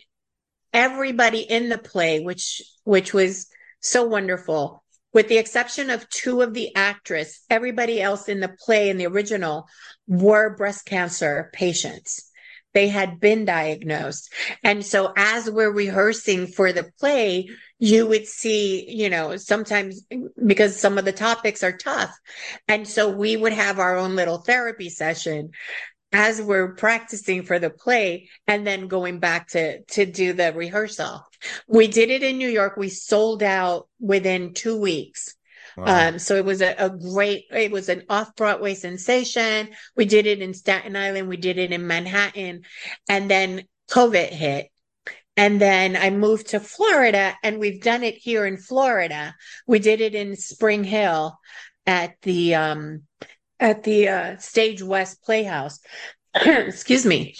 everybody 0.73 1.41
in 1.41 1.69
the 1.69 1.79
play 1.79 2.21
which 2.21 2.63
which 2.85 3.13
was 3.13 3.49
so 3.81 4.05
wonderful 4.05 4.85
with 5.13 5.29
the 5.29 5.39
exception 5.39 5.91
of 5.91 6.09
two 6.09 6.43
of 6.43 6.55
the 6.55 6.75
actress 6.77 7.45
everybody 7.51 8.01
else 8.01 8.29
in 8.29 8.41
the 8.41 8.55
play 8.65 8.89
in 8.89 8.97
the 8.97 9.07
original 9.07 9.67
were 10.07 10.55
breast 10.55 10.87
cancer 10.87 11.51
patients 11.53 12.31
they 12.73 12.89
had 12.89 13.19
been 13.19 13.45
diagnosed. 13.45 14.33
And 14.63 14.85
so 14.85 15.13
as 15.17 15.51
we're 15.51 15.73
rehearsing 15.73 16.47
for 16.47 16.73
the 16.73 16.91
play, 17.01 17.49
you 17.79 18.07
would 18.07 18.27
see, 18.27 18.89
you 18.89 19.11
know, 19.11 19.37
sometimes 19.37 20.05
because 20.45 20.79
some 20.79 20.99
of 20.99 21.05
the 21.05 21.13
topics 21.13 21.65
are 21.65 21.77
tough. 21.77 22.17
And 22.69 22.87
so 22.87 23.09
we 23.09 23.37
would 23.37 23.53
have 23.53 23.79
our 23.79 23.97
own 23.97 24.15
little 24.15 24.39
therapy 24.39 24.91
session 24.91 25.51
as 26.13 26.43
we're 26.43 26.75
practicing 26.75 27.43
for 27.43 27.59
the 27.59 27.71
play 27.71 28.29
and 28.47 28.67
then 28.67 28.89
going 28.89 29.19
back 29.19 29.49
to 29.49 29.83
to 29.83 30.07
do 30.07 30.33
the 30.33 30.53
rehearsal. 30.53 31.25
We 31.69 31.89
did 31.89 32.11
it 32.11 32.23
in 32.23 32.39
New 32.39 32.49
York. 32.49 32.77
We 32.77 32.89
sold 32.89 33.43
out 33.43 33.89
within 34.01 34.55
2 34.55 34.79
weeks. 34.79 35.37
Wow. 35.77 36.09
Um, 36.09 36.19
so 36.19 36.35
it 36.35 36.45
was 36.45 36.63
a, 36.63 36.75
a, 36.79 36.91
great, 36.91 37.45
it 37.51 37.71
was 37.71 37.89
an 37.89 38.03
off 38.09 38.35
Broadway 38.35 38.75
sensation. 38.75 39.71
We 39.97 40.05
did 40.05 40.27
it 40.27 40.43
in 40.43 40.53
Staten 40.53 40.97
Island, 40.97 41.29
we 41.29 41.37
did 41.37 41.59
it 41.59 41.73
in 41.73 41.87
Manhattan, 41.87 42.63
and 43.09 43.31
then 43.31 43.65
COVID 43.91 44.31
hit. 44.31 44.69
And 45.37 45.61
then 45.61 45.97
I 45.97 46.11
moved 46.11 46.49
to 46.49 46.61
Florida, 46.61 47.35
and 47.43 47.59
we've 47.59 47.81
done 47.81 48.03
it 48.03 48.17
here 48.17 48.45
in 48.45 48.57
Florida. 48.59 49.35
We 49.67 49.79
did 49.79 50.01
it 50.01 50.15
in 50.15 50.37
Spring 50.37 50.85
Hill 50.85 51.39
at 51.87 52.17
the 52.23 52.57
um, 52.57 53.05
at 53.61 53.85
the 53.85 54.09
uh, 54.09 54.37
Stage 54.39 54.83
West 54.83 55.23
Playhouse. 55.23 55.81
Excuse 56.35 57.07
me. 57.07 57.35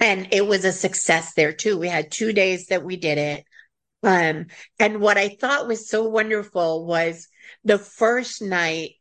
and 0.00 0.28
it 0.32 0.46
was 0.46 0.64
a 0.64 0.72
success 0.72 1.34
there 1.34 1.52
too. 1.52 1.78
We 1.78 1.88
had 1.88 2.10
two 2.10 2.32
days 2.32 2.66
that 2.66 2.84
we 2.84 2.96
did 2.96 3.18
it. 3.18 3.44
Um, 4.02 4.46
and 4.78 5.00
what 5.00 5.16
I 5.18 5.28
thought 5.28 5.68
was 5.68 5.88
so 5.88 6.08
wonderful 6.08 6.86
was 6.86 7.28
the 7.64 7.78
first 7.78 8.42
night 8.42 8.92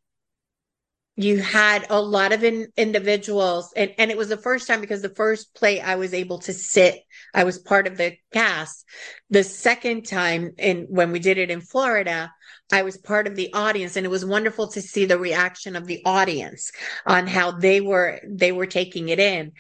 you 1.15 1.39
had 1.39 1.85
a 1.89 2.01
lot 2.01 2.31
of 2.31 2.43
in, 2.43 2.67
individuals 2.77 3.73
and, 3.75 3.93
and 3.97 4.11
it 4.11 4.17
was 4.17 4.29
the 4.29 4.37
first 4.37 4.67
time 4.67 4.81
because 4.81 5.01
the 5.01 5.15
first 5.15 5.53
play 5.53 5.81
i 5.81 5.95
was 5.95 6.13
able 6.13 6.39
to 6.39 6.53
sit 6.53 6.99
i 7.33 7.43
was 7.43 7.59
part 7.59 7.87
of 7.87 7.97
the 7.97 8.15
cast. 8.33 8.85
The 9.29 9.43
second 9.43 10.05
time 10.05 10.51
in 10.57 10.87
when 10.89 11.11
we 11.11 11.19
did 11.19 11.37
it 11.37 11.51
in 11.51 11.61
florida 11.61 12.31
i 12.71 12.83
was 12.83 12.97
part 12.97 13.27
of 13.27 13.35
the 13.35 13.53
audience 13.53 13.95
and 13.95 14.05
it 14.05 14.09
was 14.09 14.25
wonderful 14.25 14.69
to 14.69 14.81
see 14.81 15.05
the 15.05 15.19
reaction 15.19 15.75
of 15.75 15.85
the 15.85 16.01
audience 16.05 16.71
on 17.05 17.27
how 17.27 17.51
they 17.51 17.81
were 17.81 18.19
they 18.27 18.51
were 18.51 18.67
taking 18.67 19.09
it 19.09 19.19
in. 19.19 19.51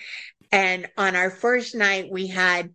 And 0.51 0.89
on 0.97 1.15
our 1.15 1.29
first 1.29 1.75
night 1.75 2.09
we 2.11 2.27
had 2.27 2.73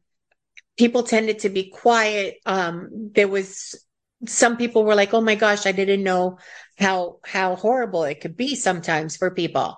people 0.77 1.03
tended 1.03 1.41
to 1.41 1.49
be 1.49 1.71
quiet. 1.71 2.37
Um 2.45 3.11
there 3.15 3.29
was 3.29 3.86
some 4.27 4.57
people 4.57 4.85
were 4.85 4.95
like, 4.95 5.13
"Oh 5.15 5.21
my 5.21 5.35
gosh, 5.35 5.67
I 5.67 5.73
didn't 5.73 6.03
know 6.03 6.39
how 6.79 7.19
how 7.25 7.57
horrible 7.57 8.05
it 8.05 8.21
could 8.21 8.37
be 8.37 8.55
sometimes 8.55 9.17
for 9.17 9.31
people." 9.31 9.77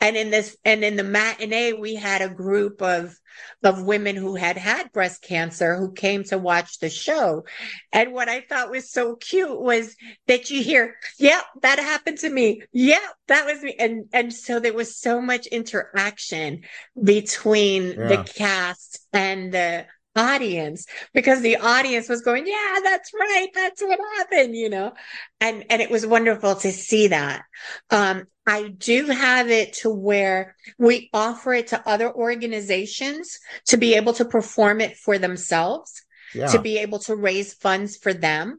And 0.00 0.16
in 0.16 0.30
this 0.30 0.56
and 0.64 0.82
in 0.82 0.96
the 0.96 1.04
matinee, 1.04 1.74
we 1.74 1.94
had 1.94 2.22
a 2.22 2.28
group 2.28 2.80
of 2.82 3.14
of 3.62 3.82
women 3.82 4.16
who 4.16 4.34
had 4.34 4.56
had 4.56 4.92
breast 4.92 5.22
cancer 5.22 5.76
who 5.76 5.92
came 5.92 6.24
to 6.24 6.38
watch 6.38 6.78
the 6.78 6.88
show. 6.88 7.44
And 7.92 8.12
what 8.12 8.28
I 8.28 8.40
thought 8.40 8.70
was 8.70 8.90
so 8.90 9.16
cute 9.16 9.60
was 9.60 9.94
that 10.26 10.50
you 10.50 10.62
hear, 10.62 10.96
"Yep, 11.18 11.32
yeah, 11.32 11.60
that 11.62 11.78
happened 11.78 12.18
to 12.18 12.30
me. 12.30 12.62
Yep, 12.72 13.00
yeah, 13.00 13.08
that 13.28 13.46
was 13.46 13.62
me." 13.62 13.74
And 13.78 14.06
and 14.12 14.32
so 14.32 14.58
there 14.58 14.72
was 14.72 14.96
so 14.96 15.20
much 15.20 15.46
interaction 15.46 16.62
between 17.02 17.92
yeah. 17.92 18.08
the 18.08 18.24
cast 18.24 19.00
and 19.12 19.52
the 19.52 19.86
audience 20.16 20.86
because 21.14 21.40
the 21.40 21.56
audience 21.56 22.08
was 22.08 22.22
going 22.22 22.46
yeah 22.46 22.78
that's 22.82 23.12
right 23.14 23.48
that's 23.54 23.80
what 23.80 23.98
happened 24.18 24.56
you 24.56 24.68
know? 24.68 24.92
And 25.40 25.64
and 25.70 25.80
it 25.80 25.90
was 25.90 26.04
wonderful 26.04 26.56
to 26.56 26.72
see 26.72 27.08
that. 27.08 27.42
Um 27.90 28.24
i 28.46 28.68
do 28.68 29.06
have 29.06 29.50
it 29.50 29.74
to 29.74 29.90
where 29.90 30.56
we 30.78 31.10
offer 31.12 31.52
it 31.52 31.68
to 31.68 31.88
other 31.88 32.12
organizations 32.12 33.38
to 33.66 33.76
be 33.76 33.94
able 33.94 34.14
to 34.14 34.24
perform 34.24 34.80
it 34.80 34.96
for 34.96 35.18
themselves 35.18 36.02
yeah. 36.34 36.46
to 36.48 36.60
be 36.60 36.78
able 36.78 36.98
to 37.00 37.16
raise 37.16 37.54
funds 37.54 37.96
for 37.96 38.12
them. 38.12 38.58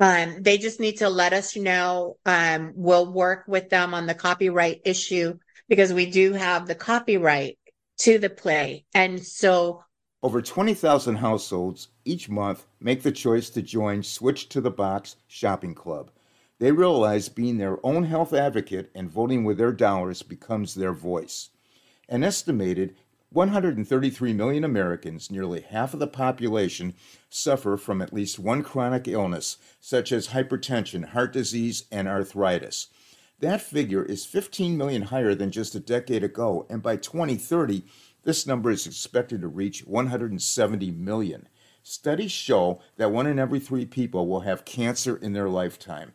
Um, 0.00 0.42
they 0.42 0.58
just 0.58 0.80
need 0.80 0.98
to 0.98 1.08
let 1.08 1.32
us 1.32 1.56
know 1.56 2.16
um, 2.26 2.72
we'll 2.74 3.12
work 3.12 3.44
with 3.46 3.68
them 3.70 3.94
on 3.94 4.06
the 4.06 4.14
copyright 4.14 4.80
issue 4.84 5.38
because 5.68 5.92
we 5.92 6.10
do 6.10 6.32
have 6.32 6.66
the 6.66 6.74
copyright 6.74 7.58
to 7.98 8.18
the 8.18 8.30
play. 8.30 8.84
And 8.94 9.24
so 9.24 9.84
over 10.22 10.40
20,000 10.40 11.16
households 11.16 11.88
each 12.04 12.28
month 12.28 12.66
make 12.80 13.02
the 13.02 13.10
choice 13.10 13.50
to 13.50 13.60
join 13.60 14.02
Switch 14.02 14.48
to 14.50 14.60
the 14.60 14.70
Box 14.70 15.16
Shopping 15.26 15.74
Club. 15.74 16.10
They 16.60 16.70
realize 16.70 17.28
being 17.28 17.58
their 17.58 17.84
own 17.84 18.04
health 18.04 18.32
advocate 18.32 18.90
and 18.94 19.10
voting 19.10 19.42
with 19.42 19.58
their 19.58 19.72
dollars 19.72 20.22
becomes 20.22 20.74
their 20.74 20.92
voice. 20.92 21.50
An 22.08 22.22
estimated 22.22 22.94
133 23.30 24.32
million 24.32 24.62
Americans, 24.62 25.30
nearly 25.30 25.62
half 25.62 25.92
of 25.92 25.98
the 25.98 26.06
population, 26.06 26.94
suffer 27.28 27.76
from 27.76 28.00
at 28.00 28.12
least 28.12 28.38
one 28.38 28.62
chronic 28.62 29.08
illness, 29.08 29.56
such 29.80 30.12
as 30.12 30.28
hypertension, 30.28 31.06
heart 31.08 31.32
disease, 31.32 31.84
and 31.90 32.06
arthritis. 32.06 32.88
That 33.40 33.60
figure 33.60 34.04
is 34.04 34.24
15 34.24 34.76
million 34.76 35.02
higher 35.02 35.34
than 35.34 35.50
just 35.50 35.74
a 35.74 35.80
decade 35.80 36.22
ago, 36.22 36.64
and 36.70 36.80
by 36.80 36.96
2030, 36.96 37.82
this 38.24 38.46
number 38.46 38.70
is 38.70 38.86
expected 38.86 39.40
to 39.40 39.48
reach 39.48 39.86
170 39.86 40.90
million. 40.92 41.48
Studies 41.82 42.30
show 42.30 42.80
that 42.96 43.10
one 43.10 43.26
in 43.26 43.38
every 43.38 43.58
three 43.58 43.84
people 43.84 44.28
will 44.28 44.40
have 44.40 44.64
cancer 44.64 45.16
in 45.16 45.32
their 45.32 45.48
lifetime. 45.48 46.12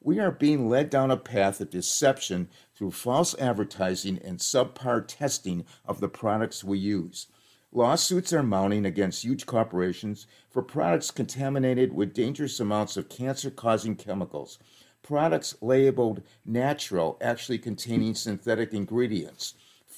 We 0.00 0.20
are 0.20 0.30
being 0.30 0.68
led 0.68 0.90
down 0.90 1.10
a 1.10 1.16
path 1.16 1.60
of 1.60 1.70
deception 1.70 2.48
through 2.74 2.90
false 2.90 3.34
advertising 3.38 4.20
and 4.22 4.38
subpar 4.38 5.06
testing 5.08 5.64
of 5.86 6.00
the 6.00 6.08
products 6.08 6.62
we 6.62 6.78
use. 6.78 7.28
Lawsuits 7.72 8.32
are 8.32 8.42
mounting 8.42 8.84
against 8.84 9.24
huge 9.24 9.46
corporations 9.46 10.26
for 10.50 10.62
products 10.62 11.10
contaminated 11.10 11.92
with 11.92 12.14
dangerous 12.14 12.60
amounts 12.60 12.96
of 12.96 13.08
cancer 13.08 13.50
causing 13.50 13.96
chemicals, 13.96 14.58
products 15.02 15.56
labeled 15.60 16.22
natural 16.44 17.18
actually 17.20 17.58
containing 17.58 18.14
synthetic 18.14 18.72
ingredients 18.72 19.54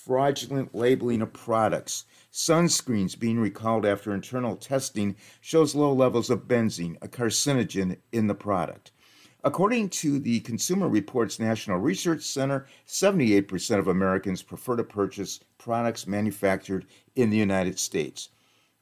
fraudulent 0.09 0.75
labeling 0.75 1.21
of 1.21 1.31
products. 1.35 2.07
Sunscreens 2.33 3.19
being 3.19 3.39
recalled 3.39 3.85
after 3.85 4.15
internal 4.15 4.57
testing 4.57 5.15
shows 5.43 5.75
low 5.75 5.93
levels 5.93 6.31
of 6.31 6.49
benzene, 6.49 6.97
a 7.03 7.09
carcinogen, 7.09 7.99
in 8.11 8.27
the 8.27 8.35
product. 8.35 8.91
According 9.45 9.91
to 9.91 10.19
the 10.19 10.41
Consumer 10.41 10.89
Reports 10.89 11.39
National 11.39 11.77
Research 11.77 12.23
Center, 12.23 12.67
78% 12.87 13.79
of 13.79 13.89
Americans 13.89 14.43
prefer 14.43 14.77
to 14.77 14.83
purchase 14.83 15.41
products 15.59 16.07
manufactured 16.07 16.87
in 17.15 17.29
the 17.29 17.37
United 17.37 17.79
States. 17.79 18.31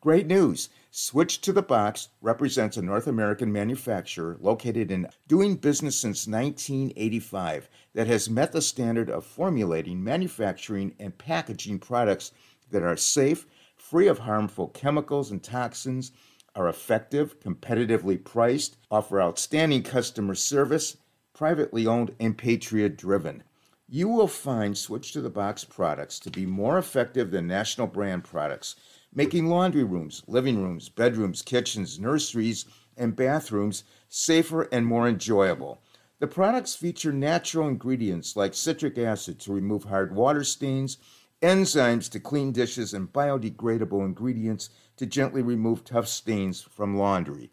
Great 0.07 0.29
news! 0.29 0.69
Switch 0.93 1.41
to 1.41 1.53
the 1.53 1.63
Box 1.63 2.11
represents 2.21 2.77
a 2.77 2.81
North 2.81 3.09
American 3.09 3.53
manufacturer 3.53 4.37
located 4.41 4.93
in 4.93 5.09
doing 5.27 5.57
business 5.57 5.97
since 5.97 6.29
1985 6.29 7.69
that 7.93 8.07
has 8.07 8.31
met 8.31 8.53
the 8.53 8.63
standard 8.63 9.11
of 9.11 9.27
formulating, 9.27 10.05
manufacturing, 10.05 10.95
and 11.01 11.19
packaging 11.19 11.81
products 11.81 12.31
that 12.71 12.85
are 12.85 12.97
safe, 12.97 13.49
free 13.75 14.07
of 14.07 14.21
harmful 14.21 14.69
chemicals 14.69 15.33
and 15.33 15.43
toxins, 15.43 16.13
are 16.55 16.69
effective, 16.69 17.41
competitively 17.41 18.23
priced, 18.23 18.77
offer 18.93 19.21
outstanding 19.21 19.83
customer 19.83 20.37
service, 20.37 20.99
privately 21.35 21.85
owned, 21.85 22.15
and 22.21 22.39
patriot 22.39 22.97
driven. 22.97 23.43
You 23.89 24.07
will 24.07 24.29
find 24.29 24.79
Switch 24.79 25.11
to 25.15 25.21
the 25.21 25.31
Box 25.31 25.65
products 25.65 26.21
to 26.21 26.31
be 26.31 26.47
more 26.47 26.79
effective 26.79 27.33
than 27.33 27.49
national 27.49 27.89
brand 27.89 28.23
products, 28.23 28.77
making 29.17 29.47
laundry 29.47 29.83
rooms, 29.83 30.23
living 30.29 30.62
rooms, 30.62 30.91
bedrooms, 30.91 31.41
kitchens, 31.41 31.99
nurseries, 31.99 32.67
and 32.99 33.17
bathrooms 33.17 33.83
safer 34.09 34.69
and 34.71 34.87
more 34.87 35.09
enjoyable. 35.09 35.81
The 36.19 36.27
products 36.27 36.75
feature 36.75 37.12
natural 37.12 37.67
ingredients 37.67 38.37
like 38.37 38.55
citric 38.55 38.99
acid 38.99 39.41
to 39.41 39.53
remove 39.53 39.85
hard 39.85 40.14
water 40.14 40.45
stains, 40.45 40.99
enzymes 41.43 42.11
to 42.11 42.21
clean 42.21 42.53
dishes, 42.53 42.95
and 42.95 43.12
biodegradable 43.12 44.05
ingredients 44.05 44.71
to 44.99 45.07
gently 45.07 45.43
remove 45.43 45.85
tough 45.85 46.09
stains 46.09 46.62
from 46.62 46.97
laundry. 46.97 47.51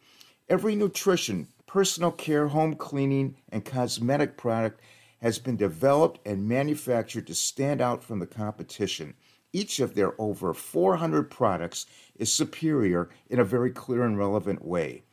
Every 0.49 0.75
nutrition, 0.75 1.47
personal 1.65 2.11
care, 2.11 2.49
home 2.49 2.75
cleaning, 2.75 3.35
and 3.49 3.65
cosmetic 3.65 4.37
product 4.37 4.81
has 5.21 5.39
been 5.39 5.55
developed 5.55 6.19
and 6.25 6.47
manufactured 6.47 7.27
to 7.27 7.35
stand 7.35 7.81
out 7.81 8.03
from 8.03 8.19
the 8.19 8.27
competition. 8.27 9.13
Each 9.53 9.79
of 9.79 9.93
their 9.93 10.19
over 10.19 10.53
400 10.53 11.29
products 11.29 11.85
is 12.15 12.33
superior 12.33 13.09
in 13.29 13.39
a 13.39 13.45
very 13.45 13.69
clear 13.69 14.03
and 14.03 14.17
relevant 14.17 14.65
way. 14.65 15.03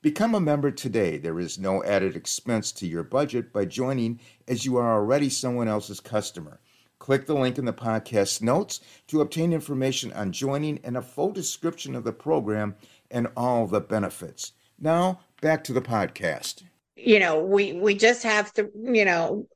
Become 0.00 0.36
a 0.36 0.40
member 0.40 0.70
today. 0.70 1.18
There 1.18 1.40
is 1.40 1.58
no 1.58 1.82
added 1.82 2.14
expense 2.14 2.70
to 2.72 2.86
your 2.86 3.02
budget 3.02 3.52
by 3.52 3.64
joining 3.64 4.20
as 4.46 4.64
you 4.64 4.76
are 4.76 4.94
already 4.94 5.28
someone 5.28 5.66
else's 5.66 5.98
customer. 5.98 6.60
Click 7.00 7.26
the 7.26 7.34
link 7.34 7.58
in 7.58 7.64
the 7.64 7.72
podcast 7.72 8.40
notes 8.40 8.80
to 9.08 9.20
obtain 9.20 9.52
information 9.52 10.12
on 10.12 10.30
joining 10.30 10.78
and 10.84 10.96
a 10.96 11.02
full 11.02 11.32
description 11.32 11.96
of 11.96 12.04
the 12.04 12.12
program 12.12 12.76
and 13.10 13.26
all 13.36 13.66
the 13.66 13.80
benefits. 13.80 14.52
Now, 14.78 15.20
back 15.40 15.64
to 15.64 15.72
the 15.72 15.82
podcast. 15.82 16.62
You 16.94 17.18
know, 17.18 17.42
we 17.42 17.72
we 17.72 17.94
just 17.94 18.22
have 18.22 18.52
to, 18.54 18.70
you 18.80 19.04
know, 19.04 19.48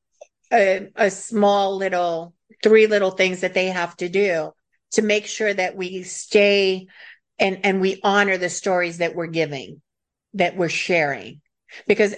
a, 0.53 0.88
a 0.97 1.11
small 1.11 1.76
little 1.76 2.34
three 2.62 2.86
little 2.86 3.11
things 3.11 3.40
that 3.40 3.55
they 3.55 3.66
have 3.66 3.96
to 3.96 4.09
do 4.09 4.53
to 4.92 5.03
make 5.03 5.26
sure 5.26 5.53
that 5.53 5.76
we 5.76 6.03
stay 6.03 6.86
and 7.38 7.61
and 7.64 7.80
we 7.80 8.00
honor 8.03 8.36
the 8.36 8.48
stories 8.48 8.98
that 8.98 9.14
we're 9.14 9.26
giving 9.26 9.80
that 10.34 10.57
we're 10.57 10.68
sharing. 10.68 11.40
Because 11.86 12.14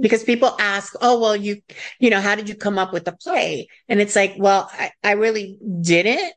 because 0.00 0.24
people 0.24 0.56
ask 0.58 0.94
oh 1.00 1.20
well 1.20 1.36
you 1.36 1.60
you 1.98 2.08
know 2.08 2.20
how 2.20 2.34
did 2.34 2.48
you 2.48 2.54
come 2.54 2.78
up 2.78 2.92
with 2.92 3.04
the 3.04 3.12
play? 3.12 3.68
And 3.88 4.00
it's 4.00 4.16
like 4.16 4.34
well 4.38 4.70
I, 4.72 4.92
I 5.02 5.12
really 5.12 5.58
didn't. 5.80 6.32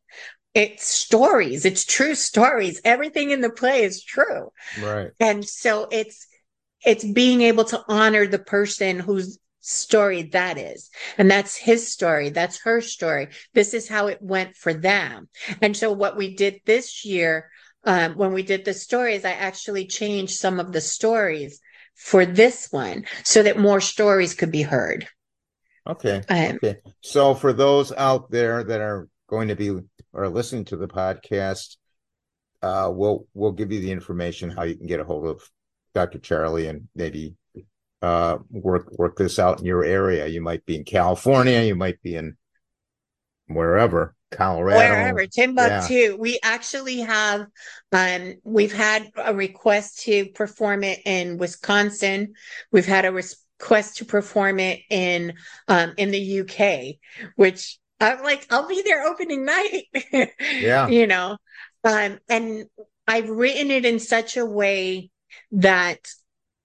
It's 0.53 0.85
stories. 0.85 1.65
It's 1.65 1.85
true 1.85 2.15
stories. 2.15 2.81
Everything 2.83 3.31
in 3.31 3.41
the 3.41 3.49
play 3.49 3.83
is 3.83 4.03
true. 4.03 4.51
Right. 4.81 5.11
And 5.19 5.47
so 5.47 5.87
it's 5.91 6.27
it's 6.85 7.05
being 7.05 7.41
able 7.41 7.63
to 7.65 7.83
honor 7.87 8.27
the 8.27 8.39
person 8.39 8.99
whose 8.99 9.39
story 9.67 10.23
that 10.23 10.57
is 10.57 10.89
and 11.17 11.29
that's 11.29 11.55
his 11.55 11.91
story 11.91 12.29
that's 12.29 12.61
her 12.61 12.79
story 12.79 13.27
this 13.53 13.73
is 13.73 13.87
how 13.87 14.07
it 14.07 14.21
went 14.21 14.55
for 14.55 14.73
them 14.73 15.27
and 15.61 15.75
so 15.75 15.91
what 15.91 16.15
we 16.15 16.35
did 16.35 16.61
this 16.65 17.03
year 17.03 17.49
um, 17.87 18.15
when 18.15 18.33
we 18.33 18.43
did 18.43 18.65
the 18.65 18.73
stories, 18.73 19.23
I 19.23 19.31
actually 19.31 19.87
changed 19.87 20.35
some 20.35 20.59
of 20.59 20.73
the 20.73 20.81
stories 20.81 21.61
for 21.95 22.25
this 22.25 22.67
one 22.69 23.05
so 23.23 23.41
that 23.43 23.57
more 23.57 23.79
stories 23.79 24.33
could 24.33 24.51
be 24.51 24.61
heard. 24.61 25.07
Okay. 25.87 26.21
Um, 26.27 26.59
okay. 26.61 26.79
So 27.01 27.33
for 27.33 27.53
those 27.53 27.93
out 27.93 28.29
there 28.29 28.63
that 28.65 28.81
are 28.81 29.07
going 29.29 29.47
to 29.47 29.55
be 29.55 29.73
or 30.11 30.27
listening 30.27 30.65
to 30.65 30.75
the 30.75 30.87
podcast, 30.87 31.77
uh, 32.61 32.91
we'll 32.93 33.25
we'll 33.33 33.53
give 33.53 33.71
you 33.71 33.79
the 33.79 33.91
information 33.91 34.49
how 34.49 34.63
you 34.63 34.75
can 34.75 34.87
get 34.87 34.99
a 34.99 35.05
hold 35.05 35.25
of 35.25 35.41
Dr. 35.93 36.19
Charley 36.19 36.67
and 36.67 36.89
maybe 36.93 37.35
uh, 38.01 38.37
work 38.49 38.91
work 38.97 39.17
this 39.17 39.39
out 39.39 39.59
in 39.59 39.65
your 39.65 39.83
area. 39.83 40.27
You 40.27 40.41
might 40.41 40.65
be 40.65 40.75
in 40.75 40.83
California, 40.83 41.61
you 41.61 41.75
might 41.75 42.01
be 42.01 42.15
in 42.15 42.37
wherever, 43.47 44.15
Colorado, 44.31 44.77
wherever 44.77 45.25
Timbuktu. 45.25 45.93
Yeah. 45.93 46.13
We 46.13 46.39
actually 46.43 46.99
have 46.99 47.47
um 47.91 48.35
we've 48.43 48.73
had 48.73 49.09
a 49.15 49.33
request 49.33 50.01
to 50.03 50.27
perform 50.27 50.83
it 50.83 50.99
in 51.05 51.37
Wisconsin. 51.37 52.33
We've 52.71 52.85
had 52.85 53.05
a 53.05 53.11
request 53.11 53.97
to 53.97 54.05
perform 54.05 54.59
it 54.59 54.81
in 54.89 55.33
um 55.67 55.93
in 55.97 56.11
the 56.11 56.41
UK, 56.41 56.97
which 57.35 57.79
I'm 57.99 58.21
like, 58.21 58.45
I'll 58.51 58.67
be 58.67 58.83
there 58.83 59.05
opening 59.05 59.45
night. 59.45 59.85
yeah. 60.53 60.87
You 60.87 61.07
know. 61.07 61.37
Um 61.83 62.19
and 62.29 62.65
I've 63.07 63.29
written 63.29 63.71
it 63.71 63.85
in 63.85 63.99
such 63.99 64.35
a 64.37 64.45
way 64.45 65.09
that 65.53 65.99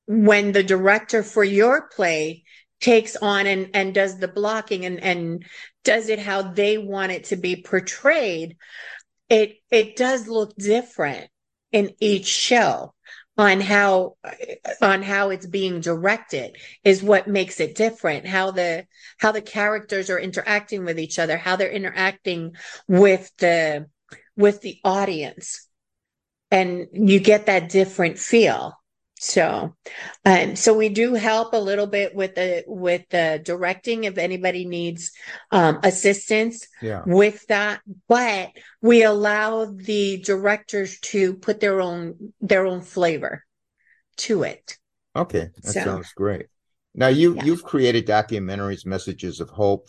when 0.06 0.52
the 0.52 0.62
director 0.62 1.22
for 1.22 1.44
your 1.44 1.88
play 1.88 2.44
takes 2.80 3.16
on 3.16 3.46
and, 3.46 3.70
and 3.74 3.94
does 3.94 4.18
the 4.18 4.28
blocking 4.28 4.84
and, 4.84 5.00
and 5.00 5.44
does 5.84 6.08
it 6.08 6.18
how 6.18 6.42
they 6.42 6.78
want 6.78 7.12
it 7.12 7.24
to 7.24 7.36
be 7.36 7.62
portrayed, 7.62 8.56
it 9.28 9.56
it 9.70 9.96
does 9.96 10.28
look 10.28 10.54
different 10.56 11.28
in 11.70 11.90
each 12.00 12.26
show 12.26 12.92
on 13.38 13.60
how 13.60 14.16
on 14.82 15.02
how 15.02 15.30
it's 15.30 15.46
being 15.46 15.80
directed 15.80 16.56
is 16.84 17.02
what 17.02 17.26
makes 17.26 17.60
it 17.60 17.74
different. 17.74 18.26
How 18.26 18.50
the 18.50 18.86
how 19.18 19.32
the 19.32 19.40
characters 19.40 20.10
are 20.10 20.18
interacting 20.18 20.84
with 20.84 20.98
each 20.98 21.18
other 21.18 21.36
how 21.38 21.56
they're 21.56 21.70
interacting 21.70 22.52
with 22.88 23.30
the 23.38 23.86
with 24.36 24.60
the 24.60 24.78
audience. 24.84 25.66
And 26.50 26.88
you 26.92 27.18
get 27.18 27.46
that 27.46 27.70
different 27.70 28.18
feel 28.18 28.74
so, 29.24 29.76
um, 30.24 30.56
so 30.56 30.74
we 30.74 30.88
do 30.88 31.14
help 31.14 31.52
a 31.52 31.56
little 31.56 31.86
bit 31.86 32.12
with 32.12 32.34
the 32.34 32.64
with 32.66 33.08
the 33.10 33.40
directing 33.44 34.02
if 34.02 34.18
anybody 34.18 34.64
needs 34.64 35.12
um, 35.52 35.78
assistance 35.84 36.66
yeah. 36.82 37.02
with 37.06 37.46
that. 37.46 37.82
But 38.08 38.50
we 38.80 39.04
allow 39.04 39.66
the 39.66 40.20
directors 40.20 40.98
to 41.12 41.34
put 41.34 41.60
their 41.60 41.80
own 41.80 42.32
their 42.40 42.66
own 42.66 42.80
flavor 42.80 43.44
to 44.16 44.42
it. 44.42 44.76
Okay, 45.14 45.50
that 45.62 45.72
so, 45.72 45.84
sounds 45.84 46.12
great. 46.14 46.46
Now 46.92 47.06
you 47.06 47.36
yeah. 47.36 47.44
you've 47.44 47.62
created 47.62 48.08
documentaries, 48.08 48.84
messages 48.84 49.38
of 49.38 49.50
hope, 49.50 49.86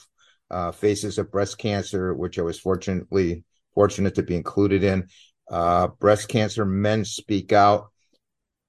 uh, 0.52 0.74
faces 0.74 1.18
of 1.18 1.32
breast 1.32 1.58
cancer, 1.58 2.14
which 2.14 2.38
I 2.38 2.44
was 2.44 2.60
fortunately 2.60 3.46
fortunate 3.74 4.14
to 4.14 4.22
be 4.22 4.36
included 4.36 4.84
in. 4.84 5.08
Uh, 5.50 5.88
breast 5.88 6.28
cancer 6.28 6.66
men 6.66 7.04
speak 7.04 7.52
out 7.52 7.93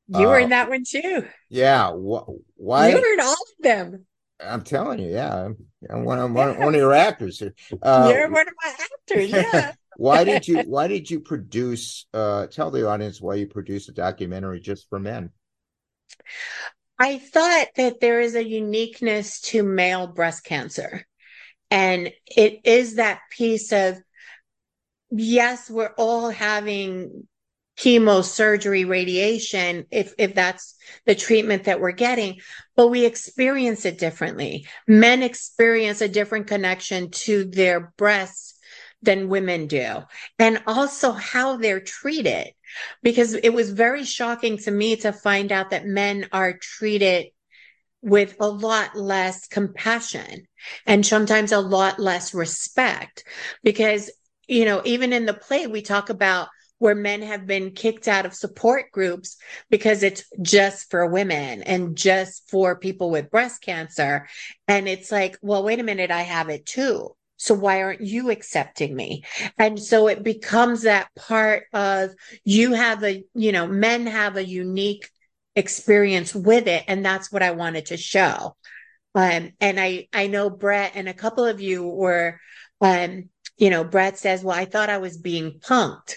you 0.09 0.27
uh, 0.27 0.29
were 0.31 0.39
in 0.39 0.51
that 0.51 0.69
one 0.69 0.85
too. 0.87 1.27
Yeah. 1.51 1.91
Wh- 1.91 2.29
why? 2.57 2.89
You 2.89 2.97
were 2.97 3.13
in 3.15 3.21
all 3.21 3.33
of 3.33 3.63
them. 3.63 4.07
I'm 4.41 4.63
telling 4.63 4.99
you, 4.99 5.11
yeah. 5.11 5.47
I'm, 5.47 5.57
I'm 5.89 6.05
one, 6.05 6.19
I'm 6.19 6.35
one, 6.35 6.59
one 6.59 6.75
of 6.75 6.75
your 6.81 6.93
actors 6.93 7.39
here. 7.39 7.55
Uh, 7.83 8.13
You're 8.13 8.31
one 8.31 8.49
of 8.49 8.55
my 8.63 8.75
actors, 8.81 9.31
yeah. 9.31 9.73
why 9.97 10.25
did 10.25 10.47
you 10.47 10.59
why 10.67 10.89
did 10.89 11.09
you 11.09 11.21
produce 11.21 12.07
uh 12.13 12.47
tell 12.49 12.71
the 12.71 12.87
audience 12.89 13.21
why 13.21 13.37
you 13.37 13.47
produced 13.47 13.89
a 13.89 13.93
documentary 13.93 14.61
just 14.61 14.89
for 14.89 14.99
men? 14.99 15.31
I 16.99 17.19
thought 17.19 17.69
that 17.77 18.01
there 18.01 18.21
is 18.21 18.35
a 18.35 18.45
uniqueness 18.45 19.41
to 19.43 19.63
male 19.63 20.07
breast 20.07 20.45
cancer. 20.45 21.05
And 21.71 22.13
it 22.27 22.61
is 22.65 22.97
that 22.97 23.21
piece 23.31 23.73
of 23.73 23.99
yes, 25.11 25.69
we're 25.69 25.95
all 25.97 26.31
having 26.31 27.27
chemo, 27.77 28.23
surgery, 28.25 28.85
radiation, 28.85 29.87
if, 29.91 30.15
if 30.19 30.35
that's 30.35 30.75
the 31.07 31.15
treatment 31.15 31.65
that 31.65 31.81
we're 31.81 31.93
getting, 31.93 32.41
but 32.77 32.89
we 32.89 33.05
experience 33.05 33.85
it 33.85 33.99
differently. 33.99 34.67
Men 34.87 35.23
experience 35.23 36.01
a 36.01 36.09
different 36.09 36.47
connection 36.47 37.11
to 37.11 37.45
their 37.45 37.93
breasts 37.97 38.55
than 39.03 39.29
women 39.29 39.67
do, 39.67 39.99
and 40.39 40.63
also 40.67 41.13
how 41.13 41.57
they're 41.57 41.81
treated. 41.81 42.49
Because 43.03 43.35
it 43.35 43.51
was 43.51 43.71
very 43.71 44.05
shocking 44.05 44.59
to 44.59 44.71
me 44.71 44.97
to 44.97 45.13
find 45.13 45.53
out 45.53 45.71
that 45.71 45.87
men 45.87 46.29
are 46.33 46.59
treated 46.59 47.27
with 48.03 48.37
a 48.41 48.49
lot 48.49 48.97
less 48.97 49.47
compassion 49.47 50.47
and 50.87 51.07
sometimes 51.07 51.53
a 51.53 51.61
lot 51.61 51.99
less 52.01 52.35
respect. 52.35 53.25
Because, 53.63 54.11
you 54.49 54.65
know, 54.65 54.83
even 54.85 55.13
in 55.13 55.25
the 55.25 55.35
play, 55.35 55.67
we 55.67 55.83
talk 55.83 56.11
about 56.11 56.49
where 56.85 56.95
men 56.95 57.23
have 57.23 57.47
been 57.47 57.71
kicked 57.71 58.07
out 58.09 58.27
of 58.27 58.35
support 58.35 58.93
groups 58.93 59.39
because 59.71 60.03
it's 60.03 60.23
just 60.43 60.91
for 60.91 61.07
women 61.07 61.63
and 61.63 61.97
just 61.97 62.51
for 62.51 62.79
people 62.79 63.11
with 63.11 63.31
breast 63.31 63.63
cancer. 63.63 64.29
And 64.69 64.87
it's 64.87 65.11
like, 65.11 65.39
well, 65.41 65.65
wait 65.65 65.81
a 65.81 65.83
minute, 65.83 66.11
I 66.11 66.21
have 66.21 66.51
it 66.51 66.67
too. 66.67 67.17
So 67.39 67.55
why 67.55 67.83
aren't 67.83 68.03
you 68.03 68.31
accepting 68.31 68.95
me? 68.95 69.25
And 69.57 69.81
so 69.81 70.09
it 70.09 70.23
becomes 70.23 70.83
that 70.83 71.09
part 71.17 71.63
of 71.73 72.11
you 72.45 72.75
have 72.75 73.03
a, 73.03 73.25
you 73.35 73.53
know, 73.53 73.67
men 73.67 74.07
have 74.07 74.37
a 74.37 74.45
unique 74.45 75.09
experience 75.57 76.35
with 76.35 76.69
it. 76.69 76.85
And 76.87 77.03
that's 77.03 77.33
what 77.33 77.43
I 77.43 77.53
wanted 77.53 77.87
to 77.87 77.97
show. 77.97 78.57
Um, 79.15 79.53
and 79.59 79.81
I, 79.81 80.09
I 80.13 80.27
know 80.27 80.51
Brett 80.51 80.93
and 80.97 81.09
a 81.09 81.15
couple 81.15 81.47
of 81.47 81.63
you 81.63 81.83
were, 81.83 82.39
um, 82.83 83.31
you 83.57 83.71
know, 83.71 83.85
Brett 83.85 84.19
says, 84.19 84.45
well, 84.45 84.55
I 84.55 84.67
thought 84.67 84.91
I 84.91 84.99
was 84.99 85.17
being 85.17 85.61
punked 85.61 86.17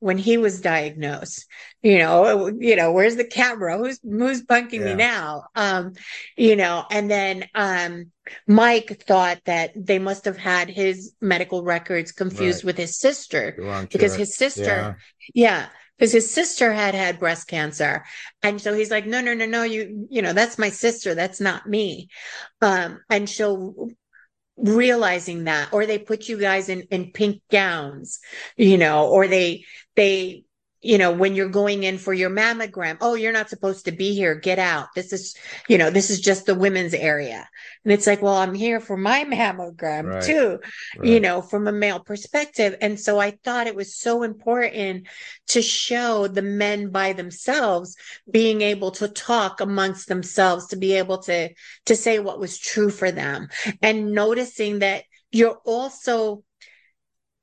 when 0.00 0.18
he 0.18 0.36
was 0.36 0.60
diagnosed 0.60 1.46
you 1.82 1.98
know 1.98 2.48
you 2.58 2.76
know 2.76 2.92
where's 2.92 3.16
the 3.16 3.24
camera? 3.24 3.78
Who's 3.78 3.98
who's 4.02 4.42
bunking 4.42 4.82
yeah. 4.82 4.88
me 4.88 4.94
now? 4.94 5.44
Um 5.54 5.94
you 6.36 6.56
know 6.56 6.84
and 6.90 7.10
then 7.10 7.46
um 7.54 8.10
mike 8.46 9.02
thought 9.06 9.40
that 9.46 9.72
they 9.74 9.98
must 9.98 10.26
have 10.26 10.36
had 10.36 10.68
his 10.68 11.14
medical 11.20 11.64
records 11.64 12.12
confused 12.12 12.58
right. 12.58 12.66
with 12.66 12.78
his 12.78 12.98
sister 12.98 13.86
because 13.90 14.14
his 14.14 14.36
sister 14.36 14.98
yeah. 15.34 15.68
because 15.98 16.12
his 16.12 16.30
sister 16.30 16.72
had 16.72 16.94
had 16.94 17.18
breast 17.18 17.48
cancer. 17.48 18.04
And 18.42 18.60
so 18.60 18.74
he's 18.74 18.90
like 18.90 19.06
no 19.06 19.22
no 19.22 19.32
no 19.32 19.46
no 19.46 19.62
you 19.62 20.06
you 20.10 20.20
know 20.20 20.34
that's 20.34 20.58
my 20.58 20.68
sister. 20.68 21.14
That's 21.14 21.40
not 21.40 21.66
me. 21.66 22.08
Um 22.60 23.00
and 23.08 23.28
so 23.28 23.88
realizing 24.62 25.44
that 25.44 25.72
or 25.72 25.86
they 25.86 25.98
put 25.98 26.28
you 26.28 26.38
guys 26.38 26.68
in 26.68 26.82
in 26.90 27.12
pink 27.12 27.42
gowns 27.50 28.20
you 28.56 28.78
know 28.78 29.08
or 29.08 29.26
they 29.26 29.64
they 29.96 30.44
you 30.82 30.96
know, 30.96 31.12
when 31.12 31.34
you're 31.34 31.48
going 31.48 31.82
in 31.82 31.98
for 31.98 32.14
your 32.14 32.30
mammogram, 32.30 32.96
oh, 33.00 33.14
you're 33.14 33.32
not 33.32 33.50
supposed 33.50 33.84
to 33.84 33.92
be 33.92 34.14
here. 34.14 34.34
Get 34.34 34.58
out. 34.58 34.88
This 34.94 35.12
is, 35.12 35.36
you 35.68 35.76
know, 35.76 35.90
this 35.90 36.08
is 36.08 36.20
just 36.20 36.46
the 36.46 36.54
women's 36.54 36.94
area. 36.94 37.48
And 37.84 37.92
it's 37.92 38.06
like, 38.06 38.22
well, 38.22 38.36
I'm 38.36 38.54
here 38.54 38.80
for 38.80 38.96
my 38.96 39.24
mammogram 39.28 40.04
right. 40.04 40.22
too, 40.22 40.58
right. 40.98 41.08
you 41.08 41.20
know, 41.20 41.42
from 41.42 41.68
a 41.68 41.72
male 41.72 42.00
perspective. 42.00 42.76
And 42.80 42.98
so 42.98 43.20
I 43.20 43.32
thought 43.44 43.66
it 43.66 43.76
was 43.76 43.94
so 43.94 44.22
important 44.22 45.06
to 45.48 45.60
show 45.60 46.26
the 46.28 46.42
men 46.42 46.90
by 46.90 47.12
themselves 47.12 47.96
being 48.30 48.62
able 48.62 48.92
to 48.92 49.08
talk 49.08 49.60
amongst 49.60 50.08
themselves, 50.08 50.68
to 50.68 50.76
be 50.76 50.94
able 50.94 51.18
to, 51.18 51.50
to 51.86 51.96
say 51.96 52.20
what 52.20 52.40
was 52.40 52.58
true 52.58 52.90
for 52.90 53.10
them 53.10 53.48
and 53.82 54.12
noticing 54.12 54.78
that 54.78 55.04
you're 55.30 55.60
also 55.64 56.42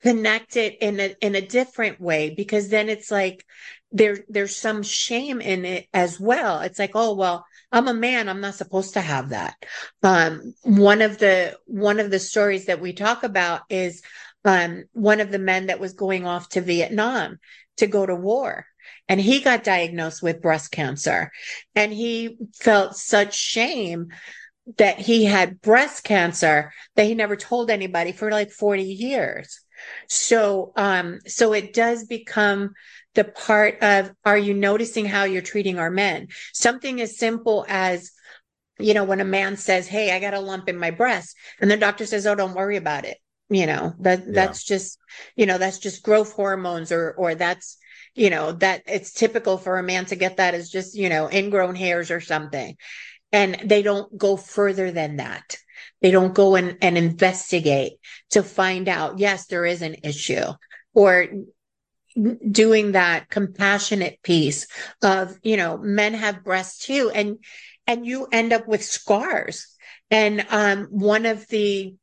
connect 0.01 0.55
it 0.57 0.77
in 0.81 0.99
a 0.99 1.15
in 1.21 1.35
a 1.35 1.45
different 1.45 1.99
way 1.99 2.33
because 2.35 2.69
then 2.69 2.89
it's 2.89 3.11
like 3.11 3.45
there 3.91 4.19
there's 4.29 4.55
some 4.55 4.83
shame 4.83 5.41
in 5.41 5.65
it 5.65 5.87
as 5.93 6.19
well. 6.19 6.61
It's 6.61 6.79
like 6.79 6.91
oh 6.95 7.15
well 7.15 7.45
i'm 7.71 7.87
a 7.87 7.93
man 7.93 8.29
i'm 8.29 8.41
not 8.41 8.55
supposed 8.55 8.93
to 8.93 9.01
have 9.01 9.29
that. 9.29 9.55
Um 10.03 10.53
one 10.63 11.01
of 11.01 11.17
the 11.17 11.57
one 11.65 11.99
of 11.99 12.11
the 12.11 12.19
stories 12.19 12.65
that 12.65 12.81
we 12.81 12.93
talk 12.93 13.23
about 13.23 13.61
is 13.69 14.01
um 14.45 14.85
one 14.93 15.19
of 15.19 15.31
the 15.31 15.39
men 15.39 15.67
that 15.67 15.79
was 15.79 15.93
going 15.93 16.25
off 16.25 16.49
to 16.49 16.61
vietnam 16.61 17.39
to 17.77 17.87
go 17.87 18.05
to 18.05 18.15
war 18.15 18.65
and 19.09 19.19
he 19.19 19.39
got 19.39 19.63
diagnosed 19.63 20.21
with 20.21 20.41
breast 20.41 20.71
cancer 20.71 21.31
and 21.75 21.91
he 21.91 22.37
felt 22.53 22.95
such 22.95 23.35
shame 23.35 24.07
that 24.77 24.99
he 24.99 25.25
had 25.25 25.61
breast 25.61 26.03
cancer 26.03 26.73
that 26.95 27.05
he 27.05 27.15
never 27.15 27.35
told 27.35 27.69
anybody 27.69 28.11
for 28.11 28.29
like 28.31 28.51
40 28.51 28.83
years 28.83 29.61
so, 30.07 30.71
um, 30.75 31.19
so 31.27 31.53
it 31.53 31.73
does 31.73 32.05
become 32.05 32.73
the 33.15 33.23
part 33.23 33.81
of, 33.81 34.11
are 34.25 34.37
you 34.37 34.53
noticing 34.53 35.05
how 35.05 35.23
you're 35.23 35.41
treating 35.41 35.79
our 35.79 35.89
men? 35.89 36.27
Something 36.53 37.01
as 37.01 37.17
simple 37.17 37.65
as, 37.67 38.11
you 38.79 38.93
know, 38.93 39.03
when 39.03 39.19
a 39.19 39.25
man 39.25 39.57
says, 39.57 39.87
Hey, 39.87 40.11
I 40.11 40.19
got 40.19 40.33
a 40.33 40.39
lump 40.39 40.69
in 40.69 40.77
my 40.77 40.91
breast 40.91 41.35
and 41.59 41.69
the 41.69 41.77
doctor 41.77 42.05
says, 42.05 42.27
Oh, 42.27 42.35
don't 42.35 42.53
worry 42.53 42.77
about 42.77 43.05
it. 43.05 43.17
You 43.49 43.65
know, 43.65 43.95
that, 43.99 44.19
yeah. 44.19 44.33
that's 44.33 44.63
just, 44.63 44.99
you 45.35 45.45
know, 45.45 45.57
that's 45.57 45.79
just 45.79 46.03
growth 46.03 46.33
hormones 46.33 46.91
or, 46.91 47.11
or 47.17 47.33
that's, 47.33 47.77
you 48.13 48.29
know, 48.29 48.51
that 48.51 48.83
it's 48.85 49.13
typical 49.13 49.57
for 49.57 49.79
a 49.79 49.83
man 49.83 50.05
to 50.05 50.15
get 50.15 50.37
that 50.37 50.53
as 50.53 50.69
just, 50.69 50.95
you 50.95 51.09
know, 51.09 51.29
ingrown 51.31 51.75
hairs 51.75 52.11
or 52.11 52.19
something. 52.19 52.75
And 53.31 53.57
they 53.63 53.81
don't 53.81 54.15
go 54.17 54.37
further 54.37 54.91
than 54.91 55.17
that 55.17 55.57
They 56.01 56.11
don't 56.11 56.33
go 56.33 56.55
and, 56.55 56.77
and 56.81 56.97
investigate 56.97 57.93
to 58.31 58.43
find 58.43 58.87
out, 58.87 59.19
yes, 59.19 59.47
there 59.47 59.65
is 59.65 59.81
an 59.81 59.95
issue 60.03 60.45
or 60.93 61.27
doing 62.49 62.93
that 62.93 63.29
compassionate 63.29 64.21
piece 64.23 64.67
of, 65.03 65.37
you 65.43 65.57
know, 65.57 65.77
men 65.77 66.13
have 66.13 66.43
breasts 66.43 66.85
too. 66.85 67.11
And, 67.13 67.37
and 67.85 68.05
you 68.05 68.27
end 68.31 68.53
up 68.53 68.67
with 68.67 68.83
scars. 68.83 69.67
And, 70.09 70.45
um, 70.49 70.85
one 70.85 71.25
of 71.25 71.47
the, 71.47 71.95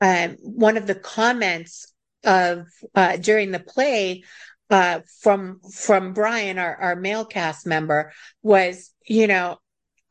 um, 0.00 0.36
one 0.40 0.76
of 0.76 0.86
the 0.86 0.94
comments 0.94 1.92
of, 2.24 2.66
uh, 2.94 3.16
during 3.16 3.52
the 3.52 3.60
play, 3.60 4.24
uh, 4.70 5.00
from, 5.20 5.60
from 5.72 6.14
Brian, 6.14 6.58
our, 6.58 6.74
our 6.76 6.96
male 6.96 7.24
cast 7.24 7.66
member 7.66 8.12
was, 8.42 8.90
you 9.06 9.26
know, 9.26 9.58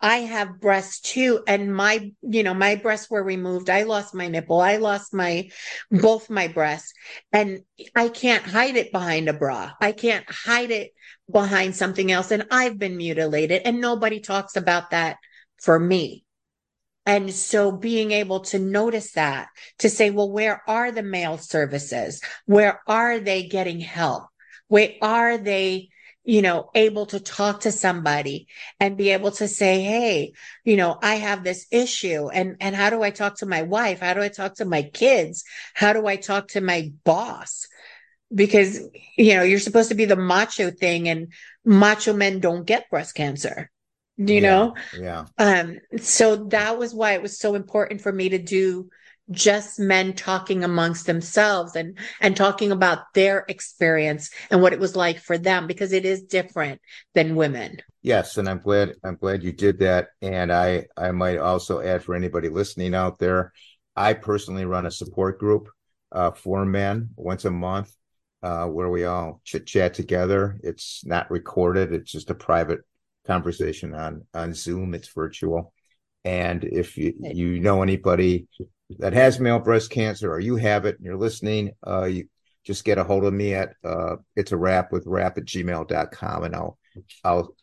I 0.03 0.17
have 0.17 0.59
breasts 0.59 0.99
too. 0.99 1.41
And 1.47 1.73
my, 1.73 2.11
you 2.21 2.43
know, 2.43 2.53
my 2.53 2.75
breasts 2.75 3.09
were 3.09 3.23
removed. 3.23 3.69
I 3.69 3.83
lost 3.83 4.13
my 4.13 4.27
nipple. 4.27 4.59
I 4.59 4.75
lost 4.75 5.13
my, 5.13 5.49
both 5.89 6.29
my 6.29 6.49
breasts 6.49 6.93
and 7.31 7.61
I 7.95 8.09
can't 8.09 8.43
hide 8.43 8.75
it 8.75 8.91
behind 8.91 9.29
a 9.29 9.33
bra. 9.33 9.71
I 9.79 9.93
can't 9.93 10.29
hide 10.29 10.71
it 10.71 10.91
behind 11.31 11.77
something 11.77 12.11
else. 12.11 12.31
And 12.31 12.45
I've 12.51 12.77
been 12.77 12.97
mutilated 12.97 13.61
and 13.63 13.79
nobody 13.79 14.19
talks 14.19 14.57
about 14.57 14.89
that 14.89 15.15
for 15.61 15.79
me. 15.79 16.25
And 17.05 17.33
so 17.33 17.71
being 17.71 18.11
able 18.11 18.41
to 18.41 18.59
notice 18.59 19.13
that 19.13 19.47
to 19.79 19.89
say, 19.89 20.09
well, 20.09 20.29
where 20.29 20.63
are 20.67 20.91
the 20.91 21.01
male 21.01 21.37
services? 21.37 22.21
Where 22.45 22.81
are 22.87 23.19
they 23.19 23.43
getting 23.47 23.79
help? 23.79 24.23
Where 24.67 24.91
are 25.01 25.37
they 25.37 25.89
you 26.23 26.41
know, 26.41 26.69
able 26.73 27.05
to 27.07 27.19
talk 27.19 27.61
to 27.61 27.71
somebody 27.71 28.47
and 28.79 28.97
be 28.97 29.09
able 29.09 29.31
to 29.31 29.47
say, 29.47 29.81
Hey, 29.81 30.33
you 30.63 30.77
know, 30.77 30.97
I 31.01 31.15
have 31.15 31.43
this 31.43 31.65
issue 31.71 32.29
and, 32.29 32.57
and 32.61 32.75
how 32.75 32.89
do 32.89 33.03
I 33.03 33.09
talk 33.09 33.37
to 33.37 33.45
my 33.45 33.63
wife? 33.63 33.99
How 33.99 34.13
do 34.13 34.21
I 34.21 34.29
talk 34.29 34.55
to 34.55 34.65
my 34.65 34.83
kids? 34.83 35.43
How 35.73 35.93
do 35.93 36.07
I 36.07 36.15
talk 36.15 36.49
to 36.49 36.61
my 36.61 36.93
boss? 37.03 37.67
Because, 38.33 38.79
you 39.17 39.35
know, 39.35 39.43
you're 39.43 39.59
supposed 39.59 39.89
to 39.89 39.95
be 39.95 40.05
the 40.05 40.15
macho 40.15 40.71
thing 40.71 41.09
and 41.09 41.33
macho 41.65 42.13
men 42.13 42.39
don't 42.39 42.65
get 42.65 42.89
breast 42.89 43.15
cancer. 43.15 43.69
You 44.17 44.35
yeah, 44.35 44.41
know? 44.41 44.75
Yeah. 44.97 45.25
Um, 45.37 45.79
so 45.97 46.47
that 46.47 46.77
was 46.77 46.93
why 46.93 47.13
it 47.13 47.21
was 47.21 47.37
so 47.37 47.55
important 47.55 48.01
for 48.01 48.11
me 48.11 48.29
to 48.29 48.37
do 48.37 48.89
just 49.31 49.79
men 49.79 50.13
talking 50.13 50.63
amongst 50.63 51.05
themselves 51.05 51.75
and 51.75 51.97
and 52.19 52.35
talking 52.35 52.71
about 52.71 53.13
their 53.13 53.45
experience 53.47 54.29
and 54.51 54.61
what 54.61 54.73
it 54.73 54.79
was 54.79 54.95
like 54.95 55.19
for 55.19 55.37
them 55.37 55.65
because 55.67 55.93
it 55.93 56.05
is 56.05 56.23
different 56.23 56.81
than 57.13 57.35
women. 57.35 57.77
Yes 58.01 58.37
and 58.37 58.49
i'm 58.49 58.59
glad 58.59 58.95
i'm 59.03 59.15
glad 59.15 59.43
you 59.43 59.53
did 59.53 59.79
that. 59.79 60.09
And 60.21 60.51
i 60.51 60.85
i 60.97 61.11
might 61.11 61.37
also 61.37 61.79
add 61.79 62.03
for 62.03 62.15
anybody 62.15 62.49
listening 62.49 62.93
out 62.93 63.17
there 63.17 63.53
i 63.95 64.13
personally 64.13 64.65
run 64.65 64.85
a 64.85 64.91
support 64.91 65.39
group 65.39 65.69
uh, 66.11 66.31
for 66.31 66.65
men 66.65 67.09
once 67.15 67.45
a 67.45 67.51
month 67.51 67.93
uh, 68.43 68.65
where 68.65 68.89
we 68.89 69.05
all 69.05 69.41
chit 69.45 69.65
chat 69.65 69.93
together. 69.93 70.59
It's 70.61 71.03
not 71.05 71.31
recorded. 71.31 71.93
It's 71.93 72.11
just 72.11 72.29
a 72.29 72.35
private 72.35 72.81
conversation 73.25 73.95
on 73.95 74.25
on 74.33 74.53
zoom. 74.53 74.93
It's 74.93 75.07
virtual. 75.07 75.73
And 76.25 76.63
if 76.63 76.97
you 76.97 77.13
you 77.21 77.59
know 77.59 77.81
anybody 77.81 78.47
that 78.99 79.13
has 79.13 79.39
male 79.39 79.59
breast 79.59 79.91
cancer 79.91 80.31
or 80.31 80.39
you 80.39 80.55
have 80.55 80.85
it 80.85 80.97
and 80.97 81.05
you're 81.05 81.17
listening, 81.17 81.71
uh, 81.85 82.05
you 82.05 82.27
just 82.63 82.85
get 82.85 82.97
a 82.97 83.03
hold 83.03 83.25
of 83.25 83.33
me 83.33 83.53
at 83.53 83.73
uh, 83.83 84.15
it's 84.35 84.51
a 84.51 84.57
wrap 84.57 84.91
with 84.91 85.05
rap 85.05 85.37
at 85.37 85.45
gmail.com 85.45 86.43
and 86.43 86.55
I'll 86.55 86.77
I'll 87.23 87.55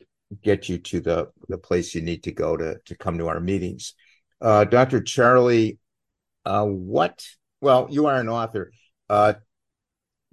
get 0.42 0.68
you 0.68 0.78
to 0.78 1.00
the 1.00 1.28
the 1.48 1.58
place 1.58 1.94
you 1.94 2.02
need 2.02 2.24
to 2.24 2.32
go 2.32 2.56
to 2.56 2.78
to 2.84 2.96
come 2.96 3.18
to 3.18 3.28
our 3.28 3.40
meetings. 3.40 3.94
Uh, 4.40 4.64
Dr. 4.64 5.02
Charley, 5.02 5.78
uh, 6.44 6.64
what 6.64 7.24
well, 7.60 7.88
you 7.90 8.06
are 8.06 8.16
an 8.16 8.28
author. 8.28 8.72
Uh, 9.08 9.34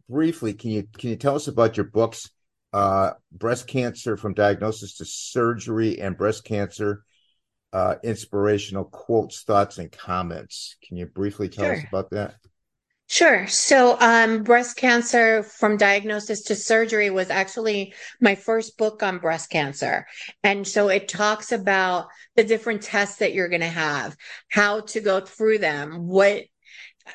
briefly, 0.09 0.53
can 0.53 0.71
you 0.71 0.87
can 0.97 1.09
you 1.09 1.15
tell 1.15 1.35
us 1.35 1.47
about 1.47 1.77
your 1.77 1.85
books? 1.85 2.29
Uh, 2.73 3.11
breast 3.31 3.65
cancer 3.65 4.17
from 4.17 4.33
diagnosis 4.33 4.97
to 4.97 5.05
surgery 5.05 5.99
and 6.01 6.17
breast 6.17 6.43
cancer 6.43 7.03
uh, 7.73 7.95
inspirational 8.03 8.85
quotes, 8.85 9.43
thoughts, 9.43 9.77
and 9.77 9.91
comments. 9.91 10.75
Can 10.83 10.97
you 10.97 11.05
briefly 11.05 11.49
tell 11.49 11.65
sure. 11.65 11.75
us 11.75 11.83
about 11.87 12.09
that? 12.11 12.35
Sure. 13.09 13.47
So, 13.47 13.97
um, 14.01 14.43
breast 14.43 14.75
cancer 14.75 15.41
from 15.41 15.77
diagnosis 15.77 16.43
to 16.43 16.55
surgery 16.55 17.09
was 17.09 17.29
actually 17.29 17.93
my 18.19 18.35
first 18.35 18.77
book 18.77 19.01
on 19.01 19.19
breast 19.19 19.49
cancer. 19.49 20.05
And 20.43 20.67
so 20.67 20.89
it 20.89 21.07
talks 21.07 21.53
about 21.53 22.07
the 22.35 22.43
different 22.43 22.81
tests 22.81 23.19
that 23.19 23.33
you're 23.33 23.47
going 23.47 23.61
to 23.61 23.67
have, 23.67 24.17
how 24.49 24.81
to 24.81 24.99
go 24.99 25.21
through 25.21 25.59
them, 25.59 26.07
what, 26.07 26.43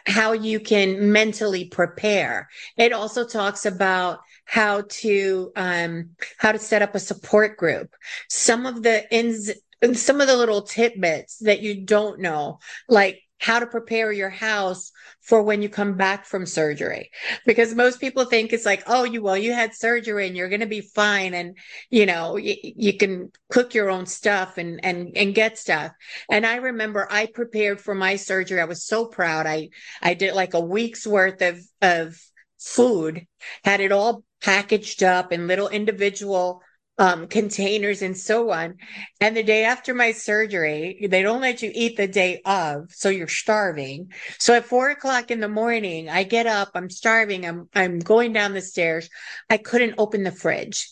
how 0.06 0.32
you 0.32 0.60
can 0.60 1.12
mentally 1.12 1.66
prepare. 1.66 2.48
It 2.78 2.94
also 2.94 3.26
talks 3.26 3.66
about 3.66 4.20
how 4.46 4.84
to, 4.88 5.52
um, 5.56 6.10
how 6.38 6.52
to 6.52 6.58
set 6.58 6.80
up 6.80 6.94
a 6.94 7.00
support 7.00 7.58
group. 7.58 7.94
Some 8.30 8.64
of 8.64 8.82
the 8.82 9.14
ins, 9.14 9.50
some 9.94 10.20
of 10.20 10.26
the 10.26 10.36
little 10.36 10.62
tidbits 10.62 11.38
that 11.38 11.60
you 11.60 11.84
don't 11.84 12.20
know, 12.20 12.58
like 12.88 13.20
how 13.42 13.58
to 13.58 13.66
prepare 13.66 14.12
your 14.12 14.30
house 14.30 14.92
for 15.20 15.42
when 15.42 15.62
you 15.62 15.68
come 15.68 15.96
back 15.96 16.24
from 16.26 16.46
surgery. 16.46 17.10
Because 17.44 17.74
most 17.74 18.00
people 18.00 18.24
think 18.24 18.52
it's 18.52 18.64
like, 18.64 18.84
oh, 18.86 19.02
you, 19.02 19.20
well, 19.20 19.36
you 19.36 19.52
had 19.52 19.74
surgery 19.74 20.28
and 20.28 20.36
you're 20.36 20.48
going 20.48 20.60
to 20.60 20.66
be 20.66 20.80
fine. 20.80 21.34
And, 21.34 21.58
you 21.90 22.06
know, 22.06 22.34
y- 22.34 22.58
you 22.62 22.96
can 22.96 23.32
cook 23.50 23.74
your 23.74 23.90
own 23.90 24.06
stuff 24.06 24.58
and, 24.58 24.84
and, 24.84 25.16
and 25.16 25.34
get 25.34 25.58
stuff. 25.58 25.90
And 26.30 26.46
I 26.46 26.56
remember 26.56 27.08
I 27.10 27.26
prepared 27.26 27.80
for 27.80 27.96
my 27.96 28.14
surgery. 28.14 28.60
I 28.60 28.66
was 28.66 28.86
so 28.86 29.06
proud. 29.06 29.46
I, 29.46 29.70
I 30.00 30.14
did 30.14 30.34
like 30.34 30.54
a 30.54 30.60
week's 30.60 31.04
worth 31.04 31.42
of, 31.42 31.60
of 31.80 32.16
food, 32.60 33.26
had 33.64 33.80
it 33.80 33.90
all 33.90 34.22
packaged 34.40 35.02
up 35.02 35.32
in 35.32 35.48
little 35.48 35.68
individual 35.68 36.62
um, 37.02 37.26
containers 37.26 38.00
and 38.00 38.16
so 38.16 38.52
on. 38.52 38.76
And 39.20 39.36
the 39.36 39.42
day 39.42 39.64
after 39.64 39.92
my 39.92 40.12
surgery, 40.12 41.08
they 41.10 41.20
don't 41.22 41.40
let 41.40 41.60
you 41.60 41.72
eat 41.74 41.96
the 41.96 42.06
day 42.06 42.40
of, 42.44 42.92
so 42.92 43.08
you're 43.08 43.26
starving. 43.26 44.12
So 44.38 44.54
at 44.54 44.66
four 44.66 44.88
o'clock 44.90 45.32
in 45.32 45.40
the 45.40 45.48
morning, 45.48 46.08
I 46.08 46.22
get 46.22 46.46
up, 46.46 46.70
I'm 46.76 46.88
starving, 46.88 47.44
I'm 47.44 47.68
I'm 47.74 47.98
going 47.98 48.32
down 48.32 48.54
the 48.54 48.60
stairs. 48.60 49.10
I 49.50 49.56
couldn't 49.56 49.96
open 49.98 50.22
the 50.22 50.30
fridge. 50.30 50.90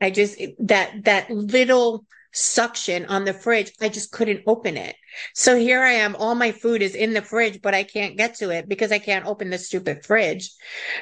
I 0.00 0.10
just 0.10 0.40
that 0.60 1.04
that 1.06 1.28
little 1.28 2.04
suction 2.32 3.06
on 3.06 3.24
the 3.24 3.34
fridge. 3.34 3.72
I 3.80 3.88
just 3.88 4.12
couldn't 4.12 4.42
open 4.46 4.76
it. 4.76 4.96
So 5.34 5.56
here 5.56 5.82
I 5.82 5.92
am. 5.92 6.14
All 6.16 6.34
my 6.34 6.52
food 6.52 6.82
is 6.82 6.94
in 6.94 7.12
the 7.12 7.22
fridge, 7.22 7.60
but 7.62 7.74
I 7.74 7.82
can't 7.82 8.16
get 8.16 8.36
to 8.36 8.50
it 8.50 8.68
because 8.68 8.92
I 8.92 8.98
can't 8.98 9.26
open 9.26 9.50
the 9.50 9.58
stupid 9.58 10.04
fridge. 10.04 10.50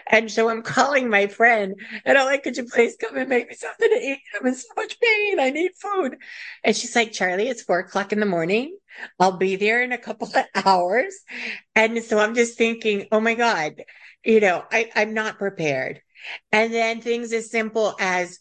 And 0.09 0.31
so 0.31 0.49
I'm 0.49 0.62
calling 0.74 1.09
my 1.09 1.26
friend 1.26 1.74
and 2.05 2.18
I'm 2.18 2.26
like, 2.26 2.43
could 2.43 2.57
you 2.57 2.64
please 2.64 2.97
come 2.97 3.16
and 3.16 3.29
make 3.29 3.49
me 3.49 3.55
something 3.55 3.89
to 3.89 3.97
eat? 3.97 4.20
I'm 4.39 4.47
in 4.47 4.55
so 4.55 4.68
much 4.76 4.99
pain. 5.01 5.41
I 5.41 5.51
need 5.51 5.72
food. 5.76 6.16
And 6.64 6.76
she's 6.76 6.97
like, 6.97 7.12
Charley, 7.12 7.49
it's 7.49 7.62
four 7.62 7.81
o'clock 7.81 8.12
in 8.12 8.20
the 8.20 8.26
morning. 8.26 8.76
I'll 9.18 9.37
be 9.37 9.57
there 9.57 9.83
in 9.83 9.93
a 9.93 9.99
couple 9.99 10.29
of 10.35 10.45
hours. 10.66 11.14
And 11.74 12.03
so 12.03 12.18
I'm 12.18 12.35
just 12.35 12.57
thinking, 12.57 13.07
oh 13.12 13.20
my 13.20 13.35
God, 13.35 13.83
you 14.24 14.41
know, 14.41 14.64
I, 14.70 14.91
I'm 14.95 15.14
not 15.14 15.39
prepared. 15.39 16.01
And 16.53 16.72
then 16.72 17.01
things 17.01 17.33
as 17.33 17.51
simple 17.51 17.95
as, 18.01 18.39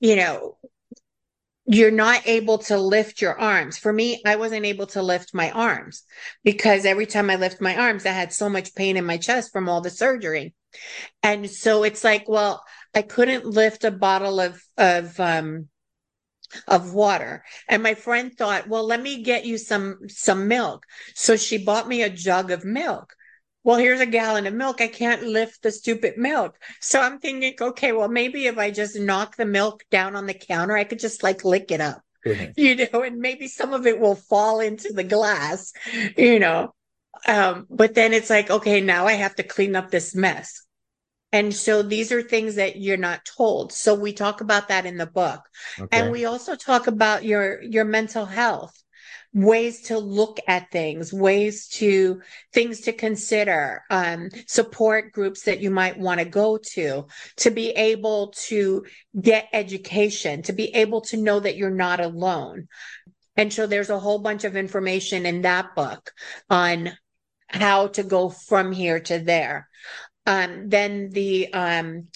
you 0.00 0.16
know, 0.16 0.58
you're 1.66 1.90
not 1.90 2.26
able 2.26 2.58
to 2.58 2.78
lift 2.78 3.20
your 3.20 3.38
arms. 3.38 3.76
For 3.76 3.92
me, 3.92 4.22
I 4.24 4.36
wasn't 4.36 4.66
able 4.66 4.86
to 4.88 5.02
lift 5.02 5.34
my 5.34 5.50
arms 5.50 6.04
because 6.44 6.84
every 6.84 7.06
time 7.06 7.28
I 7.28 7.36
lift 7.36 7.60
my 7.60 7.76
arms, 7.76 8.06
I 8.06 8.10
had 8.10 8.32
so 8.32 8.48
much 8.48 8.74
pain 8.74 8.96
in 8.96 9.04
my 9.04 9.16
chest 9.16 9.52
from 9.52 9.68
all 9.68 9.80
the 9.80 9.90
surgery. 9.90 10.54
And 11.22 11.50
so 11.50 11.82
it's 11.82 12.04
like, 12.04 12.28
well, 12.28 12.62
I 12.94 13.02
couldn't 13.02 13.46
lift 13.46 13.84
a 13.84 13.90
bottle 13.90 14.38
of, 14.38 14.62
of, 14.76 15.18
um, 15.18 15.68
of 16.68 16.92
water. 16.92 17.44
And 17.68 17.82
my 17.82 17.94
friend 17.94 18.32
thought, 18.32 18.68
well, 18.68 18.84
let 18.84 19.02
me 19.02 19.24
get 19.24 19.44
you 19.44 19.58
some, 19.58 19.98
some 20.08 20.46
milk. 20.46 20.84
So 21.14 21.36
she 21.36 21.58
bought 21.58 21.88
me 21.88 22.02
a 22.02 22.10
jug 22.10 22.52
of 22.52 22.64
milk 22.64 23.15
well, 23.66 23.78
here's 23.78 23.98
a 23.98 24.06
gallon 24.06 24.46
of 24.46 24.54
milk. 24.54 24.80
I 24.80 24.86
can't 24.86 25.24
lift 25.24 25.62
the 25.62 25.72
stupid 25.72 26.16
milk. 26.16 26.56
So 26.80 27.00
I'm 27.00 27.18
thinking, 27.18 27.52
okay, 27.60 27.90
well, 27.90 28.06
maybe 28.06 28.46
if 28.46 28.58
I 28.58 28.70
just 28.70 28.96
knock 28.96 29.34
the 29.34 29.44
milk 29.44 29.82
down 29.90 30.14
on 30.14 30.26
the 30.26 30.34
counter, 30.34 30.76
I 30.76 30.84
could 30.84 31.00
just 31.00 31.24
like 31.24 31.44
lick 31.44 31.72
it 31.72 31.80
up, 31.80 32.00
mm-hmm. 32.24 32.52
you 32.56 32.76
know, 32.76 33.02
and 33.02 33.18
maybe 33.18 33.48
some 33.48 33.72
of 33.72 33.84
it 33.84 33.98
will 33.98 34.14
fall 34.14 34.60
into 34.60 34.92
the 34.92 35.02
glass, 35.02 35.72
you 36.16 36.38
know. 36.38 36.76
Um, 37.26 37.66
but 37.68 37.94
then 37.94 38.12
it's 38.12 38.30
like, 38.30 38.50
okay, 38.50 38.80
now 38.80 39.08
I 39.08 39.14
have 39.14 39.34
to 39.34 39.42
clean 39.42 39.74
up 39.74 39.90
this 39.90 40.14
mess. 40.14 40.62
And 41.32 41.52
so 41.52 41.82
these 41.82 42.12
are 42.12 42.22
things 42.22 42.54
that 42.54 42.76
you're 42.76 42.96
not 42.96 43.24
told. 43.24 43.72
So 43.72 43.96
we 43.96 44.12
talk 44.12 44.42
about 44.42 44.68
that 44.68 44.86
in 44.86 44.96
the 44.96 45.06
book. 45.06 45.40
Okay. 45.76 45.88
And 45.90 46.12
we 46.12 46.24
also 46.24 46.54
talk 46.54 46.86
about 46.86 47.24
your 47.24 47.60
your 47.62 47.84
mental 47.84 48.26
health 48.26 48.80
ways 49.36 49.82
to 49.82 49.98
look 49.98 50.40
at 50.48 50.70
things, 50.70 51.12
ways 51.12 51.68
to 51.68 52.22
things 52.54 52.80
to 52.80 52.92
consider, 52.92 53.82
um, 53.90 54.30
support 54.46 55.12
groups 55.12 55.42
that 55.42 55.60
you 55.60 55.70
might 55.70 55.98
want 55.98 56.18
to 56.18 56.24
go 56.24 56.56
to, 56.56 57.06
to 57.36 57.50
be 57.50 57.68
able 57.72 58.28
to 58.28 58.82
get 59.20 59.46
education, 59.52 60.40
to 60.40 60.54
be 60.54 60.74
able 60.74 61.02
to 61.02 61.18
know 61.18 61.38
that 61.38 61.54
you're 61.54 61.70
not 61.70 62.00
alone. 62.00 62.66
And 63.36 63.52
so 63.52 63.66
there's 63.66 63.90
a 63.90 63.98
whole 63.98 64.20
bunch 64.20 64.44
of 64.44 64.56
information 64.56 65.26
in 65.26 65.42
that 65.42 65.74
book 65.76 66.12
on 66.48 66.92
how 67.48 67.88
to 67.88 68.02
go 68.02 68.30
from 68.30 68.72
here 68.72 69.00
to 69.00 69.18
there. 69.18 69.68
Um, 70.24 70.70
then 70.70 71.10
the 71.10 71.52
um, 71.52 72.08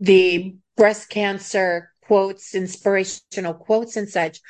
the 0.00 0.56
breast 0.76 1.08
cancer 1.08 1.92
quotes, 2.02 2.56
inspirational 2.56 3.54
quotes 3.54 3.96
and 3.96 4.08
such. 4.08 4.40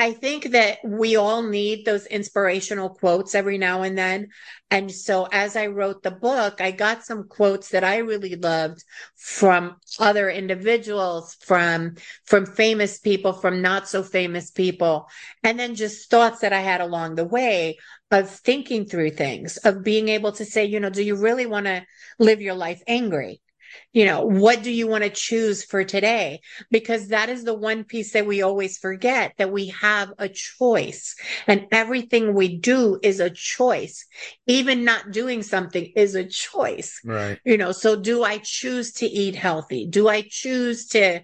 I 0.00 0.12
think 0.12 0.52
that 0.52 0.78
we 0.84 1.16
all 1.16 1.42
need 1.42 1.84
those 1.84 2.06
inspirational 2.06 2.90
quotes 2.90 3.34
every 3.34 3.58
now 3.58 3.82
and 3.82 3.98
then. 3.98 4.28
And 4.70 4.92
so 4.92 5.26
as 5.32 5.56
I 5.56 5.66
wrote 5.66 6.04
the 6.04 6.12
book, 6.12 6.60
I 6.60 6.70
got 6.70 7.04
some 7.04 7.26
quotes 7.26 7.70
that 7.70 7.82
I 7.82 7.98
really 7.98 8.36
loved 8.36 8.84
from 9.16 9.76
other 9.98 10.30
individuals, 10.30 11.36
from, 11.40 11.96
from 12.24 12.46
famous 12.46 13.00
people, 13.00 13.32
from 13.32 13.60
not 13.60 13.88
so 13.88 14.04
famous 14.04 14.52
people, 14.52 15.08
and 15.42 15.58
then 15.58 15.74
just 15.74 16.08
thoughts 16.08 16.40
that 16.40 16.52
I 16.52 16.60
had 16.60 16.80
along 16.80 17.16
the 17.16 17.24
way 17.24 17.78
of 18.12 18.30
thinking 18.30 18.86
through 18.86 19.10
things, 19.10 19.56
of 19.58 19.82
being 19.82 20.08
able 20.08 20.30
to 20.32 20.44
say, 20.44 20.64
you 20.64 20.78
know, 20.78 20.90
do 20.90 21.02
you 21.02 21.16
really 21.16 21.46
want 21.46 21.66
to 21.66 21.84
live 22.20 22.40
your 22.40 22.54
life 22.54 22.82
angry? 22.86 23.40
You 23.92 24.04
know, 24.04 24.24
what 24.24 24.62
do 24.62 24.70
you 24.70 24.86
want 24.86 25.04
to 25.04 25.10
choose 25.10 25.64
for 25.64 25.84
today? 25.84 26.40
Because 26.70 27.08
that 27.08 27.28
is 27.28 27.44
the 27.44 27.54
one 27.54 27.84
piece 27.84 28.12
that 28.12 28.26
we 28.26 28.42
always 28.42 28.78
forget 28.78 29.32
that 29.38 29.50
we 29.50 29.68
have 29.68 30.12
a 30.18 30.28
choice 30.28 31.16
and 31.46 31.66
everything 31.72 32.34
we 32.34 32.58
do 32.58 32.98
is 33.02 33.20
a 33.20 33.30
choice. 33.30 34.06
Even 34.46 34.84
not 34.84 35.10
doing 35.10 35.42
something 35.42 35.92
is 35.96 36.14
a 36.14 36.24
choice. 36.24 37.00
Right. 37.04 37.38
You 37.44 37.56
know, 37.56 37.72
so 37.72 37.96
do 37.96 38.22
I 38.22 38.38
choose 38.38 38.92
to 38.94 39.06
eat 39.06 39.34
healthy? 39.34 39.86
Do 39.86 40.08
I 40.08 40.22
choose 40.28 40.88
to, 40.88 41.20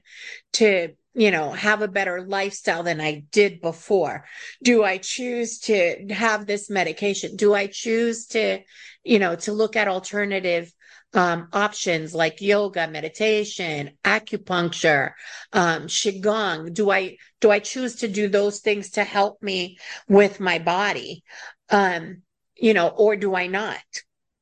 to, 0.55 0.89
you 1.15 1.31
know, 1.31 1.53
have 1.53 1.83
a 1.83 1.89
better 1.89 2.23
lifestyle 2.27 2.83
than 2.83 3.01
I 3.01 3.25
did 3.31 3.61
before? 3.61 4.25
Do 4.63 4.83
I 4.83 4.99
choose 4.99 5.61
to 5.61 6.07
have 6.11 6.47
this 6.47 6.71
medication? 6.71 7.37
Do 7.37 7.55
I 7.55 7.69
choose 7.69 8.27
to, 8.29 8.61
you 9.05 9.19
know, 9.19 9.37
to 9.37 9.53
look 9.53 9.77
at 9.77 9.87
alternative 9.87 10.73
um, 11.15 11.49
options 11.53 12.15
like 12.15 12.41
yoga, 12.41 12.89
meditation, 12.89 13.93
acupuncture, 14.05 15.13
um, 15.53 15.85
qigong? 15.87 16.75
Do 16.75 16.91
I 16.91 17.17
do 17.41 17.51
I 17.51 17.61
choose 17.61 17.97
to 17.97 18.09
do 18.09 18.29
those 18.29 18.61
things 18.61 18.91
to 18.91 19.05
help 19.05 19.43
me 19.43 19.79
with 20.09 20.41
my 20.41 20.59
body, 20.59 21.23
um, 21.71 22.23
you 22.57 22.75
know, 22.75 22.89
or 22.89 23.17
do 23.17 23.35
I 23.35 23.47
not? 23.47 23.83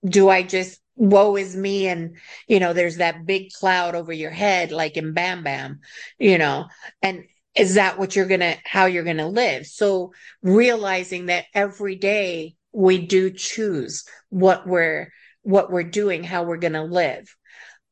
Do 0.04 0.28
I 0.28 0.42
just 0.42 0.80
woe 0.94 1.36
is 1.36 1.56
me 1.56 1.88
and 1.88 2.16
you 2.46 2.60
know 2.60 2.72
there's 2.72 2.98
that 2.98 3.24
big 3.24 3.50
cloud 3.52 3.94
over 3.94 4.12
your 4.12 4.30
head 4.30 4.72
like 4.72 4.96
in 4.96 5.12
Bam 5.12 5.42
Bam, 5.44 5.80
you 6.18 6.38
know, 6.38 6.66
and 7.02 7.24
is 7.54 7.74
that 7.74 7.98
what 7.98 8.16
you're 8.16 8.26
gonna 8.26 8.56
how 8.64 8.86
you're 8.86 9.04
gonna 9.04 9.28
live? 9.28 9.66
So 9.66 10.12
realizing 10.42 11.26
that 11.26 11.44
every 11.54 11.96
day 11.96 12.56
we 12.72 13.06
do 13.06 13.30
choose 13.30 14.04
what 14.30 14.66
we're 14.66 15.12
what 15.42 15.70
we're 15.70 15.82
doing, 15.82 16.24
how 16.24 16.44
we're 16.44 16.56
going 16.56 16.72
to 16.72 16.82
live, 16.82 17.34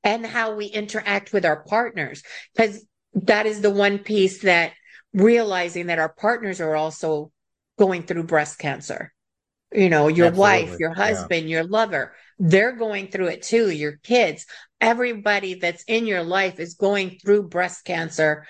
and 0.03 0.25
how 0.25 0.55
we 0.55 0.67
interact 0.67 1.33
with 1.33 1.45
our 1.45 1.63
partners. 1.65 2.23
Because 2.55 2.85
that 3.15 3.47
is 3.47 3.61
the 3.61 3.71
one 3.71 3.99
piece 3.99 4.43
that 4.43 4.73
realizing 5.13 5.87
that 5.87 5.99
our 5.99 6.13
partners 6.13 6.61
are 6.61 6.77
also 6.77 7.33
going 7.79 8.03
through 8.03 8.25
breast 8.25 8.59
cancer. 8.59 9.13
You 9.73 9.89
know, 9.89 10.09
your 10.09 10.29
Absolutely. 10.29 10.71
wife, 10.71 10.81
your 10.81 10.95
husband, 10.95 11.49
yeah. 11.49 11.57
your 11.57 11.65
lover, 11.65 12.13
they're 12.39 12.73
going 12.73 13.09
through 13.09 13.29
it 13.29 13.43
too. 13.43 13.71
Your 13.71 13.99
kids, 14.03 14.47
everybody 14.81 15.55
that's 15.55 15.85
in 15.85 16.07
your 16.07 16.25
life 16.25 16.59
is 16.59 16.75
going 16.75 17.19
through 17.23 17.49
breast 17.49 17.85
cancer 17.85 18.47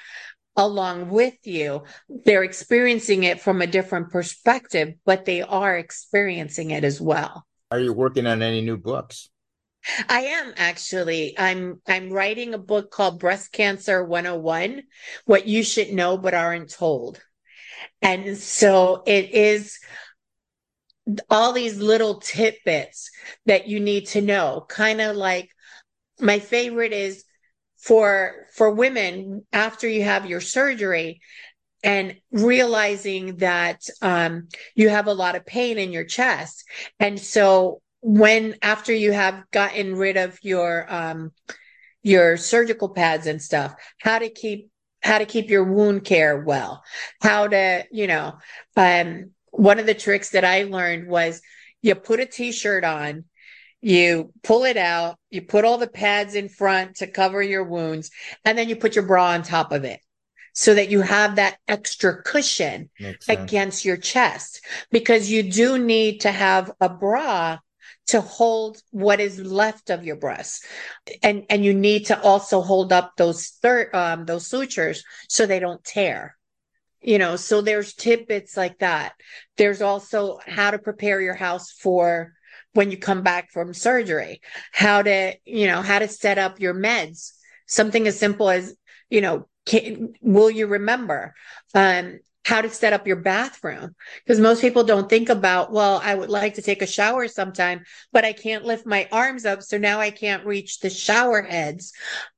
along 0.57 1.11
with 1.11 1.35
you. 1.45 1.85
They're 2.09 2.43
experiencing 2.43 3.25
it 3.25 3.41
from 3.41 3.61
a 3.61 3.67
different 3.67 4.11
perspective, 4.11 4.95
but 5.05 5.25
they 5.25 5.43
are 5.43 5.77
experiencing 5.77 6.71
it 6.71 6.85
as 6.85 7.01
well. 7.01 7.47
Are 7.71 7.81
you 7.81 7.93
working 7.93 8.27
on 8.27 8.43
any 8.43 8.61
new 8.61 8.77
books? 8.77 9.31
I 10.09 10.21
am 10.23 10.53
actually. 10.57 11.39
I'm 11.39 11.81
I'm 11.87 12.11
writing 12.11 12.53
a 12.53 12.59
book 12.59 12.91
called 12.91 13.21
Breast 13.21 13.53
Cancer 13.53 14.05
101: 14.05 14.83
What 15.25 15.47
You 15.47 15.62
Should 15.62 15.93
Know 15.93 16.18
But 16.18 16.35
Aren't 16.35 16.71
Told. 16.71 17.21
And 18.03 18.37
so 18.37 19.03
it 19.07 19.31
is 19.31 19.79
all 21.29 21.53
these 21.53 21.79
little 21.79 22.21
tidbits 22.21 23.11
that 23.47 23.68
you 23.68 23.81
need 23.81 24.07
to 24.09 24.21
know. 24.21 24.64
Kind 24.68 25.01
of 25.01 25.16
like 25.16 25.51
my 26.21 26.39
favorite 26.39 26.93
is 26.93 27.25
for 27.79 28.47
for 28.55 28.71
women 28.71 29.47
after 29.53 29.89
you 29.89 30.03
have 30.03 30.27
your 30.27 30.41
surgery 30.41 31.21
and 31.83 32.16
realizing 32.31 33.37
that 33.37 33.89
um, 34.03 34.49
you 34.74 34.89
have 34.89 35.07
a 35.07 35.14
lot 35.14 35.37
of 35.37 35.47
pain 35.47 35.78
in 35.78 35.93
your 35.93 36.05
chest. 36.05 36.64
And 36.99 37.18
so 37.18 37.81
when 38.01 38.57
after 38.62 38.93
you 38.93 39.12
have 39.12 39.45
gotten 39.51 39.97
rid 39.97 40.16
of 40.16 40.39
your 40.43 40.87
um, 40.93 41.33
your 42.03 42.37
surgical 42.37 42.89
pads 42.89 43.26
and 43.26 43.41
stuff, 43.41 43.74
how 44.01 44.18
to 44.18 44.31
keep 44.31 44.70
how 45.03 45.18
to 45.18 45.26
keep 45.26 45.49
your 45.49 45.64
wound 45.64 46.05
care 46.05 46.43
well, 46.43 46.83
how 47.22 47.49
to 47.49 47.85
you 47.91 48.07
know, 48.07 48.39
um, 48.76 49.31
one 49.51 49.78
of 49.78 49.87
the 49.87 49.95
tricks 49.95 50.31
that 50.31 50.45
I 50.45 50.64
learned 50.64 51.09
was 51.09 51.41
you 51.83 51.95
put 51.95 52.20
a 52.20 52.26
t-shirt 52.26 52.85
on 52.85 53.24
you 53.83 54.31
pull 54.43 54.64
it 54.64 54.76
out, 54.76 55.16
you 55.31 55.41
put 55.41 55.64
all 55.64 55.78
the 55.78 55.89
pads 55.89 56.35
in 56.35 56.51
front 56.51 56.97
to 56.97 57.07
cover 57.07 57.43
your 57.43 57.64
wounds, 57.64 58.11
and 58.45 58.59
then 58.59 58.68
you 58.68 58.76
put 58.76 58.95
your 58.95 59.07
bra 59.07 59.31
on 59.31 59.43
top 59.43 59.72
of 59.72 59.85
it 59.85 60.01
so 60.53 60.75
that 60.75 60.91
you 60.91 61.01
have 61.01 61.37
that 61.37 61.59
extra 61.69 62.23
cushion 62.23 62.91
against 63.29 63.85
your 63.85 63.97
chest 63.97 64.65
because 64.91 65.31
you 65.31 65.43
do 65.51 65.79
need 65.79 66.21
to 66.21 66.31
have 66.31 66.71
a 66.81 66.89
bra 66.89 67.59
to 68.11 68.21
hold 68.21 68.83
what 68.91 69.21
is 69.21 69.39
left 69.39 69.89
of 69.89 70.05
your 70.05 70.17
breasts. 70.17 70.67
And 71.23 71.45
and 71.49 71.65
you 71.65 71.73
need 71.73 72.07
to 72.07 72.21
also 72.21 72.61
hold 72.61 72.93
up 72.93 73.13
those 73.17 73.49
third 73.63 73.95
um 73.95 74.25
those 74.27 74.47
sutures 74.47 75.05
so 75.29 75.47
they 75.47 75.61
don't 75.61 75.83
tear. 75.85 76.37
You 77.01 77.19
know 77.19 77.37
so 77.37 77.61
there's 77.61 77.95
tidbits 77.95 78.57
like 78.57 78.79
that. 78.79 79.13
There's 79.57 79.81
also 79.81 80.41
how 80.45 80.73
to 80.73 80.79
prepare 80.79 81.21
your 81.21 81.35
house 81.35 81.71
for 81.71 82.33
when 82.73 82.91
you 82.91 82.97
come 82.97 83.23
back 83.23 83.53
from 83.53 83.75
surgery. 83.75 84.41
How 84.73 85.03
to 85.03 85.35
you 85.45 85.69
know 85.69 85.83
how 85.83 86.01
to 86.01 86.09
set 86.09 86.39
up 86.39 86.61
your 86.61 86.75
meds. 86.75 87.33
Something 87.67 88.09
as 88.09 88.19
simple 88.19 88.51
as 88.51 88.75
you 89.09 89.21
know 89.21 89.49
can, 89.71 90.14
will 90.21 90.51
you 90.51 90.66
remember 90.66 91.33
um, 91.75 92.18
how 92.45 92.61
to 92.61 92.68
set 92.68 92.93
up 92.93 93.07
your 93.07 93.16
bathroom? 93.16 93.95
Because 94.25 94.41
most 94.41 94.61
people 94.61 94.83
don't 94.83 95.09
think 95.09 95.29
about, 95.29 95.71
well, 95.71 96.01
I 96.03 96.12
would 96.12 96.29
like 96.29 96.55
to 96.55 96.62
take 96.62 96.83
a 96.83 96.87
shower 96.87 97.29
sometime, 97.29 97.85
but 98.12 98.25
I 98.25 98.33
can't 98.33 98.64
lift 98.64 98.85
my 98.85 99.09
arms 99.12 99.47
up. 99.47 99.62
So 99.62 99.79
now 99.79 100.01
I 100.01 100.11
can't 100.11 100.45
reach 100.45 100.81
the 100.81 100.91
shower 100.91 101.43
heads. 101.43 101.93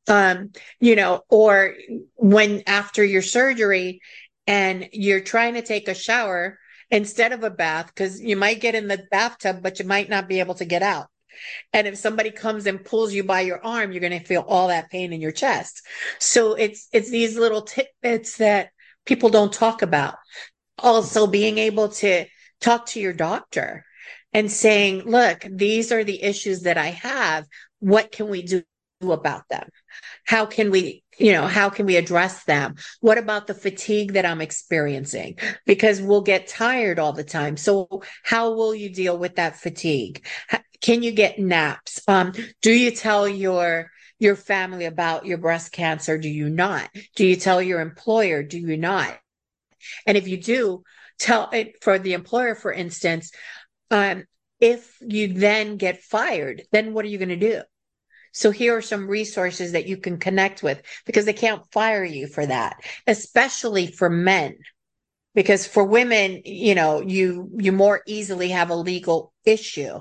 Um, 0.09 0.51
you 0.79 0.95
know, 0.95 1.23
or 1.31 1.75
when 2.17 2.63
after 2.67 3.03
your 3.03 3.23
surgery 3.23 4.01
and 4.47 4.89
you're 4.93 5.21
trying 5.21 5.55
to 5.55 5.63
take 5.63 5.89
a 5.89 5.95
shower 5.95 6.59
instead 6.91 7.33
of 7.33 7.43
a 7.43 7.51
bath, 7.51 7.87
because 7.87 8.21
you 8.21 8.37
might 8.37 8.61
get 8.61 8.75
in 8.75 8.89
the 8.89 9.03
bathtub, 9.11 9.63
but 9.63 9.79
you 9.79 9.87
might 9.87 10.11
not 10.11 10.29
be 10.29 10.41
able 10.41 10.57
to 10.57 10.67
get 10.67 10.83
out. 10.83 11.07
And 11.73 11.87
if 11.87 11.97
somebody 11.97 12.31
comes 12.31 12.67
and 12.67 12.85
pulls 12.85 13.13
you 13.13 13.25
by 13.25 13.41
your 13.41 13.65
arm, 13.65 13.93
you're 13.93 14.01
going 14.01 14.19
to 14.19 14.25
feel 14.25 14.45
all 14.47 14.69
that 14.69 14.91
pain 14.91 15.13
in 15.13 15.21
your 15.21 15.33
chest. 15.33 15.83
So 16.19 16.55
it's, 16.55 16.89
it's 16.93 17.11
these 17.11 17.37
little 17.37 17.63
tidbits 17.63 18.39
that 18.39 18.71
people 19.05 19.29
don't 19.29 19.53
talk 19.53 19.83
about. 19.83 20.17
Also 20.79 21.27
being 21.27 21.59
able 21.59 21.89
to 21.89 22.27
talk 22.61 22.87
to 22.87 23.01
your 23.01 23.13
doctor 23.13 23.85
and 24.33 24.51
saying, 24.51 25.03
look, 25.05 25.47
these 25.49 25.93
are 25.93 26.05
the 26.05 26.23
issues 26.23 26.63
that 26.63 26.79
I 26.79 26.87
have. 26.87 27.47
What 27.81 28.13
can 28.13 28.29
we 28.29 28.43
do 28.43 28.63
about 29.03 29.49
them? 29.49 29.69
How 30.25 30.47
can 30.47 30.71
we, 30.71 31.03
you 31.19 31.33
know, 31.33 31.47
how 31.47 31.69
can 31.69 31.87
we 31.87 31.97
address 31.97 32.45
them? 32.45 32.77
What 33.01 33.19
about 33.19 33.47
the 33.47 33.55
fatigue 33.55 34.13
that 34.13 34.25
I'm 34.25 34.41
experiencing? 34.41 35.39
Because 35.67 36.01
we'll 36.01 36.23
get 36.23 36.47
tired 36.47 36.99
all 36.99 37.13
the 37.13 37.25
time. 37.25 37.57
So 37.57 38.03
how 38.23 38.55
will 38.55 38.75
you 38.75 38.91
deal 38.91 39.19
with 39.19 39.37
that 39.37 39.57
fatigue? 39.57 40.25
Can 40.83 41.03
you 41.03 41.13
get 41.13 41.39
naps? 41.39 42.03
Um, 42.07 42.33
do 42.61 42.73
you 42.73 42.91
tell 42.91 43.29
your 43.29 43.91
your 44.19 44.37
family 44.37 44.85
about 44.85 45.27
your 45.27 45.39
breast 45.39 45.73
cancer? 45.73 46.19
Do 46.19 46.29
you 46.29 46.49
not? 46.49 46.91
Do 47.17 47.27
you 47.27 47.37
tell 47.37 47.63
your 47.63 47.81
employer? 47.81 48.43
Do 48.43 48.59
you 48.59 48.77
not? 48.77 49.19
And 50.07 50.17
if 50.17 50.29
you 50.29 50.37
do, 50.37 50.83
tell 51.19 51.49
it 51.53 51.83
for 51.83 51.99
the 51.99 52.13
employer, 52.13 52.55
for 52.55 52.73
instance, 52.73 53.33
um, 53.91 54.25
if 54.61 54.97
you 55.01 55.33
then 55.33 55.77
get 55.77 56.03
fired, 56.03 56.63
then 56.71 56.95
what 56.95 57.05
are 57.05 57.09
you 57.09 57.19
going 57.19 57.29
to 57.31 57.37
do? 57.37 57.63
So 58.33 58.51
here 58.51 58.77
are 58.77 58.83
some 58.83 59.09
resources 59.09 59.73
that 59.73 59.87
you 59.87 59.97
can 59.97 60.19
connect 60.19 60.63
with 60.63 60.81
because 61.05 61.25
they 61.25 61.33
can't 61.33 61.71
fire 61.73 62.05
you 62.05 62.27
for 62.29 62.47
that, 62.47 62.77
especially 63.07 63.89
for 63.89 64.09
men. 64.09 64.57
Because 65.35 65.67
for 65.67 65.85
women, 65.85 66.43
you 66.45 66.75
know, 66.75 67.01
you 67.01 67.51
you 67.57 67.73
more 67.73 68.03
easily 68.07 68.51
have 68.51 68.71
a 68.71 68.75
legal 68.75 69.33
issue 69.45 70.01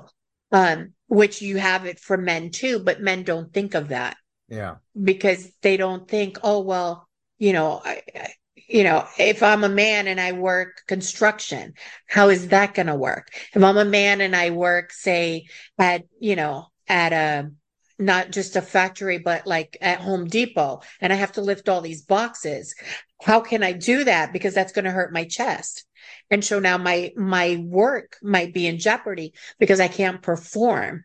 um, 0.52 0.92
which 1.08 1.42
you 1.42 1.56
have 1.56 1.86
it 1.86 1.98
for 1.98 2.16
men 2.16 2.50
too, 2.50 2.78
but 2.78 3.00
men 3.00 3.24
don't 3.24 3.52
think 3.52 3.74
of 3.74 3.88
that. 3.88 4.16
Yeah. 4.48 4.76
Because 5.00 5.50
they 5.62 5.76
don't 5.76 6.06
think, 6.06 6.38
oh, 6.42 6.60
well, 6.60 7.08
you 7.38 7.52
know, 7.52 7.80
I, 7.84 8.02
I, 8.14 8.28
you 8.68 8.84
know, 8.84 9.06
if 9.18 9.42
I'm 9.42 9.64
a 9.64 9.68
man 9.68 10.06
and 10.06 10.20
I 10.20 10.32
work 10.32 10.82
construction, 10.86 11.74
how 12.06 12.28
is 12.28 12.48
that 12.48 12.74
going 12.74 12.86
to 12.86 12.94
work? 12.94 13.28
If 13.54 13.62
I'm 13.62 13.76
a 13.76 13.84
man 13.84 14.20
and 14.20 14.36
I 14.36 14.50
work, 14.50 14.92
say, 14.92 15.46
at, 15.78 16.04
you 16.20 16.36
know, 16.36 16.66
at 16.86 17.12
a, 17.12 17.50
not 17.98 18.30
just 18.30 18.56
a 18.56 18.62
factory, 18.62 19.18
but 19.18 19.46
like 19.46 19.76
at 19.80 20.00
Home 20.00 20.26
Depot, 20.26 20.82
and 21.00 21.12
I 21.12 21.16
have 21.16 21.32
to 21.32 21.40
lift 21.40 21.68
all 21.68 21.80
these 21.80 22.02
boxes, 22.02 22.74
how 23.22 23.40
can 23.40 23.62
I 23.62 23.72
do 23.72 24.04
that? 24.04 24.32
Because 24.32 24.54
that's 24.54 24.72
going 24.72 24.84
to 24.84 24.90
hurt 24.90 25.12
my 25.12 25.24
chest. 25.24 25.84
And 26.30 26.44
so 26.44 26.58
now 26.58 26.78
my, 26.78 27.12
my 27.16 27.64
work 27.64 28.16
might 28.22 28.52
be 28.52 28.66
in 28.66 28.78
jeopardy 28.78 29.34
because 29.58 29.80
I 29.80 29.88
can't 29.88 30.20
perform. 30.22 31.04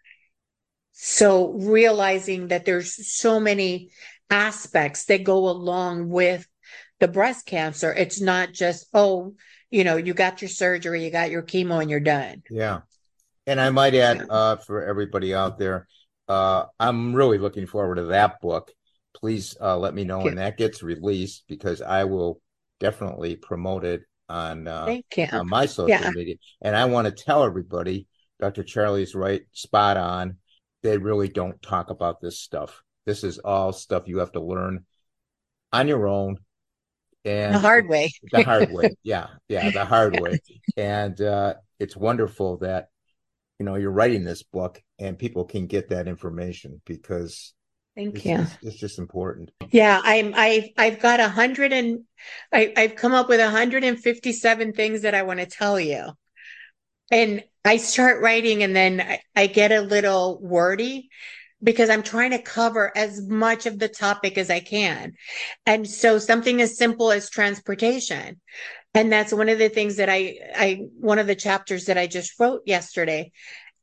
So 0.93 1.51
realizing 1.51 2.47
that 2.47 2.65
there's 2.65 3.07
so 3.15 3.39
many 3.39 3.91
aspects 4.30 5.05
that 5.05 5.24
go 5.24 5.49
along 5.49 6.09
with 6.09 6.47
the 6.99 7.07
breast 7.07 7.45
cancer. 7.45 7.93
It's 7.93 8.20
not 8.20 8.51
just, 8.51 8.88
oh, 8.93 9.36
you 9.70 9.84
know, 9.84 9.97
you 9.97 10.13
got 10.13 10.41
your 10.41 10.49
surgery, 10.49 11.03
you 11.03 11.11
got 11.11 11.30
your 11.30 11.43
chemo, 11.43 11.82
and 11.82 11.89
you're 11.89 11.99
done. 11.99 12.41
Yeah. 12.49 12.82
And 13.45 13.61
I 13.61 13.70
might 13.70 13.93
add 13.93 14.26
uh, 14.30 14.55
for 14.57 14.84
everybody 14.84 15.34
out 15.34 15.59
there, 15.59 15.88
uh, 16.28 16.65
I'm 16.80 17.13
really 17.13 17.38
looking 17.38 17.68
forward 17.68 17.95
to 17.95 18.05
that 18.05 18.41
book. 18.41 18.72
Please 19.20 19.55
uh, 19.59 19.78
let 19.78 19.93
me 19.93 20.03
know 20.03 20.20
when 20.20 20.36
that 20.36 20.57
gets 20.57 20.84
released 20.84 21.43
because 21.47 21.82
I 21.82 22.03
will 22.03 22.41
definitely 22.80 23.36
promote 23.36 23.84
it 23.84 24.01
on, 24.30 24.68
uh, 24.68 24.99
on 25.32 25.49
my 25.49 25.65
social 25.65 25.89
yeah. 25.89 26.11
media. 26.13 26.36
And 26.61 26.76
I 26.76 26.86
want 26.86 27.05
to 27.05 27.24
tell 27.24 27.43
everybody, 27.43 28.07
Dr. 28.39 28.63
Charley's 28.63 29.15
right, 29.15 29.41
spot 29.53 29.97
on. 29.97 30.38
They 30.84 30.97
really 30.97 31.30
don't 31.30 31.61
talk 31.61 31.89
about 31.89 32.22
this 32.22 32.39
stuff. 32.39 32.84
This 33.05 33.24
is 33.24 33.39
all 33.39 33.74
stuff 33.74 34.07
you 34.07 34.20
have 34.20 34.34
to 34.34 34.41
learn 34.41 34.86
on 35.74 35.88
your 35.88 36.07
own 36.07 36.38
and 37.26 37.53
the 37.53 37.59
hard 37.59 37.88
way 37.88 38.11
the 38.32 38.43
hard 38.43 38.72
way 38.72 38.95
yeah 39.03 39.28
yeah 39.49 39.70
the 39.72 39.86
hard 39.86 40.20
way 40.22 40.39
and 40.78 41.20
uh, 41.22 41.53
it's 41.80 41.95
wonderful 41.95 42.57
that 42.57 42.88
you 43.59 43.65
know 43.65 43.76
you're 43.76 43.91
writing 43.91 44.24
this 44.24 44.43
book 44.43 44.82
and 44.99 45.20
people 45.20 45.45
can 45.45 45.68
get 45.68 45.89
that 45.89 46.07
information 46.07 46.82
because 46.86 47.53
thank 47.97 48.15
it's, 48.15 48.25
you 48.25 48.35
it's, 48.35 48.57
it's, 48.61 48.77
just 48.77 48.99
important 48.99 49.51
yeah 49.71 49.99
i'm 50.03 50.33
i've 50.35 50.69
i've 50.77 50.99
got 50.99 51.19
a 51.19 51.27
hundred 51.27 51.73
and 51.73 52.03
I, 52.53 52.73
i've 52.77 52.95
come 52.95 53.13
up 53.13 53.27
with 53.27 53.41
157 53.41 54.73
things 54.73 55.01
that 55.01 55.15
i 55.15 55.23
want 55.23 55.39
to 55.39 55.45
tell 55.45 55.79
you 55.79 56.11
and 57.11 57.43
i 57.65 57.77
start 57.77 58.21
writing 58.21 58.63
and 58.63 58.75
then 58.75 59.01
I, 59.01 59.19
I 59.35 59.47
get 59.47 59.71
a 59.71 59.81
little 59.81 60.39
wordy 60.41 61.09
because 61.61 61.89
I'm 61.89 62.03
trying 62.03 62.31
to 62.31 62.41
cover 62.41 62.95
as 62.95 63.27
much 63.27 63.65
of 63.65 63.79
the 63.79 63.87
topic 63.87 64.37
as 64.37 64.49
I 64.49 64.59
can. 64.59 65.13
And 65.65 65.89
so 65.89 66.19
something 66.19 66.61
as 66.61 66.77
simple 66.77 67.11
as 67.11 67.29
transportation. 67.29 68.39
And 68.93 69.11
that's 69.11 69.33
one 69.33 69.49
of 69.49 69.59
the 69.59 69.69
things 69.69 69.97
that 69.97 70.09
I, 70.09 70.37
I, 70.55 70.87
one 70.99 71.19
of 71.19 71.27
the 71.27 71.35
chapters 71.35 71.85
that 71.85 71.97
I 71.97 72.07
just 72.07 72.39
wrote 72.39 72.61
yesterday. 72.65 73.31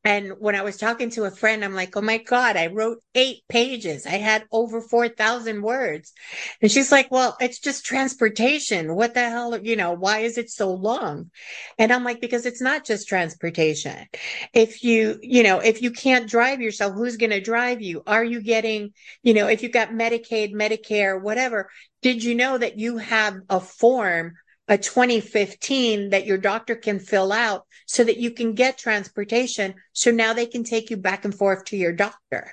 And 0.05 0.35
when 0.39 0.55
I 0.55 0.63
was 0.63 0.77
talking 0.77 1.09
to 1.11 1.25
a 1.25 1.31
friend, 1.31 1.65
I'm 1.65 1.75
like, 1.75 1.97
oh 1.97 2.03
my 2.03 2.19
God, 2.19 2.59
I 2.59 2.67
wrote 2.67 3.03
eight 3.15 3.39
pages. 3.49 4.05
I 4.05 4.19
had 4.19 4.45
over 4.53 4.83
4,000 4.83 5.63
words. 5.63 6.13
And 6.61 6.71
she's 6.71 6.93
like, 6.93 7.11
well, 7.11 7.37
it's 7.41 7.59
just 7.59 7.87
transportation. 7.87 8.95
What 8.95 9.15
the 9.15 9.29
hell? 9.29 9.59
You 9.59 9.77
know, 9.77 9.93
why 9.93 10.21
is 10.21 10.37
it 10.37 10.51
so 10.51 10.73
long? 10.75 11.31
And 11.79 11.91
I'm 11.91 12.05
like, 12.05 12.21
because 12.21 12.45
it's 12.45 12.61
not 12.61 12.85
just 12.85 13.09
transportation. 13.09 14.07
If 14.53 14.85
you, 14.85 15.19
you 15.23 15.43
know, 15.43 15.61
if 15.61 15.81
you 15.81 15.91
can't 15.91 16.29
drive 16.29 16.61
yourself, 16.61 16.95
who's 16.95 17.17
going 17.17 17.31
to 17.31 17.41
drive 17.41 17.81
you? 17.81 18.03
Are 18.07 18.25
you 18.25 18.43
getting, 18.43 18.93
you 19.23 19.33
know, 19.33 19.49
if 19.49 19.63
you've 19.63 19.73
got 19.73 19.89
Medicaid, 19.89 20.53
Medicare, 20.53 21.21
whatever, 21.21 21.71
did 22.03 22.23
you 22.23 22.35
know 22.35 22.59
that 22.59 22.79
you 22.79 22.99
have 22.99 23.39
a 23.49 23.59
form 23.59 24.35
a 24.69 24.79
2015 24.79 26.11
that 26.11 26.27
your 26.27 26.39
doctor 26.39 26.75
can 26.75 26.99
fill 26.99 27.33
out 27.33 27.67
so 27.87 28.03
that 28.05 28.17
you 28.17 28.31
can 28.31 28.55
get 28.55 28.79
transportation. 28.79 29.75
So 29.93 30.11
now 30.11 30.33
they 30.33 30.47
can 30.47 30.65
take 30.65 30.91
you 30.91 30.97
back 30.97 31.25
and 31.25 31.35
forth 31.35 31.67
to 31.67 31.77
your 31.77 31.93
doctor. 31.93 32.53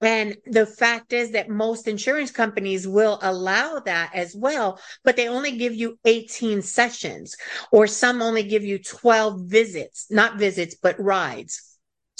And 0.00 0.36
the 0.46 0.64
fact 0.64 1.12
is 1.12 1.32
that 1.32 1.50
most 1.50 1.86
insurance 1.86 2.30
companies 2.30 2.88
will 2.88 3.18
allow 3.20 3.80
that 3.80 4.12
as 4.14 4.34
well, 4.34 4.80
but 5.04 5.16
they 5.16 5.28
only 5.28 5.58
give 5.58 5.74
you 5.74 5.98
18 6.06 6.62
sessions 6.62 7.36
or 7.70 7.86
some 7.86 8.22
only 8.22 8.42
give 8.42 8.64
you 8.64 8.78
12 8.78 9.42
visits, 9.42 10.06
not 10.10 10.38
visits, 10.38 10.74
but 10.82 10.98
rides. 10.98 11.69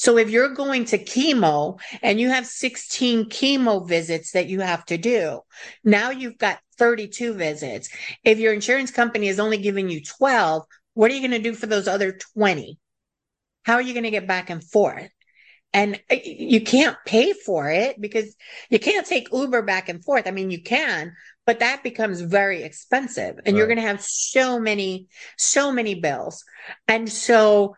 So 0.00 0.16
if 0.16 0.30
you're 0.30 0.54
going 0.54 0.86
to 0.86 0.98
chemo 1.04 1.78
and 2.00 2.18
you 2.18 2.30
have 2.30 2.46
16 2.46 3.26
chemo 3.26 3.86
visits 3.86 4.32
that 4.32 4.46
you 4.46 4.60
have 4.60 4.82
to 4.86 4.96
do, 4.96 5.40
now 5.84 6.08
you've 6.08 6.38
got 6.38 6.58
32 6.78 7.34
visits. 7.34 7.90
If 8.24 8.38
your 8.38 8.54
insurance 8.54 8.90
company 8.90 9.28
is 9.28 9.38
only 9.38 9.58
giving 9.58 9.90
you 9.90 10.02
12, 10.02 10.62
what 10.94 11.10
are 11.10 11.14
you 11.14 11.20
going 11.20 11.42
to 11.42 11.50
do 11.50 11.52
for 11.52 11.66
those 11.66 11.86
other 11.86 12.12
20? 12.34 12.78
How 13.64 13.74
are 13.74 13.82
you 13.82 13.92
going 13.92 14.04
to 14.04 14.10
get 14.10 14.26
back 14.26 14.48
and 14.48 14.64
forth? 14.64 15.10
And 15.74 16.00
uh, 16.10 16.16
you 16.24 16.62
can't 16.62 16.96
pay 17.04 17.34
for 17.34 17.70
it 17.70 18.00
because 18.00 18.34
you 18.70 18.78
can't 18.78 19.06
take 19.06 19.28
Uber 19.30 19.60
back 19.60 19.90
and 19.90 20.02
forth. 20.02 20.26
I 20.26 20.30
mean, 20.30 20.50
you 20.50 20.62
can, 20.62 21.12
but 21.44 21.60
that 21.60 21.82
becomes 21.82 22.22
very 22.22 22.62
expensive 22.62 23.36
and 23.44 23.48
right. 23.48 23.54
you're 23.54 23.66
going 23.66 23.76
to 23.76 23.82
have 23.82 24.00
so 24.00 24.58
many, 24.58 25.08
so 25.36 25.70
many 25.70 25.94
bills. 25.94 26.42
And 26.88 27.12
so 27.12 27.76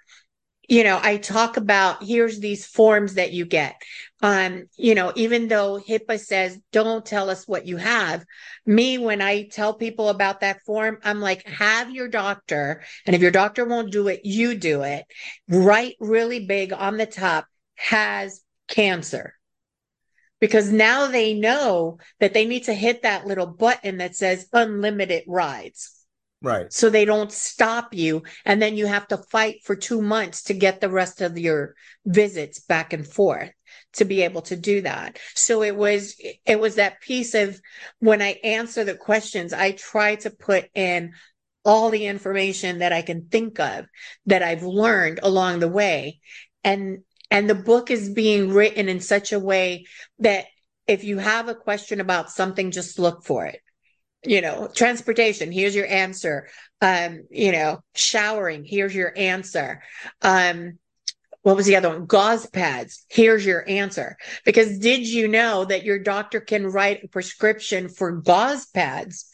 you 0.72 0.84
know, 0.84 0.98
I 1.02 1.18
talk 1.18 1.58
about 1.58 2.02
here's 2.02 2.40
these 2.40 2.64
forms 2.64 3.16
that 3.16 3.30
you 3.30 3.44
get. 3.44 3.76
Um, 4.22 4.70
you 4.78 4.94
know, 4.94 5.12
even 5.16 5.48
though 5.48 5.78
HIPAA 5.78 6.18
says 6.18 6.58
don't 6.72 7.04
tell 7.04 7.28
us 7.28 7.46
what 7.46 7.66
you 7.66 7.76
have, 7.76 8.24
me, 8.64 8.96
when 8.96 9.20
I 9.20 9.48
tell 9.48 9.74
people 9.74 10.08
about 10.08 10.40
that 10.40 10.62
form, 10.62 10.96
I'm 11.04 11.20
like, 11.20 11.46
have 11.46 11.90
your 11.90 12.08
doctor, 12.08 12.82
and 13.04 13.14
if 13.14 13.20
your 13.20 13.30
doctor 13.30 13.66
won't 13.66 13.92
do 13.92 14.08
it, 14.08 14.22
you 14.24 14.54
do 14.54 14.80
it. 14.80 15.04
Write 15.46 15.96
really 16.00 16.46
big 16.46 16.72
on 16.72 16.96
the 16.96 17.04
top, 17.04 17.44
has 17.74 18.40
cancer. 18.66 19.34
Because 20.40 20.72
now 20.72 21.06
they 21.08 21.34
know 21.34 21.98
that 22.18 22.32
they 22.32 22.46
need 22.46 22.64
to 22.64 22.72
hit 22.72 23.02
that 23.02 23.26
little 23.26 23.46
button 23.46 23.98
that 23.98 24.16
says 24.16 24.48
unlimited 24.54 25.24
rides. 25.26 26.01
Right. 26.43 26.72
So 26.72 26.90
they 26.90 27.05
don't 27.05 27.30
stop 27.30 27.95
you. 27.95 28.22
And 28.45 28.61
then 28.61 28.76
you 28.76 28.86
have 28.86 29.07
to 29.09 29.18
fight 29.30 29.62
for 29.64 29.76
two 29.76 30.03
months 30.03 30.43
to 30.45 30.55
get 30.55 30.80
the 30.80 30.90
rest 30.90 31.20
of 31.20 31.38
your 31.38 31.74
visits 32.05 32.59
back 32.59 32.93
and 32.93 33.07
forth 33.07 33.53
to 33.95 34.05
be 34.05 34.22
able 34.22 34.43
to 34.43 34.57
do 34.57 34.80
that. 34.80 35.18
So 35.34 35.62
it 35.62 35.76
was, 35.76 36.16
it 36.45 36.59
was 36.59 36.74
that 36.74 37.01
piece 37.01 37.34
of 37.34 37.61
when 38.01 38.20
I 38.20 38.40
answer 38.43 38.84
the 38.84 38.97
questions, 38.97 39.53
I 39.53 39.72
try 39.72 40.16
to 40.16 40.30
put 40.30 40.68
in 40.74 41.12
all 41.64 41.90
the 41.90 42.07
information 42.07 42.80
that 42.80 42.93
I 42.93 43.03
can 43.03 43.28
think 43.28 43.61
of 43.61 43.86
that 44.26 44.43
I've 44.43 44.64
learned 44.64 45.20
along 45.22 45.61
the 45.61 45.68
way. 45.68 46.18
And, 46.64 47.05
and 47.30 47.49
the 47.49 47.55
book 47.55 47.90
is 47.90 48.11
being 48.11 48.53
written 48.53 48.88
in 48.88 49.01
such 49.01 49.32
a 49.32 49.38
way 49.38 49.84
that 50.18 50.47
if 50.88 51.05
you 51.05 51.18
have 51.18 51.49
a 51.49 51.55
question 51.55 52.01
about 52.01 52.32
something, 52.32 52.72
just 52.72 52.99
look 52.99 53.24
for 53.24 53.47
it 53.47 53.61
you 54.24 54.40
know, 54.40 54.68
transportation, 54.74 55.52
here's 55.52 55.74
your 55.74 55.86
answer. 55.86 56.48
Um, 56.80 57.24
you 57.30 57.52
know, 57.52 57.80
showering, 57.94 58.64
here's 58.64 58.94
your 58.94 59.12
answer. 59.16 59.82
Um, 60.20 60.78
what 61.42 61.56
was 61.56 61.66
the 61.66 61.76
other 61.76 61.88
one? 61.88 62.06
Gauze 62.06 62.46
pads. 62.46 63.04
Here's 63.08 63.44
your 63.44 63.68
answer. 63.68 64.16
Because 64.44 64.78
did 64.78 65.06
you 65.06 65.26
know 65.26 65.64
that 65.64 65.84
your 65.84 65.98
doctor 65.98 66.40
can 66.40 66.66
write 66.66 67.04
a 67.04 67.08
prescription 67.08 67.88
for 67.88 68.12
gauze 68.12 68.66
pads 68.66 69.28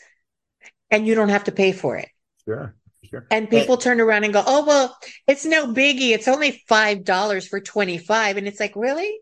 and 0.90 1.06
you 1.06 1.14
don't 1.14 1.28
have 1.28 1.44
to 1.44 1.52
pay 1.52 1.72
for 1.72 1.96
it? 1.96 2.08
Sure. 2.44 2.74
Sure. 3.04 3.26
And 3.30 3.48
people 3.48 3.76
hey. 3.76 3.82
turn 3.82 4.00
around 4.00 4.24
and 4.24 4.34
go, 4.34 4.42
"Oh 4.46 4.66
well, 4.66 4.98
it's 5.26 5.46
no 5.46 5.72
biggie. 5.72 6.10
It's 6.10 6.28
only 6.28 6.62
five 6.68 7.04
dollars 7.04 7.46
for 7.46 7.58
twenty 7.58 7.96
five. 7.96 8.36
And 8.36 8.46
it's 8.46 8.60
like, 8.60 8.74
really? 8.76 9.20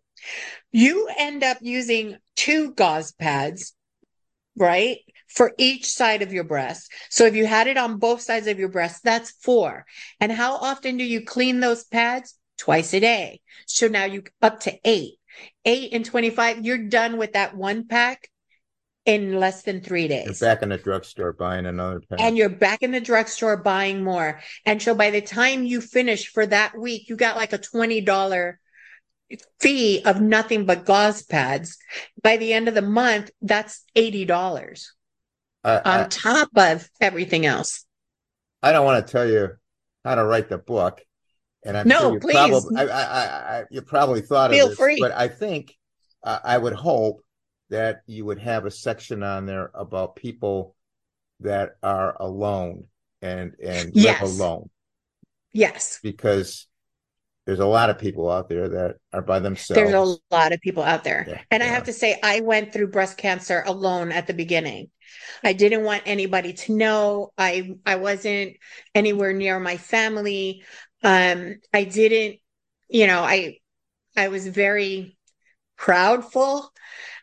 You 0.72 1.08
end 1.16 1.44
up 1.44 1.58
using 1.60 2.16
two 2.34 2.72
gauze 2.74 3.12
pads, 3.12 3.74
right? 4.56 4.98
For 5.36 5.52
each 5.58 5.86
side 5.86 6.22
of 6.22 6.32
your 6.32 6.44
breast. 6.44 6.90
So 7.10 7.26
if 7.26 7.36
you 7.36 7.46
had 7.46 7.66
it 7.66 7.76
on 7.76 7.98
both 7.98 8.22
sides 8.22 8.46
of 8.46 8.58
your 8.58 8.70
breast, 8.70 9.04
that's 9.04 9.32
four. 9.42 9.84
And 10.18 10.32
how 10.32 10.56
often 10.56 10.96
do 10.96 11.04
you 11.04 11.24
clean 11.24 11.60
those 11.60 11.84
pads? 11.84 12.36
Twice 12.58 12.94
a 12.94 13.00
day. 13.00 13.42
So 13.66 13.86
now 13.86 14.06
you 14.06 14.24
up 14.40 14.60
to 14.60 14.78
eight. 14.84 15.14
Eight 15.66 15.92
and 15.92 16.04
25, 16.04 16.64
you're 16.64 16.88
done 16.88 17.18
with 17.18 17.34
that 17.34 17.54
one 17.54 17.86
pack 17.86 18.30
in 19.04 19.38
less 19.38 19.62
than 19.62 19.82
three 19.82 20.08
days. 20.08 20.40
You're 20.40 20.54
back 20.54 20.62
in 20.62 20.70
the 20.70 20.78
drugstore 20.78 21.34
buying 21.34 21.66
another 21.66 22.00
pack. 22.00 22.18
And 22.18 22.38
you're 22.38 22.48
back 22.48 22.82
in 22.82 22.92
the 22.92 23.00
drugstore 23.00 23.58
buying 23.58 24.02
more. 24.02 24.40
And 24.64 24.80
so 24.80 24.94
by 24.94 25.10
the 25.10 25.20
time 25.20 25.64
you 25.64 25.82
finish 25.82 26.28
for 26.28 26.46
that 26.46 26.78
week, 26.78 27.10
you 27.10 27.16
got 27.16 27.36
like 27.36 27.52
a 27.52 27.58
$20 27.58 28.54
fee 29.60 30.02
of 30.02 30.22
nothing 30.22 30.64
but 30.64 30.86
gauze 30.86 31.22
pads. 31.22 31.76
By 32.22 32.38
the 32.38 32.54
end 32.54 32.68
of 32.68 32.74
the 32.74 32.80
month, 32.80 33.30
that's 33.42 33.84
$80 33.94 34.86
on 35.66 35.80
I, 35.84 36.06
top 36.08 36.48
of 36.56 36.88
everything 37.00 37.46
else. 37.46 37.84
I 38.62 38.72
don't 38.72 38.84
want 38.84 39.06
to 39.06 39.12
tell 39.12 39.28
you 39.28 39.50
how 40.04 40.14
to 40.14 40.24
write 40.24 40.48
the 40.48 40.58
book, 40.58 41.00
and 41.64 41.76
I'm 41.76 41.88
no, 41.88 42.00
sure 42.00 42.12
you 42.14 42.20
please. 42.20 42.34
Probably, 42.34 42.76
I, 42.76 43.60
I, 43.60 43.64
you 43.70 43.82
probably 43.82 44.20
thought 44.20 44.50
Feel 44.50 44.64
of 44.66 44.70
this, 44.70 44.78
free. 44.78 45.00
but 45.00 45.12
I 45.12 45.28
think 45.28 45.74
uh, 46.22 46.38
I 46.42 46.58
would 46.58 46.72
hope 46.74 47.22
that 47.70 48.02
you 48.06 48.24
would 48.24 48.38
have 48.38 48.64
a 48.64 48.70
section 48.70 49.22
on 49.22 49.46
there 49.46 49.70
about 49.74 50.16
people 50.16 50.74
that 51.40 51.76
are 51.82 52.16
alone 52.20 52.84
and 53.22 53.54
and 53.62 53.92
Yes. 53.94 54.22
live 54.22 54.40
alone 54.40 54.70
Yes. 55.52 55.98
because 56.02 56.66
there's 57.46 57.60
a 57.60 57.66
lot 57.66 57.90
of 57.90 57.98
people 57.98 58.30
out 58.30 58.48
there 58.48 58.68
that 58.68 58.96
are 59.12 59.22
by 59.22 59.38
themselves. 59.38 59.80
There's 59.80 59.94
a 59.94 60.16
lot 60.34 60.52
of 60.52 60.60
people 60.60 60.82
out 60.82 61.04
there. 61.04 61.24
Yeah, 61.28 61.40
And 61.50 61.62
I 61.62 61.66
have 61.66 61.84
to 61.84 61.92
say, 61.92 62.18
I 62.22 62.40
went 62.40 62.72
through 62.72 62.88
breast 62.88 63.16
cancer 63.16 63.62
alone 63.66 64.10
at 64.12 64.26
the 64.26 64.34
beginning. 64.34 64.90
I 65.44 65.52
didn't 65.52 65.84
want 65.84 66.02
anybody 66.06 66.52
to 66.52 66.76
know. 66.76 67.32
I 67.36 67.76
I 67.84 67.96
wasn't 67.96 68.56
anywhere 68.94 69.32
near 69.32 69.58
my 69.60 69.76
family. 69.76 70.64
Um, 71.02 71.56
I 71.72 71.84
didn't, 71.84 72.40
you 72.88 73.06
know, 73.06 73.20
I 73.20 73.58
I 74.16 74.28
was 74.28 74.46
very 74.46 75.16
proudful, 75.78 76.68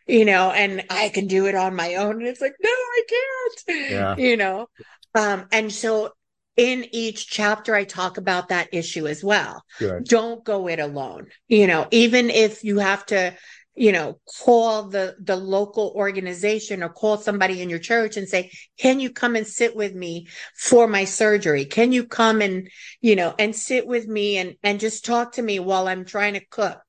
you 0.07 0.25
know, 0.25 0.51
and 0.51 0.83
I 0.89 1.09
can 1.09 1.27
do 1.27 1.47
it 1.47 1.55
on 1.55 1.75
my 1.75 1.95
own. 1.95 2.17
And 2.17 2.27
it's 2.27 2.41
like, 2.41 2.55
no, 2.61 2.69
I 2.69 3.03
can't. 3.09 3.91
Yeah. 3.91 4.15
You 4.17 4.37
know. 4.37 4.67
Um, 5.15 5.47
and 5.51 5.71
so 5.71 6.11
in 6.55 6.85
each 6.91 7.27
chapter 7.27 7.73
I 7.73 7.83
talk 7.83 8.17
about 8.17 8.49
that 8.49 8.69
issue 8.71 9.07
as 9.07 9.23
well 9.23 9.63
Good. 9.79 10.05
don't 10.05 10.43
go 10.43 10.67
it 10.67 10.79
alone 10.79 11.27
you 11.47 11.65
know 11.65 11.87
even 11.89 12.29
if 12.29 12.63
you 12.63 12.77
have 12.77 13.05
to 13.07 13.35
you 13.75 13.91
know 13.91 14.19
call 14.41 14.89
the 14.89 15.15
the 15.19 15.35
local 15.35 15.93
organization 15.95 16.83
or 16.83 16.89
call 16.89 17.17
somebody 17.17 17.61
in 17.61 17.69
your 17.69 17.79
church 17.79 18.17
and 18.17 18.27
say 18.27 18.51
can 18.77 18.99
you 18.99 19.09
come 19.09 19.35
and 19.35 19.47
sit 19.47 19.75
with 19.75 19.93
me 19.95 20.27
for 20.55 20.87
my 20.87 21.05
surgery? 21.05 21.65
Can 21.65 21.91
you 21.91 22.05
come 22.05 22.41
and 22.41 22.69
you 23.01 23.15
know 23.15 23.33
and 23.39 23.55
sit 23.55 23.87
with 23.87 24.07
me 24.07 24.37
and 24.37 24.55
and 24.63 24.79
just 24.79 25.05
talk 25.05 25.33
to 25.33 25.41
me 25.41 25.59
while 25.59 25.87
i'm 25.87 26.05
trying 26.05 26.33
to 26.33 26.45
cook? 26.45 26.79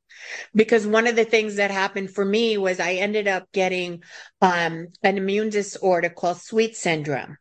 Because 0.55 0.87
one 0.87 1.07
of 1.07 1.17
the 1.17 1.25
things 1.25 1.57
that 1.57 1.71
happened 1.71 2.11
for 2.11 2.25
me 2.25 2.59
was 2.59 2.81
i 2.81 2.95
ended 2.95 3.29
up 3.29 3.51
getting 3.53 4.03
um 4.43 4.89
an 5.03 5.17
immune 5.19 5.51
disorder 5.51 6.11
called 6.11 6.39
sweet 6.39 6.77
syndrome. 6.77 7.37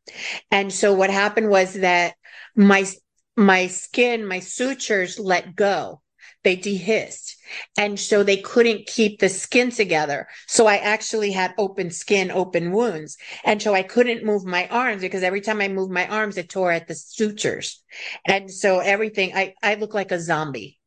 And 0.51 0.71
so 0.71 0.93
what 0.93 1.09
happened 1.09 1.49
was 1.49 1.73
that 1.73 2.15
my 2.55 2.85
my 3.35 3.67
skin, 3.67 4.27
my 4.27 4.39
sutures 4.39 5.19
let 5.19 5.55
go. 5.55 6.02
They 6.43 6.57
dehisced. 6.57 7.35
And 7.77 7.99
so 7.99 8.23
they 8.23 8.37
couldn't 8.37 8.87
keep 8.87 9.19
the 9.19 9.29
skin 9.29 9.71
together. 9.71 10.27
So 10.47 10.67
I 10.67 10.77
actually 10.77 11.31
had 11.31 11.53
open 11.57 11.91
skin, 11.91 12.31
open 12.31 12.71
wounds. 12.71 13.17
And 13.43 13.61
so 13.61 13.73
I 13.73 13.83
couldn't 13.83 14.25
move 14.25 14.43
my 14.45 14.67
arms 14.67 15.01
because 15.01 15.23
every 15.23 15.41
time 15.41 15.61
I 15.61 15.67
moved 15.67 15.91
my 15.91 16.07
arms, 16.07 16.37
it 16.37 16.49
tore 16.49 16.71
at 16.71 16.87
the 16.87 16.95
sutures. 16.95 17.81
And 18.25 18.51
so 18.51 18.79
everything, 18.79 19.35
I, 19.35 19.53
I 19.61 19.75
look 19.75 19.93
like 19.93 20.11
a 20.11 20.19
zombie. 20.19 20.79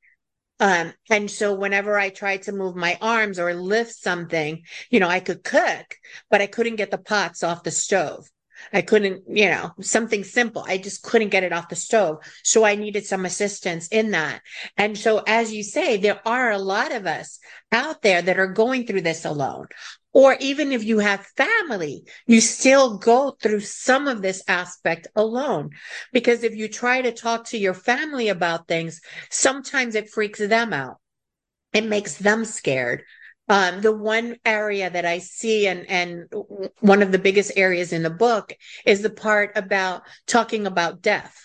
Um, 0.58 0.94
and 1.10 1.30
so 1.30 1.54
whenever 1.54 1.98
I 1.98 2.08
tried 2.08 2.42
to 2.42 2.52
move 2.52 2.76
my 2.76 2.98
arms 3.02 3.38
or 3.38 3.52
lift 3.54 3.92
something, 3.92 4.62
you 4.90 5.00
know, 5.00 5.08
I 5.08 5.20
could 5.20 5.44
cook, 5.44 5.96
but 6.30 6.40
I 6.40 6.46
couldn't 6.46 6.76
get 6.76 6.90
the 6.90 6.98
pots 6.98 7.42
off 7.42 7.62
the 7.62 7.70
stove. 7.70 8.26
I 8.72 8.82
couldn't, 8.82 9.24
you 9.28 9.48
know, 9.48 9.72
something 9.80 10.24
simple. 10.24 10.64
I 10.66 10.78
just 10.78 11.02
couldn't 11.02 11.30
get 11.30 11.44
it 11.44 11.52
off 11.52 11.68
the 11.68 11.76
stove. 11.76 12.18
So 12.42 12.64
I 12.64 12.74
needed 12.74 13.06
some 13.06 13.24
assistance 13.24 13.88
in 13.88 14.10
that. 14.12 14.42
And 14.76 14.96
so, 14.96 15.22
as 15.26 15.52
you 15.52 15.62
say, 15.62 15.96
there 15.96 16.20
are 16.26 16.50
a 16.50 16.58
lot 16.58 16.92
of 16.92 17.06
us 17.06 17.38
out 17.72 18.02
there 18.02 18.22
that 18.22 18.38
are 18.38 18.46
going 18.52 18.86
through 18.86 19.02
this 19.02 19.24
alone. 19.24 19.66
Or 20.12 20.34
even 20.40 20.72
if 20.72 20.82
you 20.82 21.00
have 21.00 21.26
family, 21.36 22.04
you 22.26 22.40
still 22.40 22.96
go 22.96 23.36
through 23.42 23.60
some 23.60 24.08
of 24.08 24.22
this 24.22 24.42
aspect 24.48 25.08
alone. 25.14 25.70
Because 26.12 26.42
if 26.42 26.54
you 26.54 26.68
try 26.68 27.02
to 27.02 27.12
talk 27.12 27.44
to 27.46 27.58
your 27.58 27.74
family 27.74 28.28
about 28.28 28.66
things, 28.66 29.00
sometimes 29.30 29.94
it 29.94 30.08
freaks 30.08 30.38
them 30.38 30.72
out. 30.72 30.96
It 31.74 31.84
makes 31.84 32.16
them 32.16 32.46
scared. 32.46 33.02
Um, 33.48 33.80
the 33.80 33.92
one 33.92 34.36
area 34.44 34.90
that 34.90 35.04
I 35.04 35.18
see 35.18 35.68
and, 35.68 35.88
and 35.88 36.26
one 36.80 37.02
of 37.02 37.12
the 37.12 37.18
biggest 37.18 37.52
areas 37.56 37.92
in 37.92 38.02
the 38.02 38.10
book 38.10 38.52
is 38.84 39.02
the 39.02 39.10
part 39.10 39.52
about 39.54 40.02
talking 40.26 40.66
about 40.66 41.00
death. 41.00 41.40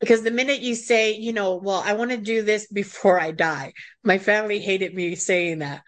Because 0.00 0.22
the 0.22 0.30
minute 0.30 0.60
you 0.60 0.74
say, 0.74 1.16
you 1.16 1.32
know, 1.32 1.56
well, 1.56 1.82
I 1.84 1.94
want 1.94 2.12
to 2.12 2.16
do 2.16 2.42
this 2.42 2.68
before 2.68 3.20
I 3.20 3.32
die, 3.32 3.72
my 4.02 4.18
family 4.18 4.58
hated 4.58 4.94
me 4.94 5.16
saying 5.16 5.58
that. 5.58 5.82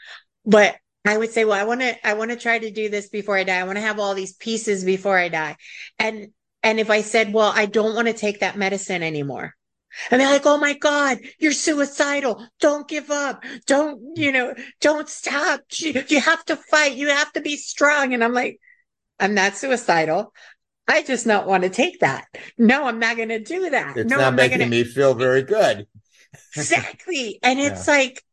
But 0.45 0.77
I 1.07 1.17
would 1.17 1.31
say, 1.31 1.45
well, 1.45 1.59
I 1.59 1.65
want 1.65 1.81
to, 1.81 2.07
I 2.07 2.15
want 2.15 2.31
to 2.33 2.37
try 2.37 2.59
to 2.59 2.71
do 2.71 2.91
this 2.91 3.09
before 3.09 3.37
I 3.37 3.45
die. 3.45 3.59
I 3.59 3.65
want 3.65 3.77
to 3.77 3.83
have 3.83 3.99
all 3.99 4.15
these 4.15 4.35
pieces 4.35 4.85
before 4.85 5.17
I 5.17 5.29
die. 5.29 5.57
And, 5.99 6.29
and 6.63 6.79
if 6.79 6.91
I 6.91 7.01
said, 7.01 7.33
well, 7.33 7.53
I 7.55 7.67
don't 7.67 7.95
want 7.95 8.09
to 8.09 8.13
take 8.15 8.41
that 8.41 8.59
medicine 8.59 9.03
anymore. 9.03 9.55
And 10.11 10.21
they're 10.21 10.31
like, 10.31 10.47
oh 10.47 10.59
my 10.59 10.75
God, 10.75 11.19
you're 11.39 11.53
suicidal. 11.53 12.47
Don't 12.61 12.89
give 12.89 13.11
up. 13.11 13.45
Don't, 13.67 14.17
you 14.17 14.33
know, 14.33 14.55
don't 14.81 15.09
stop. 15.09 15.63
You, 15.75 16.03
you 16.09 16.21
have 16.21 16.45
to 16.47 16.57
fight. 16.57 16.95
You 16.95 17.09
have 17.09 17.33
to 17.33 17.41
be 17.41 17.57
strong. 17.57 18.15
And 18.15 18.23
I'm 18.23 18.33
like, 18.33 18.61
I'm 19.19 19.35
not 19.35 19.57
suicidal. 19.57 20.33
I 20.89 21.03
just 21.03 21.27
not 21.27 21.47
want 21.47 21.63
to 21.65 21.71
take 21.71 22.01
that. 22.01 22.27
No, 22.59 22.85
I'm 22.85 22.99
not 22.99 23.17
going 23.17 23.29
to 23.29 23.41
do 23.41 23.71
that. 23.71 23.97
It's 23.97 24.11
no, 24.11 24.17
not 24.19 24.29
I'm 24.29 24.35
making 24.37 24.59
gonna... 24.59 24.71
me 24.71 24.85
feel 24.85 25.15
very 25.15 25.43
good. 25.43 25.87
exactly. 26.57 27.39
And 27.43 27.59
it's 27.61 27.87
like, 27.87 28.25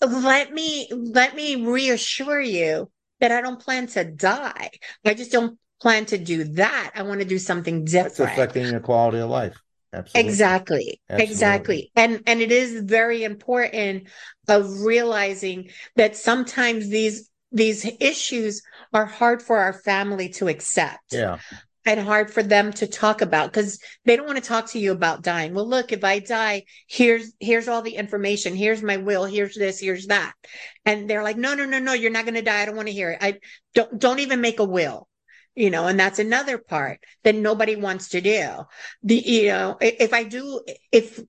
let 0.00 0.52
me, 0.52 0.88
let 0.92 1.34
me 1.34 1.64
reassure 1.64 2.40
you 2.40 2.90
that 3.20 3.32
I 3.32 3.40
don't 3.40 3.60
plan 3.60 3.86
to 3.88 4.04
die. 4.04 4.70
I 5.04 5.14
just 5.14 5.32
don't 5.32 5.58
plan 5.80 6.06
to 6.06 6.18
do 6.18 6.44
that. 6.44 6.92
I 6.94 7.02
want 7.02 7.20
to 7.20 7.26
do 7.26 7.38
something 7.38 7.84
different. 7.84 8.16
That's 8.16 8.32
affecting 8.32 8.66
your 8.66 8.80
quality 8.80 9.18
of 9.18 9.30
life. 9.30 9.56
Absolutely. 9.94 10.28
Exactly. 10.30 11.00
Absolutely. 11.08 11.32
Exactly. 11.32 11.92
And 11.96 12.22
and 12.26 12.40
it 12.40 12.52
is 12.52 12.82
very 12.84 13.24
important 13.24 14.08
of 14.48 14.80
realizing 14.80 15.70
that 15.96 16.16
sometimes 16.16 16.88
these 16.88 17.30
these 17.52 17.86
issues 18.00 18.62
are 18.92 19.06
hard 19.06 19.42
for 19.42 19.58
our 19.58 19.72
family 19.72 20.28
to 20.30 20.48
accept 20.48 21.12
Yeah. 21.12 21.38
and 21.86 22.00
hard 22.00 22.32
for 22.32 22.42
them 22.42 22.72
to 22.72 22.86
talk 22.86 23.22
about 23.22 23.52
because 23.52 23.78
they 24.04 24.16
don't 24.16 24.26
want 24.26 24.38
to 24.42 24.48
talk 24.48 24.70
to 24.70 24.78
you 24.80 24.90
about 24.92 25.22
dying. 25.22 25.54
Well, 25.54 25.68
look, 25.68 25.92
if 25.92 26.02
I 26.02 26.18
die, 26.18 26.64
here's 26.88 27.32
here's 27.40 27.68
all 27.68 27.82
the 27.82 27.94
information. 27.96 28.56
Here's 28.56 28.82
my 28.82 28.96
will. 28.96 29.24
Here's 29.24 29.54
this. 29.54 29.78
Here's 29.80 30.06
that. 30.06 30.32
And 30.84 31.08
they're 31.08 31.22
like, 31.22 31.36
no, 31.36 31.54
no, 31.54 31.64
no, 31.66 31.78
no. 31.78 31.92
You're 31.92 32.10
not 32.10 32.24
going 32.24 32.34
to 32.34 32.42
die. 32.42 32.62
I 32.62 32.64
don't 32.66 32.76
want 32.76 32.88
to 32.88 32.94
hear 32.94 33.10
it. 33.12 33.18
I 33.20 33.38
don't 33.74 33.98
don't 33.98 34.18
even 34.20 34.40
make 34.40 34.58
a 34.58 34.64
will. 34.64 35.06
You 35.54 35.70
know, 35.70 35.86
and 35.86 35.98
that's 35.98 36.18
another 36.18 36.58
part 36.58 37.00
that 37.22 37.34
nobody 37.34 37.76
wants 37.76 38.08
to 38.10 38.20
do. 38.20 38.64
The 39.02 39.16
you 39.16 39.48
know, 39.48 39.76
if 39.80 40.12
I 40.12 40.24
do, 40.24 40.62
if 40.90 41.20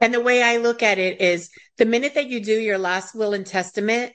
and 0.00 0.14
the 0.14 0.20
way 0.20 0.42
I 0.42 0.58
look 0.58 0.82
at 0.82 0.98
it 0.98 1.20
is 1.20 1.50
the 1.76 1.84
minute 1.84 2.14
that 2.14 2.28
you 2.28 2.40
do 2.42 2.58
your 2.58 2.78
last 2.78 3.14
will 3.14 3.34
and 3.34 3.46
testament, 3.46 4.12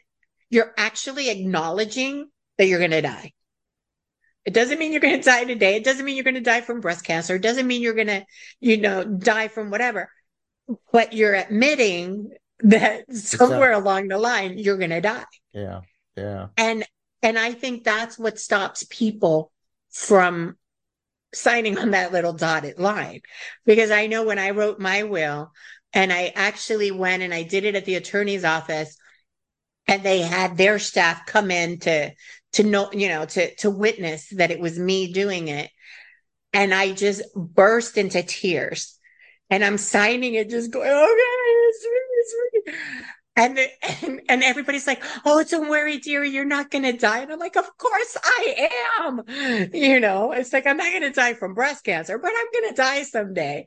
you're 0.49 0.73
actually 0.77 1.29
acknowledging 1.29 2.29
that 2.57 2.67
you're 2.67 2.79
going 2.79 2.91
to 2.91 3.01
die. 3.01 3.33
It 4.45 4.53
doesn't 4.53 4.79
mean 4.79 4.91
you're 4.91 5.01
going 5.01 5.17
to 5.21 5.23
die 5.23 5.45
today. 5.45 5.75
It 5.75 5.83
doesn't 5.83 6.05
mean 6.05 6.15
you're 6.15 6.23
going 6.23 6.35
to 6.35 6.41
die 6.41 6.61
from 6.61 6.79
breast 6.79 7.03
cancer. 7.03 7.35
It 7.35 7.41
doesn't 7.41 7.67
mean 7.67 7.81
you're 7.81 7.93
going 7.93 8.07
to, 8.07 8.25
you 8.59 8.77
know, 8.77 9.03
die 9.03 9.47
from 9.47 9.71
whatever. 9.71 10.09
But 10.91 11.13
you're 11.13 11.35
admitting 11.35 12.31
that 12.59 13.13
somewhere 13.15 13.73
along 13.73 14.07
the 14.07 14.17
line 14.17 14.57
you're 14.57 14.77
going 14.77 14.91
to 14.91 15.01
die. 15.01 15.25
Yeah. 15.53 15.81
Yeah. 16.15 16.47
And 16.57 16.85
and 17.23 17.39
I 17.39 17.53
think 17.53 17.83
that's 17.83 18.19
what 18.19 18.37
stops 18.37 18.85
people 18.89 19.51
from 19.89 20.57
signing 21.33 21.79
on 21.79 21.91
that 21.91 22.11
little 22.11 22.33
dotted 22.33 22.77
line. 22.77 23.21
Because 23.65 23.89
I 23.89 24.07
know 24.07 24.25
when 24.25 24.37
I 24.37 24.51
wrote 24.51 24.79
my 24.79 25.03
will 25.03 25.51
and 25.93 26.11
I 26.11 26.33
actually 26.35 26.91
went 26.91 27.23
and 27.23 27.33
I 27.33 27.43
did 27.43 27.63
it 27.63 27.75
at 27.75 27.85
the 27.85 27.95
attorney's 27.95 28.43
office 28.43 28.97
and 29.87 30.03
they 30.03 30.19
had 30.19 30.57
their 30.57 30.79
staff 30.79 31.25
come 31.25 31.49
in 31.49 31.79
to 31.79 32.11
to 32.53 32.63
know, 32.63 32.91
you 32.91 33.07
know, 33.07 33.25
to 33.25 33.55
to 33.55 33.69
witness 33.69 34.27
that 34.35 34.51
it 34.51 34.59
was 34.59 34.77
me 34.77 35.11
doing 35.13 35.47
it. 35.47 35.71
And 36.51 36.73
I 36.73 36.91
just 36.91 37.23
burst 37.35 37.97
into 37.97 38.21
tears. 38.21 38.99
And 39.49 39.63
I'm 39.63 39.77
signing 39.77 40.33
it, 40.33 40.49
just 40.49 40.71
going, 40.71 40.89
okay, 40.89 40.97
it's 40.97 41.83
me, 41.83 41.99
it's 42.11 42.35
me. 42.67 42.73
And, 43.35 43.57
and 44.03 44.21
and 44.29 44.43
everybody's 44.43 44.85
like, 44.87 45.03
"Oh, 45.25 45.43
don't 45.43 45.69
worry, 45.69 45.97
dearie, 45.97 46.29
you're 46.29 46.45
not 46.45 46.69
gonna 46.69 46.93
die." 46.93 47.19
And 47.19 47.31
I'm 47.31 47.39
like, 47.39 47.55
"Of 47.55 47.77
course 47.77 48.17
I 48.23 48.69
am." 48.99 49.23
You 49.73 49.99
know, 49.99 50.31
it's 50.31 50.53
like 50.53 50.67
I'm 50.67 50.77
not 50.77 50.93
gonna 50.93 51.11
die 51.11 51.33
from 51.33 51.53
breast 51.55 51.83
cancer, 51.83 52.17
but 52.19 52.31
I'm 52.35 52.61
gonna 52.61 52.75
die 52.75 53.03
someday. 53.03 53.65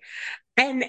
And 0.57 0.85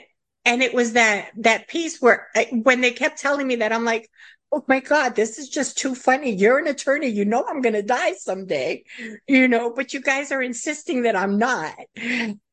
and 0.45 0.63
it 0.63 0.73
was 0.73 0.93
that 0.93 1.31
that 1.37 1.67
piece 1.67 2.01
where 2.01 2.27
when 2.63 2.81
they 2.81 2.91
kept 2.91 3.19
telling 3.19 3.47
me 3.47 3.57
that, 3.57 3.73
I'm 3.73 3.85
like, 3.85 4.09
"Oh 4.51 4.63
my 4.67 4.79
god, 4.79 5.15
this 5.15 5.39
is 5.39 5.49
just 5.49 5.77
too 5.77 5.95
funny." 5.95 6.31
You're 6.35 6.59
an 6.59 6.67
attorney, 6.67 7.07
you 7.07 7.25
know 7.25 7.45
I'm 7.47 7.61
gonna 7.61 7.83
die 7.83 8.13
someday, 8.13 8.83
you 9.27 9.47
know, 9.47 9.71
but 9.73 9.93
you 9.93 10.01
guys 10.01 10.31
are 10.31 10.41
insisting 10.41 11.03
that 11.03 11.15
I'm 11.15 11.37
not. 11.37 11.75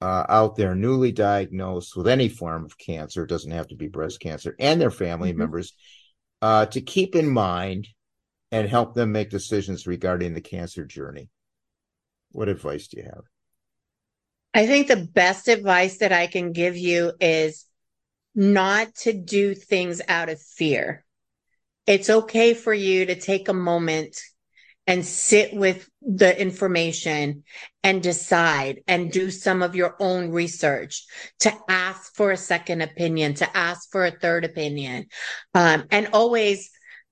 uh, 0.00 0.24
out 0.30 0.56
there 0.56 0.74
newly 0.74 1.12
diagnosed 1.12 1.94
with 1.94 2.08
any 2.08 2.30
form 2.30 2.64
of 2.64 2.78
cancer, 2.78 3.24
it 3.24 3.28
doesn't 3.28 3.50
have 3.50 3.68
to 3.68 3.76
be 3.76 3.88
breast 3.88 4.18
cancer, 4.20 4.56
and 4.58 4.80
their 4.80 4.90
family 4.90 5.28
mm-hmm. 5.28 5.40
members 5.40 5.74
uh, 6.40 6.64
to 6.64 6.80
keep 6.80 7.14
in 7.14 7.28
mind 7.28 7.86
and 8.50 8.68
help 8.68 8.94
them 8.94 9.12
make 9.12 9.30
decisions 9.30 9.86
regarding 9.86 10.34
the 10.34 10.40
cancer 10.40 10.84
journey. 10.84 11.28
What 12.30 12.48
advice 12.48 12.88
do 12.88 12.98
you 12.98 13.04
have? 13.04 13.24
I 14.54 14.66
think 14.66 14.88
the 14.88 15.08
best 15.12 15.48
advice 15.48 15.98
that 15.98 16.12
I 16.12 16.26
can 16.26 16.52
give 16.52 16.76
you 16.76 17.12
is 17.20 17.64
not 18.34 18.94
to 18.96 19.12
do 19.12 19.54
things 19.54 20.00
out 20.08 20.28
of 20.28 20.40
fear. 20.40 21.04
It's 21.86 22.10
okay 22.10 22.54
for 22.54 22.74
you 22.74 23.06
to 23.06 23.14
take 23.14 23.48
a 23.48 23.54
moment 23.54 24.20
and 24.86 25.04
sit 25.04 25.52
with 25.52 25.88
the 26.00 26.40
information 26.40 27.44
and 27.82 28.02
decide 28.02 28.80
and 28.88 29.12
do 29.12 29.30
some 29.30 29.62
of 29.62 29.76
your 29.76 29.94
own 30.00 30.30
research 30.30 31.04
to 31.40 31.52
ask 31.68 32.14
for 32.14 32.30
a 32.30 32.36
second 32.38 32.80
opinion, 32.80 33.34
to 33.34 33.56
ask 33.56 33.90
for 33.92 34.06
a 34.06 34.10
third 34.10 34.46
opinion. 34.46 35.06
Um, 35.54 35.84
and 35.90 36.08
always, 36.14 36.70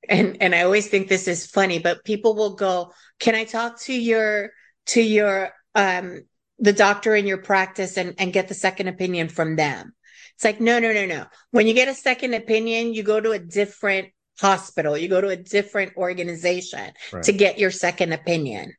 and, 0.08 0.38
and 0.40 0.54
I 0.54 0.62
always 0.62 0.88
think 0.88 1.08
this 1.08 1.28
is 1.28 1.46
funny, 1.46 1.78
but 1.78 2.04
people 2.04 2.34
will 2.34 2.54
go, 2.54 2.92
can 3.18 3.34
I 3.34 3.44
talk 3.44 3.80
to 3.82 3.92
your, 3.92 4.50
to 4.86 5.00
your, 5.00 5.52
um, 5.74 6.22
the 6.58 6.72
doctor 6.72 7.14
in 7.14 7.26
your 7.26 7.38
practice 7.38 7.96
and, 7.96 8.14
and 8.18 8.32
get 8.32 8.48
the 8.48 8.54
second 8.54 8.88
opinion 8.88 9.28
from 9.28 9.56
them? 9.56 9.94
It's 10.34 10.44
like, 10.44 10.60
no, 10.60 10.78
no, 10.78 10.92
no, 10.92 11.06
no. 11.06 11.26
When 11.50 11.66
you 11.66 11.74
get 11.74 11.88
a 11.88 11.94
second 11.94 12.34
opinion, 12.34 12.92
you 12.92 13.02
go 13.02 13.20
to 13.20 13.32
a 13.32 13.38
different 13.38 14.08
hospital, 14.38 14.96
you 14.96 15.08
go 15.08 15.20
to 15.20 15.28
a 15.28 15.36
different 15.36 15.96
organization 15.96 16.92
right. 17.12 17.22
to 17.24 17.32
get 17.32 17.58
your 17.58 17.70
second 17.70 18.12
opinion. 18.12 18.74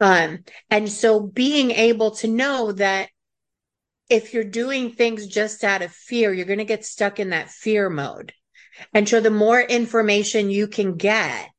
Um, 0.00 0.44
and 0.70 0.90
so 0.90 1.20
being 1.20 1.70
able 1.70 2.12
to 2.12 2.28
know 2.28 2.72
that 2.72 3.08
if 4.08 4.34
you're 4.34 4.44
doing 4.44 4.92
things 4.92 5.26
just 5.26 5.64
out 5.64 5.82
of 5.82 5.90
fear, 5.92 6.32
you're 6.32 6.46
going 6.46 6.58
to 6.58 6.64
get 6.64 6.84
stuck 6.84 7.18
in 7.18 7.30
that 7.30 7.50
fear 7.50 7.90
mode. 7.90 8.32
And 8.92 9.08
so 9.08 9.20
the 9.20 9.30
more 9.30 9.60
information 9.60 10.50
you 10.50 10.68
can 10.68 10.96
get, 10.96 11.50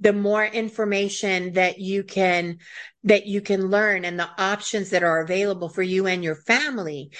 the 0.00 0.12
more 0.12 0.44
information 0.44 1.52
that 1.52 1.78
you 1.78 2.04
can 2.04 2.58
that 3.04 3.26
you 3.26 3.40
can 3.40 3.68
learn 3.68 4.04
and 4.04 4.18
the 4.18 4.28
options 4.38 4.90
that 4.90 5.02
are 5.02 5.20
available 5.20 5.68
for 5.68 5.82
you 5.82 6.06
and 6.06 6.24
your 6.24 6.34
family 6.34 7.10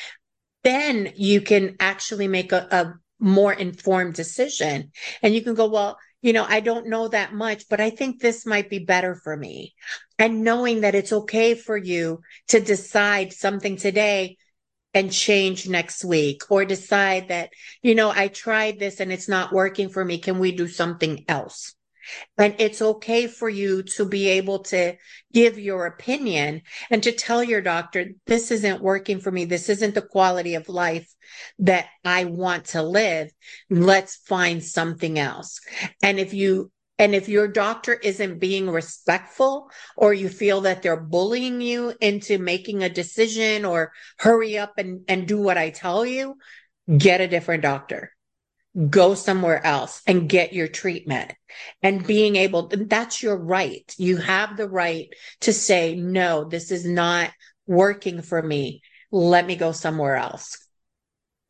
then 0.64 1.12
you 1.14 1.42
can 1.42 1.76
actually 1.78 2.26
make 2.26 2.50
a, 2.50 2.66
a 2.70 2.94
more 3.20 3.52
informed 3.52 4.14
decision. 4.14 4.90
And 5.22 5.34
you 5.34 5.42
can 5.42 5.54
go, 5.54 5.68
well, 5.68 5.98
you 6.22 6.32
know, 6.32 6.46
I 6.48 6.60
don't 6.60 6.88
know 6.88 7.06
that 7.08 7.34
much, 7.34 7.68
but 7.68 7.80
I 7.80 7.90
think 7.90 8.20
this 8.20 8.46
might 8.46 8.70
be 8.70 8.78
better 8.78 9.14
for 9.14 9.36
me. 9.36 9.74
And 10.18 10.42
knowing 10.42 10.80
that 10.80 10.94
it's 10.94 11.12
okay 11.12 11.54
for 11.54 11.76
you 11.76 12.22
to 12.48 12.60
decide 12.60 13.32
something 13.32 13.76
today 13.76 14.38
and 14.94 15.12
change 15.12 15.68
next 15.68 16.04
week 16.04 16.42
or 16.48 16.64
decide 16.64 17.28
that, 17.28 17.50
you 17.82 17.94
know, 17.94 18.10
I 18.10 18.28
tried 18.28 18.78
this 18.78 19.00
and 19.00 19.12
it's 19.12 19.28
not 19.28 19.52
working 19.52 19.88
for 19.88 20.04
me. 20.04 20.18
Can 20.18 20.38
we 20.38 20.52
do 20.52 20.68
something 20.68 21.24
else? 21.28 21.74
And 22.36 22.54
it's 22.58 22.82
okay 22.82 23.26
for 23.26 23.48
you 23.48 23.82
to 23.82 24.04
be 24.04 24.28
able 24.28 24.60
to 24.64 24.94
give 25.32 25.58
your 25.58 25.86
opinion 25.86 26.62
and 26.90 27.02
to 27.02 27.12
tell 27.12 27.42
your 27.42 27.62
doctor, 27.62 28.10
this 28.26 28.50
isn't 28.50 28.82
working 28.82 29.20
for 29.20 29.30
me. 29.30 29.46
This 29.46 29.68
isn't 29.68 29.94
the 29.94 30.02
quality 30.02 30.54
of 30.54 30.68
life 30.68 31.08
that 31.60 31.86
I 32.04 32.26
want 32.26 32.66
to 32.66 32.82
live. 32.82 33.30
Let's 33.70 34.16
find 34.16 34.62
something 34.62 35.18
else. 35.18 35.60
And 36.02 36.20
if 36.20 36.34
you 36.34 36.70
and 36.98 37.14
if 37.14 37.28
your 37.28 37.48
doctor 37.48 37.92
isn't 37.92 38.38
being 38.38 38.70
respectful 38.70 39.70
or 39.96 40.14
you 40.14 40.28
feel 40.28 40.62
that 40.62 40.82
they're 40.82 40.96
bullying 40.96 41.60
you 41.60 41.92
into 42.00 42.38
making 42.38 42.82
a 42.82 42.88
decision 42.88 43.64
or 43.64 43.92
hurry 44.18 44.58
up 44.58 44.74
and, 44.78 45.02
and 45.08 45.26
do 45.26 45.40
what 45.40 45.58
I 45.58 45.70
tell 45.70 46.06
you, 46.06 46.36
get 46.96 47.20
a 47.20 47.28
different 47.28 47.62
doctor. 47.62 48.12
Go 48.90 49.14
somewhere 49.14 49.64
else 49.64 50.02
and 50.06 50.28
get 50.28 50.52
your 50.52 50.68
treatment. 50.68 51.32
And 51.82 52.06
being 52.06 52.36
able 52.36 52.68
that's 52.68 53.22
your 53.22 53.36
right. 53.36 53.92
You 53.98 54.16
have 54.18 54.56
the 54.56 54.68
right 54.68 55.08
to 55.42 55.52
say 55.52 55.94
no 55.96 56.44
this 56.44 56.70
is 56.70 56.84
not 56.84 57.30
working 57.66 58.22
for 58.22 58.40
me. 58.40 58.82
Let 59.10 59.46
me 59.46 59.56
go 59.56 59.72
somewhere 59.72 60.16
else. 60.16 60.58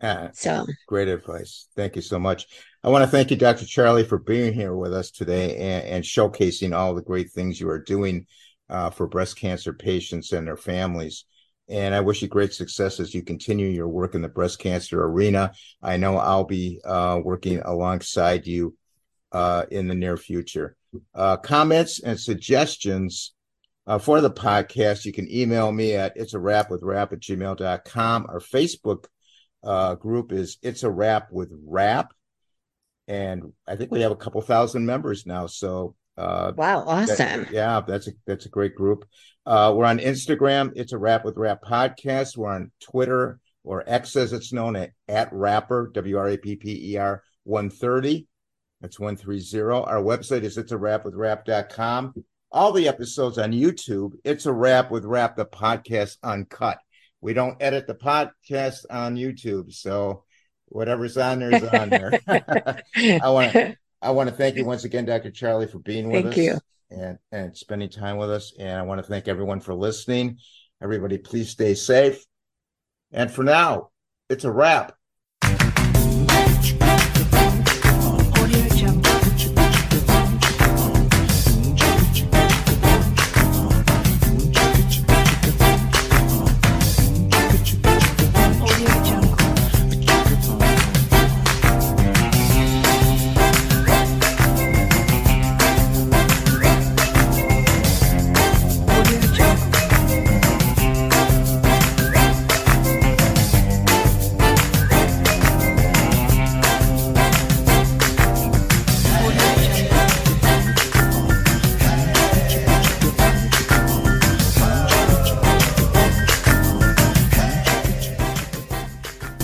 Uh, 0.01 0.29
so. 0.33 0.67
great 0.87 1.09
advice. 1.09 1.69
Thank 1.77 1.97
you 1.97 2.03
so 2.03 2.19
much 2.19 2.47
i 2.85 2.89
want 2.89 3.03
to 3.03 3.11
thank 3.11 3.31
you 3.31 3.37
dr 3.37 3.65
charley 3.67 4.05
for 4.05 4.19
being 4.19 4.53
here 4.53 4.75
with 4.75 4.95
us 4.95 5.11
today 5.11 5.57
and, 5.57 5.87
and 5.87 6.05
showcasing 6.05 6.77
all 6.77 6.95
the 6.95 7.03
great 7.03 7.31
things 7.33 7.61
you 7.61 7.69
are 7.69 7.81
doing 7.81 8.27
uh, 8.71 8.91
for 8.91 9.07
breast 9.07 9.37
cancer 9.37 9.73
patients 9.73 10.33
and 10.33 10.47
their 10.47 10.57
families 10.57 11.25
and 11.69 11.95
I 11.95 12.01
wish 12.01 12.21
you 12.21 12.29
great 12.29 12.53
success 12.53 13.01
as 13.01 13.15
you 13.15 13.23
continue 13.23 13.69
your 13.69 13.89
work 13.89 14.15
in 14.15 14.23
the 14.23 14.29
breast 14.29 14.59
cancer 14.59 15.03
arena. 15.03 15.53
I 15.83 15.97
know 15.97 16.19
I'll 16.19 16.45
be 16.45 16.81
uh, 16.85 17.21
working 17.25 17.61
alongside 17.61 18.47
you 18.47 18.77
uh, 19.33 19.65
in 19.71 19.89
the 19.89 19.95
near 19.95 20.17
future. 20.17 20.77
Uh, 21.15 21.37
comments 21.39 22.01
and 22.01 22.19
suggestions 22.21 23.33
uh, 23.87 23.99
for 23.99 24.21
the 24.21 24.31
podcast, 24.31 25.05
you 25.05 25.13
can 25.13 25.31
email 25.31 25.73
me 25.73 25.95
at 25.95 26.13
it's 26.17 26.35
a 26.35 26.39
wrap 26.39 26.71
with 26.71 26.83
rap 26.83 27.13
at 27.13 27.21
gmail.com. 27.21 28.27
Our 28.29 28.41
Facebook 28.41 29.07
uh, 29.63 29.95
group 29.95 30.33
is 30.33 30.59
it's 30.63 30.83
a 30.83 30.91
wrap 30.91 31.33
with 31.33 31.51
rap. 31.67 32.13
And 33.07 33.53
I 33.67 33.77
think 33.77 33.91
we 33.91 34.01
have 34.01 34.13
a 34.13 34.17
couple 34.17 34.41
thousand 34.41 34.87
members 34.87 35.27
now. 35.27 35.47
So 35.47 35.95
uh, 36.17 36.53
wow, 36.57 36.85
awesome! 36.87 37.45
That, 37.45 37.51
yeah, 37.51 37.81
that's 37.87 38.07
a 38.07 38.13
that's 38.27 38.47
a 38.47 38.51
great 38.51 38.75
group. 38.77 39.05
Uh, 39.45 39.75
we're 39.77 39.85
on 39.85 39.99
Instagram. 39.99 40.73
It's 40.77 40.93
a 40.93 40.99
Wrap 40.99 41.25
with 41.25 41.37
Rap 41.37 41.61
podcast. 41.63 42.37
We're 42.37 42.53
on 42.53 42.71
Twitter 42.81 43.41
or 43.65 43.83
X 43.87 44.15
as 44.15 44.33
it's 44.33 44.53
known 44.53 44.77
at, 44.77 44.91
at 45.09 45.33
Rapper 45.33 45.91
W 45.93 46.17
R 46.17 46.29
A 46.29 46.37
P 46.37 46.55
P 46.55 46.93
E 46.93 46.97
R 46.99 47.23
one 47.43 47.69
thirty. 47.69 48.29
That's 48.81 49.01
one 49.01 49.17
three 49.17 49.41
zero. 49.41 49.83
Our 49.83 50.01
website 50.03 50.43
is 50.43 50.57
it's 50.57 50.73
a 50.73 50.79
wrap 50.79 51.05
with 51.05 51.15
rap.com. 51.15 52.15
All 52.53 52.71
the 52.71 52.87
episodes 52.87 53.39
on 53.39 53.51
YouTube. 53.51 54.13
It's 54.23 54.47
a 54.47 54.53
wrap 54.53 54.93
with 54.93 55.05
rap 55.05 55.35
the 55.37 55.47
podcast 55.47 56.19
uncut. 56.23 56.79
We 57.21 57.33
don't 57.33 57.61
edit 57.61 57.89
the 57.89 57.95
podcast 57.95 58.85
on 58.89 59.17
YouTube, 59.17 59.73
so 59.73 60.25
whatever's 60.75 61.17
on 61.17 61.39
there 61.39 61.55
is 61.55 61.63
on 61.63 61.89
there. 61.89 62.21
I 62.27 63.31
want 63.31 63.53
to 63.53 63.77
I 64.03 64.11
want 64.11 64.29
to 64.29 64.35
thank 64.35 64.57
you 64.57 64.65
once 64.65 64.85
again, 64.85 65.07
Dr. 65.07 65.31
Charley, 65.31 65.67
for 65.67 65.79
being 65.79 66.11
with 66.11 66.25
thank 66.25 66.35
us 66.35 66.45
you. 66.45 66.59
and, 66.91 67.19
and 67.33 67.57
spending 67.57 67.89
time 67.89 68.19
with 68.19 68.31
us. 68.31 68.53
And 68.59 68.79
I 68.79 68.83
want 68.83 68.99
to 68.99 69.07
thank 69.07 69.29
everyone 69.29 69.61
for 69.61 69.73
listening. 69.73 70.39
Everybody, 70.83 71.17
please 71.17 71.49
stay 71.49 71.75
safe. 71.75 72.27
And 73.13 73.31
for 73.31 73.45
now, 73.45 73.91
it's 74.29 74.45
a 74.45 74.51
wrap. 74.51 74.95